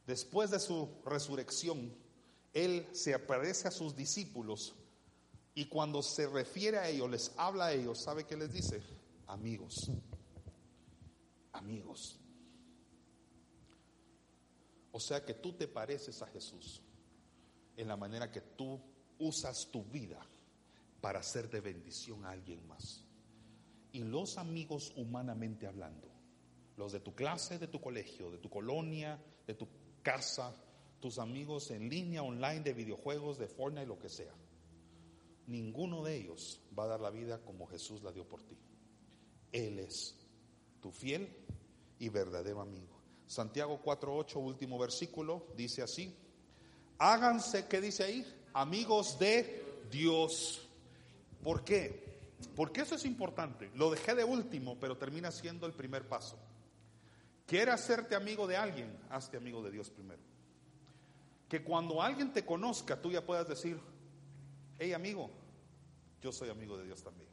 después 0.06 0.51
de 0.51 0.60
su 0.60 0.89
resurrección, 1.06 1.93
él 2.54 2.88
se 2.91 3.14
aparece 3.14 3.68
a 3.68 3.72
sus 3.72 3.95
discípulos 3.95 4.76
y 5.56 5.66
cuando 5.66 6.01
se 6.01 6.28
refiere 6.28 6.78
a 6.78 6.89
ellos, 6.89 7.10
les 7.10 7.32
habla 7.38 7.66
a 7.66 7.74
ellos, 7.74 8.01
¿sabe 8.01 8.26
qué 8.26 8.36
les 8.36 8.51
dice? 8.51 8.82
Amigos, 9.28 9.91
amigos. 11.51 12.20
O 14.91 14.99
sea 14.99 15.24
que 15.24 15.36
tú 15.36 15.54
te 15.54 15.68
pareces 15.68 16.22
a 16.22 16.28
Jesús 16.28 16.82
en 17.78 17.88
la 17.88 17.97
manera 17.97 18.32
que 18.32 18.41
tú 18.41 18.80
usas 19.20 19.70
tu 19.72 19.84
vida 19.86 20.20
para 21.01 21.20
hacer 21.20 21.49
de 21.49 21.62
bendición 21.62 22.26
a 22.26 22.32
alguien 22.32 22.66
más. 22.68 23.04
Y 23.91 23.99
los 23.99 24.38
amigos 24.38 24.91
humanamente 24.95 25.68
hablando, 25.68 26.08
los 26.78 26.91
de 26.91 26.99
tu 26.99 27.14
clase, 27.14 27.60
de 27.60 27.68
tu 27.68 27.80
colegio, 27.80 28.32
de 28.32 28.39
tu 28.39 28.49
colonia, 28.49 29.20
de 29.45 29.54
tu 29.54 29.68
casa, 30.01 30.56
tus 30.99 31.20
amigos 31.20 31.70
en 31.72 31.89
línea, 31.89 32.24
online, 32.24 32.62
de 32.62 32.74
videojuegos, 32.74 33.38
de 33.38 33.47
Fortnite, 33.47 33.86
lo 33.86 33.99
que 33.99 34.10
sea. 34.10 34.34
Ninguno 35.48 36.04
de 36.04 36.16
ellos 36.16 36.62
va 36.78 36.86
a 36.86 36.88
dar 36.88 37.02
la 37.02 37.10
vida 37.10 37.39
como 37.39 37.68
Jesús 37.68 38.02
la 38.04 38.12
dio 38.12 38.28
por 38.28 38.41
ti. 38.44 38.58
Él 39.52 39.80
es 39.80 40.16
tu 40.82 40.91
fiel 40.91 41.30
y 42.00 42.10
verdadero 42.10 42.62
amigo. 42.62 42.94
Santiago 43.28 43.82
4.8, 43.84 44.36
último 44.38 44.78
versículo, 44.78 45.48
dice 45.56 45.82
así, 45.82 46.16
háganse, 46.98 47.68
¿qué 47.68 47.82
dice 47.82 48.04
ahí? 48.04 48.26
Amigos 48.54 49.18
de 49.20 49.64
Dios. 49.91 50.68
¿Por 51.44 51.64
qué? 51.64 52.04
Porque 52.56 52.82
eso 52.82 52.96
es 52.96 53.06
importante. 53.06 53.72
Lo 53.76 53.89
dejé 53.89 54.16
de 54.16 54.24
último, 54.24 54.78
pero 54.80 54.98
termina 54.98 55.32
siendo 55.32 55.66
el 55.66 55.74
primer 55.74 56.08
paso. 56.08 56.38
¿Quieres 57.46 57.76
hacerte 57.76 58.16
amigo 58.16 58.48
de 58.48 58.58
alguien? 58.58 58.98
Hazte 59.10 59.38
amigo 59.38 59.62
de 59.64 59.72
Dios 59.72 59.89
primero. 59.89 60.22
Que 61.50 61.64
cuando 61.64 62.02
alguien 62.02 62.34
te 62.34 62.46
conozca, 62.46 63.02
tú 63.02 63.12
ya 63.12 63.26
puedas 63.26 63.48
decir, 63.48 63.80
hey 64.84 64.93
amigo, 64.93 65.29
yo 66.21 66.31
soy 66.31 66.49
amigo 66.49 66.77
de 66.77 66.86
Dios 66.86 67.01
también. 67.01 67.29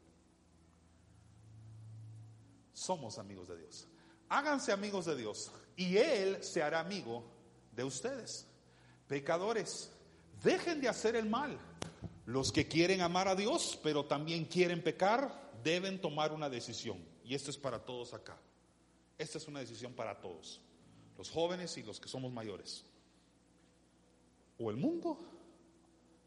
Somos 2.72 3.18
amigos 3.18 3.48
de 3.48 3.59
Dios. 3.59 3.88
Háganse 4.28 4.72
amigos 4.72 5.07
de 5.07 5.16
Dios 5.16 5.51
y 5.76 5.96
Él 5.96 6.42
se 6.42 6.62
hará 6.62 6.80
amigo 6.80 7.24
de 7.72 7.82
ustedes. 7.82 8.46
Pecadores, 9.09 9.90
dejen 10.42 10.80
de 10.80 10.88
hacer 10.88 11.16
el 11.16 11.28
mal. 11.28 11.59
Los 12.24 12.53
que 12.53 12.68
quieren 12.68 13.01
amar 13.01 13.26
a 13.26 13.34
Dios, 13.34 13.78
pero 13.82 14.05
también 14.05 14.44
quieren 14.44 14.84
pecar, 14.84 15.51
deben 15.64 16.01
tomar 16.01 16.32
una 16.32 16.48
decisión. 16.48 17.05
Y 17.24 17.34
esto 17.34 17.51
es 17.51 17.59
para 17.59 17.84
todos 17.84 18.14
acá. 18.14 18.38
Esta 19.18 19.38
es 19.38 19.48
una 19.48 19.59
decisión 19.61 19.92
para 19.92 20.20
todos, 20.20 20.61
los 21.18 21.28
jóvenes 21.28 21.76
y 21.76 21.82
los 21.82 21.98
que 21.98 22.09
somos 22.09 22.32
mayores. 22.32 22.84
O 24.59 24.70
el 24.70 24.76
mundo, 24.76 25.18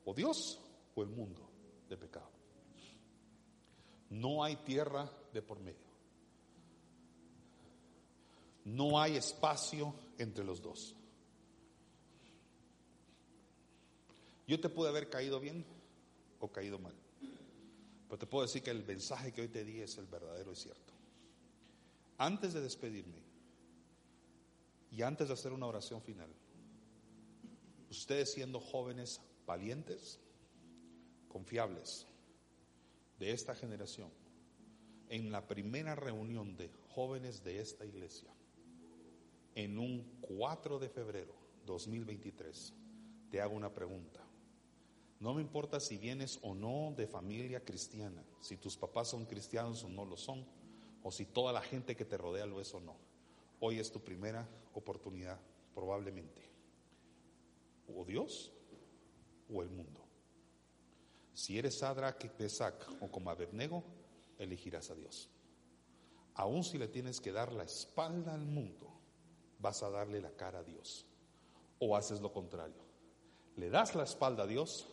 o 0.05 0.13
Dios, 0.13 0.59
o 0.95 1.03
el 1.03 1.09
mundo 1.09 1.49
de 1.89 1.97
pecado. 1.97 2.29
No 4.09 4.43
hay 4.43 4.55
tierra 4.57 5.09
de 5.33 5.41
por 5.41 5.59
medio. 5.59 5.93
No 8.65 8.99
hay 8.99 9.17
espacio 9.17 9.93
entre 10.17 10.43
los 10.43 10.61
dos. 10.61 10.95
Yo 14.47 14.59
te 14.59 14.69
pude 14.69 14.89
haber 14.89 15.09
caído 15.09 15.39
bien 15.39 15.65
o 16.39 16.47
caído 16.51 16.79
mal. 16.79 16.93
Pero 18.07 18.19
te 18.19 18.27
puedo 18.27 18.45
decir 18.45 18.61
que 18.61 18.71
el 18.71 18.85
mensaje 18.85 19.31
que 19.31 19.41
hoy 19.41 19.47
te 19.47 19.63
di 19.63 19.79
es 19.79 19.97
el 19.97 20.05
verdadero 20.05 20.51
y 20.51 20.55
cierto. 20.55 20.93
Antes 22.17 22.53
de 22.53 22.61
despedirme 22.61 23.21
y 24.91 25.01
antes 25.01 25.27
de 25.27 25.33
hacer 25.33 25.51
una 25.51 25.65
oración 25.65 26.01
final, 26.01 26.29
ustedes 27.89 28.31
siendo 28.31 28.59
jóvenes 28.59 29.19
valientes, 29.45 30.19
confiables 31.33 32.05
de 33.17 33.31
esta 33.31 33.55
generación, 33.55 34.11
en 35.09 35.31
la 35.31 35.47
primera 35.47 35.95
reunión 35.95 36.55
de 36.55 36.69
jóvenes 36.89 37.43
de 37.43 37.59
esta 37.59 37.85
iglesia, 37.85 38.31
en 39.55 39.79
un 39.79 40.19
4 40.21 40.77
de 40.77 40.89
febrero 40.89 41.33
2023, 41.65 42.73
te 43.31 43.41
hago 43.41 43.55
una 43.55 43.73
pregunta. 43.73 44.19
No 45.19 45.33
me 45.33 45.41
importa 45.41 45.79
si 45.79 45.97
vienes 45.97 46.37
o 46.43 46.53
no 46.53 46.93
de 46.95 47.07
familia 47.07 47.65
cristiana, 47.65 48.23
si 48.39 48.57
tus 48.57 48.77
papás 48.77 49.07
son 49.07 49.25
cristianos 49.25 49.83
o 49.83 49.89
no 49.89 50.05
lo 50.05 50.17
son, 50.17 50.45
o 51.01 51.11
si 51.11 51.25
toda 51.25 51.51
la 51.51 51.61
gente 51.61 51.95
que 51.95 52.05
te 52.05 52.17
rodea 52.17 52.45
lo 52.45 52.61
es 52.61 52.73
o 52.75 52.79
no. 52.79 52.95
Hoy 53.59 53.79
es 53.79 53.91
tu 53.91 53.99
primera 54.01 54.47
oportunidad, 54.75 55.39
probablemente. 55.73 56.43
O 57.87 58.05
Dios 58.05 58.51
o 59.51 59.63
el 59.63 59.69
mundo. 59.69 60.02
Si 61.33 61.57
eres 61.57 61.79
Sadrach, 61.79 62.25
Pesach 62.37 62.87
o 63.01 63.11
como 63.11 63.29
Abednego, 63.31 63.83
elegirás 64.37 64.89
a 64.91 64.95
Dios. 64.95 65.29
Aun 66.35 66.63
si 66.63 66.77
le 66.77 66.87
tienes 66.87 67.19
que 67.19 67.31
dar 67.31 67.51
la 67.51 67.63
espalda 67.63 68.33
al 68.33 68.45
mundo, 68.45 68.91
vas 69.59 69.81
a 69.83 69.89
darle 69.89 70.21
la 70.21 70.31
cara 70.31 70.59
a 70.59 70.63
Dios. 70.63 71.05
O 71.79 71.95
haces 71.95 72.21
lo 72.21 72.31
contrario. 72.31 72.83
Le 73.55 73.69
das 73.69 73.95
la 73.95 74.03
espalda 74.03 74.43
a 74.43 74.47
Dios 74.47 74.87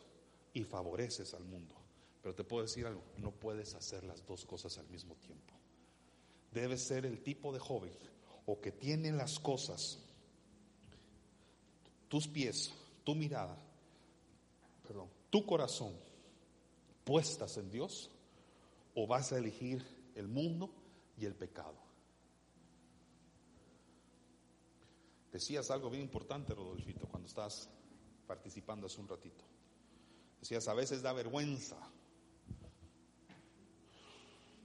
y 0.53 0.65
favoreces 0.65 1.35
al 1.35 1.45
mundo. 1.45 1.75
Pero 2.23 2.35
te 2.35 2.45
puedo 2.45 2.63
decir 2.63 2.87
algo, 2.87 3.03
no 3.17 3.31
puedes 3.33 3.75
hacer 3.75 4.05
las 4.05 4.27
dos 4.27 4.45
cosas 4.45 4.77
al 4.79 4.89
mismo 4.89 5.15
tiempo. 5.17 5.55
Debes 6.53 6.83
ser 6.83 7.07
el 7.07 7.23
tipo 7.23 7.53
de 7.53 7.59
joven 7.59 7.93
o 8.47 8.61
que 8.61 8.73
tiene 8.73 9.13
las 9.13 9.39
cosas, 9.39 9.99
tus 12.09 12.27
pies, 12.27 12.73
tu 13.05 13.15
mirada, 13.15 13.57
perdón, 14.87 15.09
tu 15.31 15.47
corazón 15.47 15.95
puestas 17.11 17.57
en 17.57 17.69
Dios 17.69 18.09
o 18.95 19.05
vas 19.05 19.33
a 19.33 19.39
elegir 19.39 19.85
el 20.15 20.29
mundo 20.29 20.73
y 21.19 21.25
el 21.25 21.35
pecado. 21.35 21.75
Decías 25.33 25.73
algo 25.73 25.91
bien 25.91 26.05
importante, 26.05 26.55
Rodolfito, 26.55 27.09
cuando 27.09 27.27
estás 27.27 27.69
participando 28.29 28.87
hace 28.87 29.01
un 29.01 29.09
ratito. 29.09 29.45
Decías, 30.39 30.69
a 30.69 30.75
veces 30.75 31.03
da 31.03 31.13
vergüenza. 31.13 31.77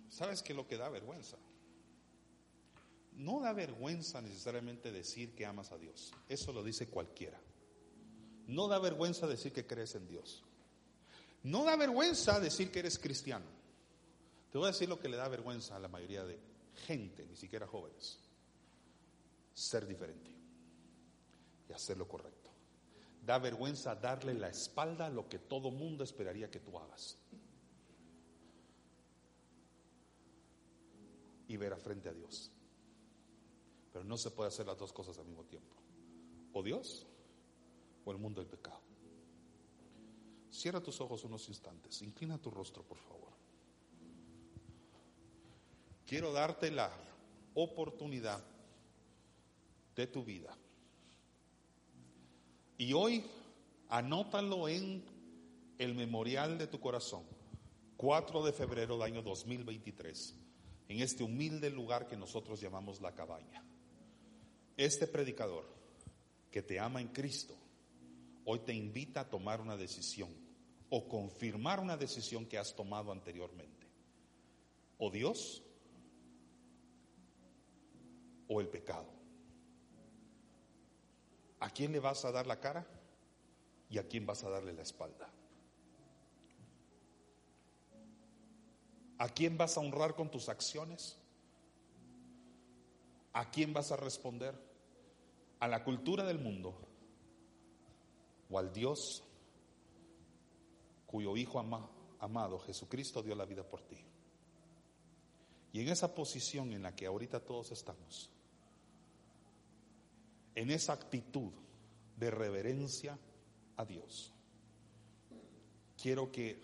¿Sabes 0.07 0.43
qué 0.43 0.53
es 0.53 0.57
lo 0.57 0.67
que 0.67 0.77
da 0.77 0.89
vergüenza? 0.89 1.37
No 3.13 3.41
da 3.41 3.53
vergüenza 3.53 4.21
necesariamente 4.21 4.91
decir 4.91 5.33
que 5.33 5.47
amas 5.47 5.71
a 5.71 5.79
Dios. 5.79 6.13
Eso 6.29 6.53
lo 6.53 6.61
dice 6.63 6.89
cualquiera. 6.89 7.41
No 8.45 8.67
da 8.67 8.77
vergüenza 8.77 9.25
decir 9.25 9.51
que 9.51 9.65
crees 9.65 9.95
en 9.95 10.07
Dios. 10.07 10.43
No 11.45 11.63
da 11.63 11.75
vergüenza 11.75 12.39
decir 12.39 12.71
que 12.71 12.79
eres 12.79 12.97
cristiano. 12.97 13.45
Te 14.51 14.57
voy 14.57 14.65
a 14.65 14.71
decir 14.71 14.89
lo 14.89 14.99
que 14.99 15.07
le 15.07 15.15
da 15.15 15.27
vergüenza 15.27 15.75
a 15.75 15.79
la 15.79 15.87
mayoría 15.87 16.23
de 16.23 16.39
gente, 16.87 17.23
ni 17.27 17.35
siquiera 17.35 17.67
jóvenes. 17.67 18.17
Ser 19.53 19.85
diferente 19.85 20.31
y 21.69 21.73
hacer 21.73 21.97
lo 21.97 22.07
correcto. 22.07 22.49
Da 23.23 23.37
vergüenza 23.37 23.93
darle 23.93 24.33
la 24.33 24.49
espalda 24.49 25.05
a 25.05 25.09
lo 25.09 25.29
que 25.29 25.37
todo 25.37 25.69
mundo 25.69 26.03
esperaría 26.03 26.49
que 26.49 26.59
tú 26.59 26.79
hagas. 26.79 27.15
Y 31.47 31.57
ver 31.57 31.73
a 31.73 31.77
frente 31.77 32.09
a 32.09 32.13
Dios. 32.13 32.49
Pero 33.93 34.03
no 34.03 34.17
se 34.17 34.31
puede 34.31 34.47
hacer 34.47 34.65
las 34.65 34.79
dos 34.79 34.91
cosas 34.91 35.19
al 35.19 35.25
mismo 35.25 35.43
tiempo. 35.43 35.75
O 36.53 36.63
Dios 36.63 37.05
o 38.03 38.11
el 38.11 38.17
mundo 38.17 38.41
del 38.41 38.49
pecado. 38.49 38.94
Cierra 40.55 40.81
tus 40.81 41.01
ojos 41.01 41.25
unos 41.25 41.49
instantes. 41.49 42.01
Inclina 42.01 42.37
tu 42.37 42.49
rostro, 42.49 42.81
por 42.83 42.97
favor. 42.97 43.33
Quiero 46.07 46.31
darte 46.31 46.71
la 46.71 46.91
oportunidad 47.55 48.41
de 49.95 50.07
tu 50.07 50.23
vida 50.23 50.55
Y 52.77 52.93
hoy 52.93 53.23
anótalo 53.89 54.67
en 54.67 55.03
el 55.77 55.93
memorial 55.93 56.57
de 56.57 56.67
tu 56.67 56.79
corazón, 56.79 57.23
4 57.97 58.43
de 58.43 58.53
febrero 58.53 58.95
del 58.95 59.03
año 59.03 59.21
2023, 59.21 60.35
en 60.89 61.01
este 61.01 61.23
humilde 61.23 61.69
lugar 61.69 62.07
que 62.07 62.17
nosotros 62.17 62.59
llamamos 62.59 63.01
la 63.01 63.13
cabaña. 63.13 63.63
Este 64.75 65.07
predicador 65.07 65.65
que 66.51 66.61
te 66.61 66.79
ama 66.79 66.99
en 67.01 67.09
Cristo, 67.09 67.55
hoy 68.43 68.59
te 68.59 68.73
invita 68.73 69.21
a 69.21 69.29
tomar 69.29 69.61
una 69.61 69.77
decisión 69.77 70.44
o 70.89 71.07
confirmar 71.07 71.79
una 71.79 71.97
decisión 71.97 72.45
que 72.45 72.57
has 72.57 72.75
tomado 72.75 73.11
anteriormente. 73.11 73.87
O 74.97 75.09
Dios 75.09 75.63
o 78.47 78.61
el 78.61 78.67
pecado. 78.67 79.09
¿A 81.59 81.69
quién 81.69 81.91
le 81.91 81.99
vas 81.99 82.23
a 82.25 82.31
dar 82.31 82.45
la 82.45 82.59
cara 82.59 82.85
y 83.89 83.97
a 83.97 84.07
quién 84.07 84.25
vas 84.25 84.43
a 84.43 84.49
darle 84.49 84.73
la 84.73 84.83
espalda? 84.83 85.29
¿A 89.17 89.29
quién 89.29 89.57
vas 89.57 89.77
a 89.77 89.79
honrar 89.79 90.15
con 90.15 90.29
tus 90.29 90.49
acciones? 90.49 91.17
¿A 93.33 93.49
quién 93.49 93.73
vas 93.73 93.91
a 93.91 93.95
responder? 93.95 94.53
¿A 95.59 95.67
la 95.67 95.83
cultura 95.83 96.23
del 96.25 96.39
mundo 96.39 96.77
o 98.49 98.59
al 98.59 98.71
Dios 98.71 99.24
cuyo 101.15 101.37
Hijo 101.37 101.61
amado 102.19 102.59
Jesucristo 102.59 103.23
dio 103.23 103.35
la 103.35 103.45
vida 103.45 103.63
por 103.63 103.81
ti? 103.83 103.97
Y 105.71 105.79
en 105.79 105.87
esa 105.87 106.13
posición 106.13 106.73
en 106.73 106.83
la 106.83 106.93
que 106.93 107.05
ahorita 107.05 107.39
todos 107.39 107.71
estamos, 107.71 108.29
en 110.55 110.71
esa 110.71 110.91
actitud 110.91 111.53
de 112.17 112.31
reverencia 112.31 113.17
a 113.77 113.85
Dios, 113.85 114.33
quiero 116.01 116.33
que 116.33 116.59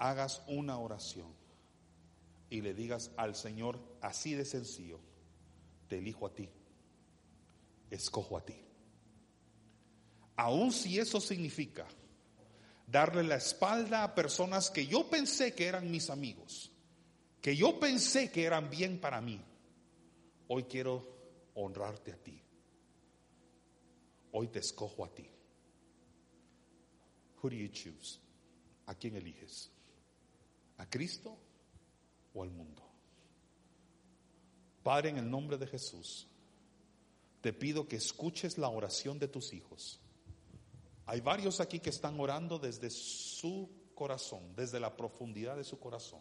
hagas 0.00 0.42
una 0.48 0.78
oración 0.80 1.32
y 2.50 2.62
le 2.62 2.74
digas 2.74 3.12
al 3.16 3.36
Señor 3.36 3.78
así 4.00 4.34
de 4.34 4.44
sencillo, 4.44 4.98
te 5.86 5.98
elijo 5.98 6.26
a 6.26 6.34
ti, 6.34 6.48
escojo 7.92 8.38
a 8.38 8.44
ti. 8.44 8.56
Aun 10.34 10.72
si 10.72 10.98
eso 10.98 11.20
significa 11.20 11.86
darle 12.86 13.24
la 13.24 13.36
espalda 13.36 14.04
a 14.04 14.14
personas 14.14 14.70
que 14.70 14.86
yo 14.86 15.08
pensé 15.08 15.54
que 15.54 15.66
eran 15.66 15.90
mis 15.90 16.10
amigos, 16.10 16.70
que 17.40 17.56
yo 17.56 17.78
pensé 17.80 18.30
que 18.30 18.44
eran 18.44 18.70
bien 18.70 19.00
para 19.00 19.20
mí, 19.20 19.40
hoy 20.48 20.64
quiero 20.64 21.16
honrarte 21.54 22.12
a 22.12 22.16
ti. 22.16 22.42
Hoy 24.32 24.48
te 24.48 24.58
escojo 24.58 25.04
a 25.04 25.08
ti. 25.08 25.28
Who 27.42 27.50
do 27.50 27.56
you 27.56 27.68
choose? 27.68 28.20
¿A 28.86 28.94
quién 28.94 29.16
eliges? 29.16 29.70
¿A 30.78 30.88
Cristo 30.88 31.36
o 32.34 32.42
al 32.42 32.50
mundo? 32.50 32.82
Padre, 34.82 35.10
en 35.10 35.16
el 35.16 35.30
nombre 35.30 35.56
de 35.58 35.66
Jesús, 35.66 36.28
te 37.40 37.52
pido 37.52 37.88
que 37.88 37.96
escuches 37.96 38.58
la 38.58 38.68
oración 38.68 39.18
de 39.18 39.28
tus 39.28 39.52
hijos. 39.52 40.00
Hay 41.06 41.20
varios 41.20 41.60
aquí 41.60 41.78
que 41.78 41.90
están 41.90 42.18
orando 42.18 42.58
desde 42.58 42.90
su 42.90 43.70
corazón, 43.94 44.54
desde 44.56 44.80
la 44.80 44.96
profundidad 44.96 45.56
de 45.56 45.64
su 45.64 45.78
corazón, 45.78 46.20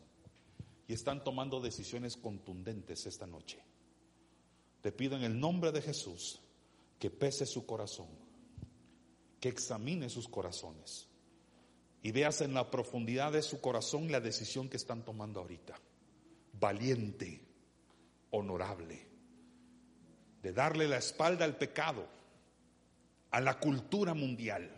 y 0.87 0.93
están 0.93 1.23
tomando 1.23 1.59
decisiones 1.59 2.15
contundentes 2.15 3.05
esta 3.05 3.25
noche. 3.25 3.63
Te 4.81 4.91
pido 4.91 5.17
en 5.17 5.23
el 5.23 5.39
nombre 5.39 5.71
de 5.71 5.81
Jesús 5.81 6.39
que 6.99 7.09
pese 7.09 7.45
su 7.47 7.65
corazón, 7.65 8.07
que 9.39 9.49
examine 9.49 10.09
sus 10.09 10.27
corazones 10.27 11.07
y 12.05 12.11
veas 12.11 12.41
en 12.41 12.53
la 12.53 12.69
profundidad 12.69 13.31
de 13.31 13.41
su 13.41 13.59
corazón 13.59 14.11
la 14.11 14.21
decisión 14.21 14.69
que 14.69 14.77
están 14.77 15.03
tomando 15.03 15.39
ahorita. 15.39 15.73
Valiente, 16.53 17.41
honorable, 18.29 19.07
de 20.43 20.53
darle 20.53 20.87
la 20.87 20.97
espalda 20.97 21.45
al 21.45 21.57
pecado, 21.57 22.07
a 23.35 23.41
la 23.41 23.59
cultura 23.59 24.13
mundial, 24.13 24.71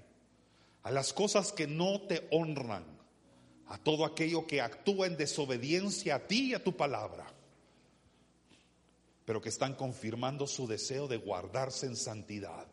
a 0.83 0.91
las 0.91 1.13
cosas 1.13 1.51
que 1.51 1.67
no 1.67 2.01
te 2.01 2.27
honran, 2.31 2.85
a 3.67 3.77
todo 3.77 4.05
aquello 4.05 4.47
que 4.47 4.61
actúa 4.61 5.07
en 5.07 5.17
desobediencia 5.17 6.15
a 6.15 6.27
ti 6.27 6.51
y 6.51 6.53
a 6.53 6.63
tu 6.63 6.75
palabra 6.75 7.37
pero 9.27 9.41
que 9.41 9.49
están 9.49 9.75
confirmando 9.75 10.47
su 10.47 10.67
deseo 10.67 11.05
de 11.09 11.17
guardarse 11.17 11.85
en 11.85 11.97
santidad 11.97 12.65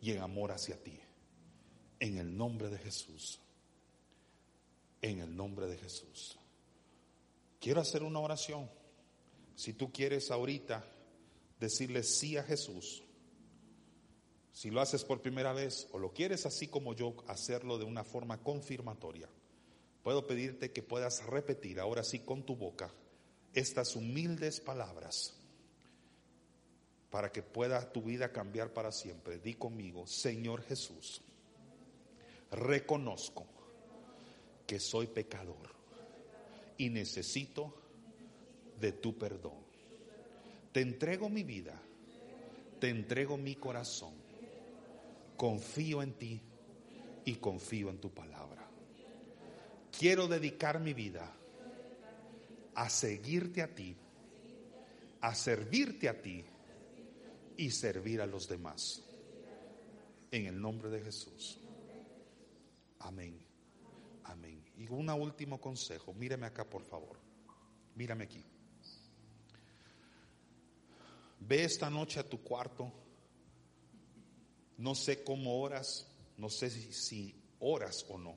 y 0.00 0.12
en 0.12 0.22
amor 0.22 0.50
hacia 0.50 0.82
ti. 0.82 0.98
En 2.00 2.16
el 2.16 2.34
nombre 2.34 2.70
de 2.70 2.78
Jesús. 2.78 3.38
En 5.02 5.18
el 5.18 5.36
nombre 5.36 5.66
de 5.66 5.76
Jesús. 5.76 6.38
Quiero 7.60 7.82
hacer 7.82 8.02
una 8.02 8.20
oración. 8.20 8.70
Si 9.56 9.74
tú 9.74 9.92
quieres 9.92 10.30
ahorita 10.30 10.82
decirle 11.60 12.02
sí 12.02 12.38
a 12.38 12.42
Jesús, 12.42 13.02
si 14.56 14.70
lo 14.70 14.80
haces 14.80 15.04
por 15.04 15.20
primera 15.20 15.52
vez 15.52 15.86
o 15.92 15.98
lo 15.98 16.14
quieres 16.14 16.46
así 16.46 16.66
como 16.68 16.94
yo, 16.94 17.14
hacerlo 17.26 17.76
de 17.76 17.84
una 17.84 18.04
forma 18.04 18.38
confirmatoria, 18.38 19.28
puedo 20.02 20.26
pedirte 20.26 20.72
que 20.72 20.82
puedas 20.82 21.26
repetir 21.26 21.78
ahora 21.78 22.02
sí 22.02 22.20
con 22.20 22.42
tu 22.42 22.56
boca 22.56 22.90
estas 23.52 23.94
humildes 23.96 24.60
palabras 24.60 25.34
para 27.10 27.30
que 27.30 27.42
pueda 27.42 27.92
tu 27.92 28.00
vida 28.00 28.32
cambiar 28.32 28.72
para 28.72 28.92
siempre. 28.92 29.36
Di 29.40 29.56
conmigo, 29.56 30.06
Señor 30.06 30.62
Jesús, 30.62 31.20
reconozco 32.50 33.44
que 34.66 34.80
soy 34.80 35.06
pecador 35.08 35.68
y 36.78 36.88
necesito 36.88 37.74
de 38.80 38.92
tu 38.92 39.18
perdón. 39.18 39.66
Te 40.72 40.80
entrego 40.80 41.28
mi 41.28 41.42
vida, 41.42 41.78
te 42.80 42.88
entrego 42.88 43.36
mi 43.36 43.54
corazón. 43.56 44.25
Confío 45.36 46.02
en 46.02 46.14
ti 46.14 46.40
y 47.24 47.34
confío 47.34 47.90
en 47.90 47.98
tu 47.98 48.10
palabra. 48.10 48.66
Quiero 49.96 50.28
dedicar 50.28 50.80
mi 50.80 50.94
vida 50.94 51.32
a 52.74 52.90
seguirte 52.90 53.62
a 53.62 53.74
ti, 53.74 53.96
a 55.20 55.34
servirte 55.34 56.08
a 56.08 56.20
ti 56.20 56.44
y 57.56 57.70
servir 57.70 58.20
a 58.20 58.26
los 58.26 58.48
demás. 58.48 59.02
En 60.30 60.46
el 60.46 60.60
nombre 60.60 60.90
de 60.90 61.00
Jesús. 61.00 61.58
Amén. 63.00 63.40
Amén. 64.24 64.62
Y 64.76 64.88
un 64.88 65.08
último 65.08 65.60
consejo. 65.60 66.12
Mírame 66.12 66.46
acá, 66.46 66.68
por 66.68 66.82
favor. 66.82 67.18
Mírame 67.94 68.24
aquí. 68.24 68.44
Ve 71.40 71.64
esta 71.64 71.88
noche 71.88 72.20
a 72.20 72.28
tu 72.28 72.42
cuarto. 72.42 72.92
No 74.78 74.94
sé 74.94 75.24
cómo 75.24 75.60
oras, 75.60 76.06
no 76.36 76.48
sé 76.50 76.70
si, 76.70 77.34
oras 77.58 78.04
o 78.08 78.18
no, 78.18 78.36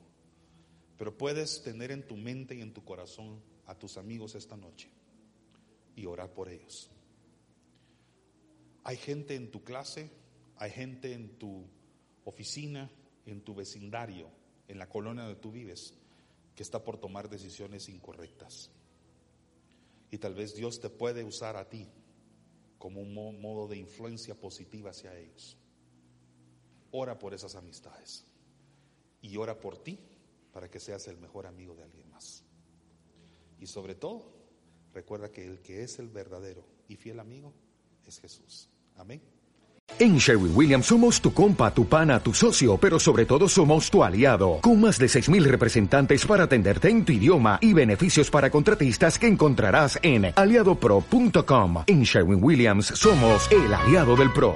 pero 0.97 1.17
puedes 1.17 1.61
tener 1.63 1.91
en 1.91 2.07
tu 2.07 2.15
mente 2.15 2.55
y 2.55 2.61
en 2.61 2.73
tu 2.73 2.83
corazón 2.83 3.41
a 3.65 3.75
tus 3.75 3.97
amigos 3.97 4.35
esta 4.35 4.55
noche 4.55 4.89
y 5.95 6.05
orar 6.05 6.33
por 6.33 6.49
ellos. 6.49 6.89
Hay 8.85 8.95
gente 8.95 9.35
en 9.35 9.51
tu 9.51 9.63
clase, 9.63 10.09
hay 10.55 10.71
gente 10.71 11.13
en 11.13 11.37
tu 11.37 11.65
oficina, 12.23 12.89
en 13.25 13.41
tu 13.41 13.53
vecindario, 13.53 14.29
en 14.67 14.79
la 14.79 14.87
colonia 14.87 15.23
donde 15.23 15.39
tú 15.39 15.51
vives, 15.51 15.93
que 16.55 16.63
está 16.63 16.83
por 16.83 16.97
tomar 16.97 17.29
decisiones 17.29 17.89
incorrectas. 17.89 18.71
Y 20.11 20.17
tal 20.17 20.33
vez 20.33 20.55
Dios 20.55 20.79
te 20.79 20.89
puede 20.89 21.23
usar 21.23 21.55
a 21.55 21.69
ti 21.69 21.87
como 22.77 23.01
un 23.01 23.13
modo 23.13 23.67
de 23.67 23.77
influencia 23.77 24.33
positiva 24.33 24.91
hacia 24.91 25.15
ellos. 25.17 25.58
Ora 26.91 27.17
por 27.17 27.33
esas 27.33 27.55
amistades 27.55 28.25
y 29.21 29.37
ora 29.37 29.59
por 29.59 29.77
ti 29.77 29.99
para 30.51 30.69
que 30.69 30.79
seas 30.79 31.07
el 31.07 31.17
mejor 31.17 31.45
amigo 31.45 31.75
de 31.75 31.83
alguien 31.83 32.09
más. 32.09 32.43
Y 33.59 33.67
sobre 33.67 33.95
todo, 33.95 34.31
recuerda 34.93 35.31
que 35.31 35.45
el 35.45 35.59
que 35.61 35.83
es 35.83 35.99
el 35.99 36.09
verdadero 36.09 36.65
y 36.87 36.95
fiel 36.95 37.19
amigo 37.19 37.53
es 38.05 38.19
Jesús. 38.19 38.69
Amén. 38.95 39.21
En 39.97 40.17
Sherwin 40.17 40.55
Williams 40.55 40.85
somos 40.85 41.19
tu 41.19 41.33
compa, 41.33 41.73
tu 41.73 41.85
pana, 41.85 42.19
tu 42.19 42.33
socio, 42.33 42.77
pero 42.77 42.99
sobre 42.99 43.25
todo 43.25 43.49
somos 43.49 43.89
tu 43.89 44.03
aliado, 44.03 44.59
con 44.61 44.79
más 44.79 44.97
de 44.99 45.07
6.000 45.07 45.43
representantes 45.43 46.25
para 46.25 46.43
atenderte 46.43 46.89
en 46.89 47.03
tu 47.03 47.11
idioma 47.11 47.57
y 47.61 47.73
beneficios 47.73 48.29
para 48.29 48.49
contratistas 48.49 49.17
que 49.17 49.27
encontrarás 49.27 49.99
en 50.01 50.31
aliadopro.com. 50.35 51.83
En 51.87 52.03
Sherwin 52.03 52.43
Williams 52.43 52.85
somos 52.87 53.51
el 53.51 53.73
aliado 53.73 54.15
del 54.15 54.31
PRO. 54.31 54.55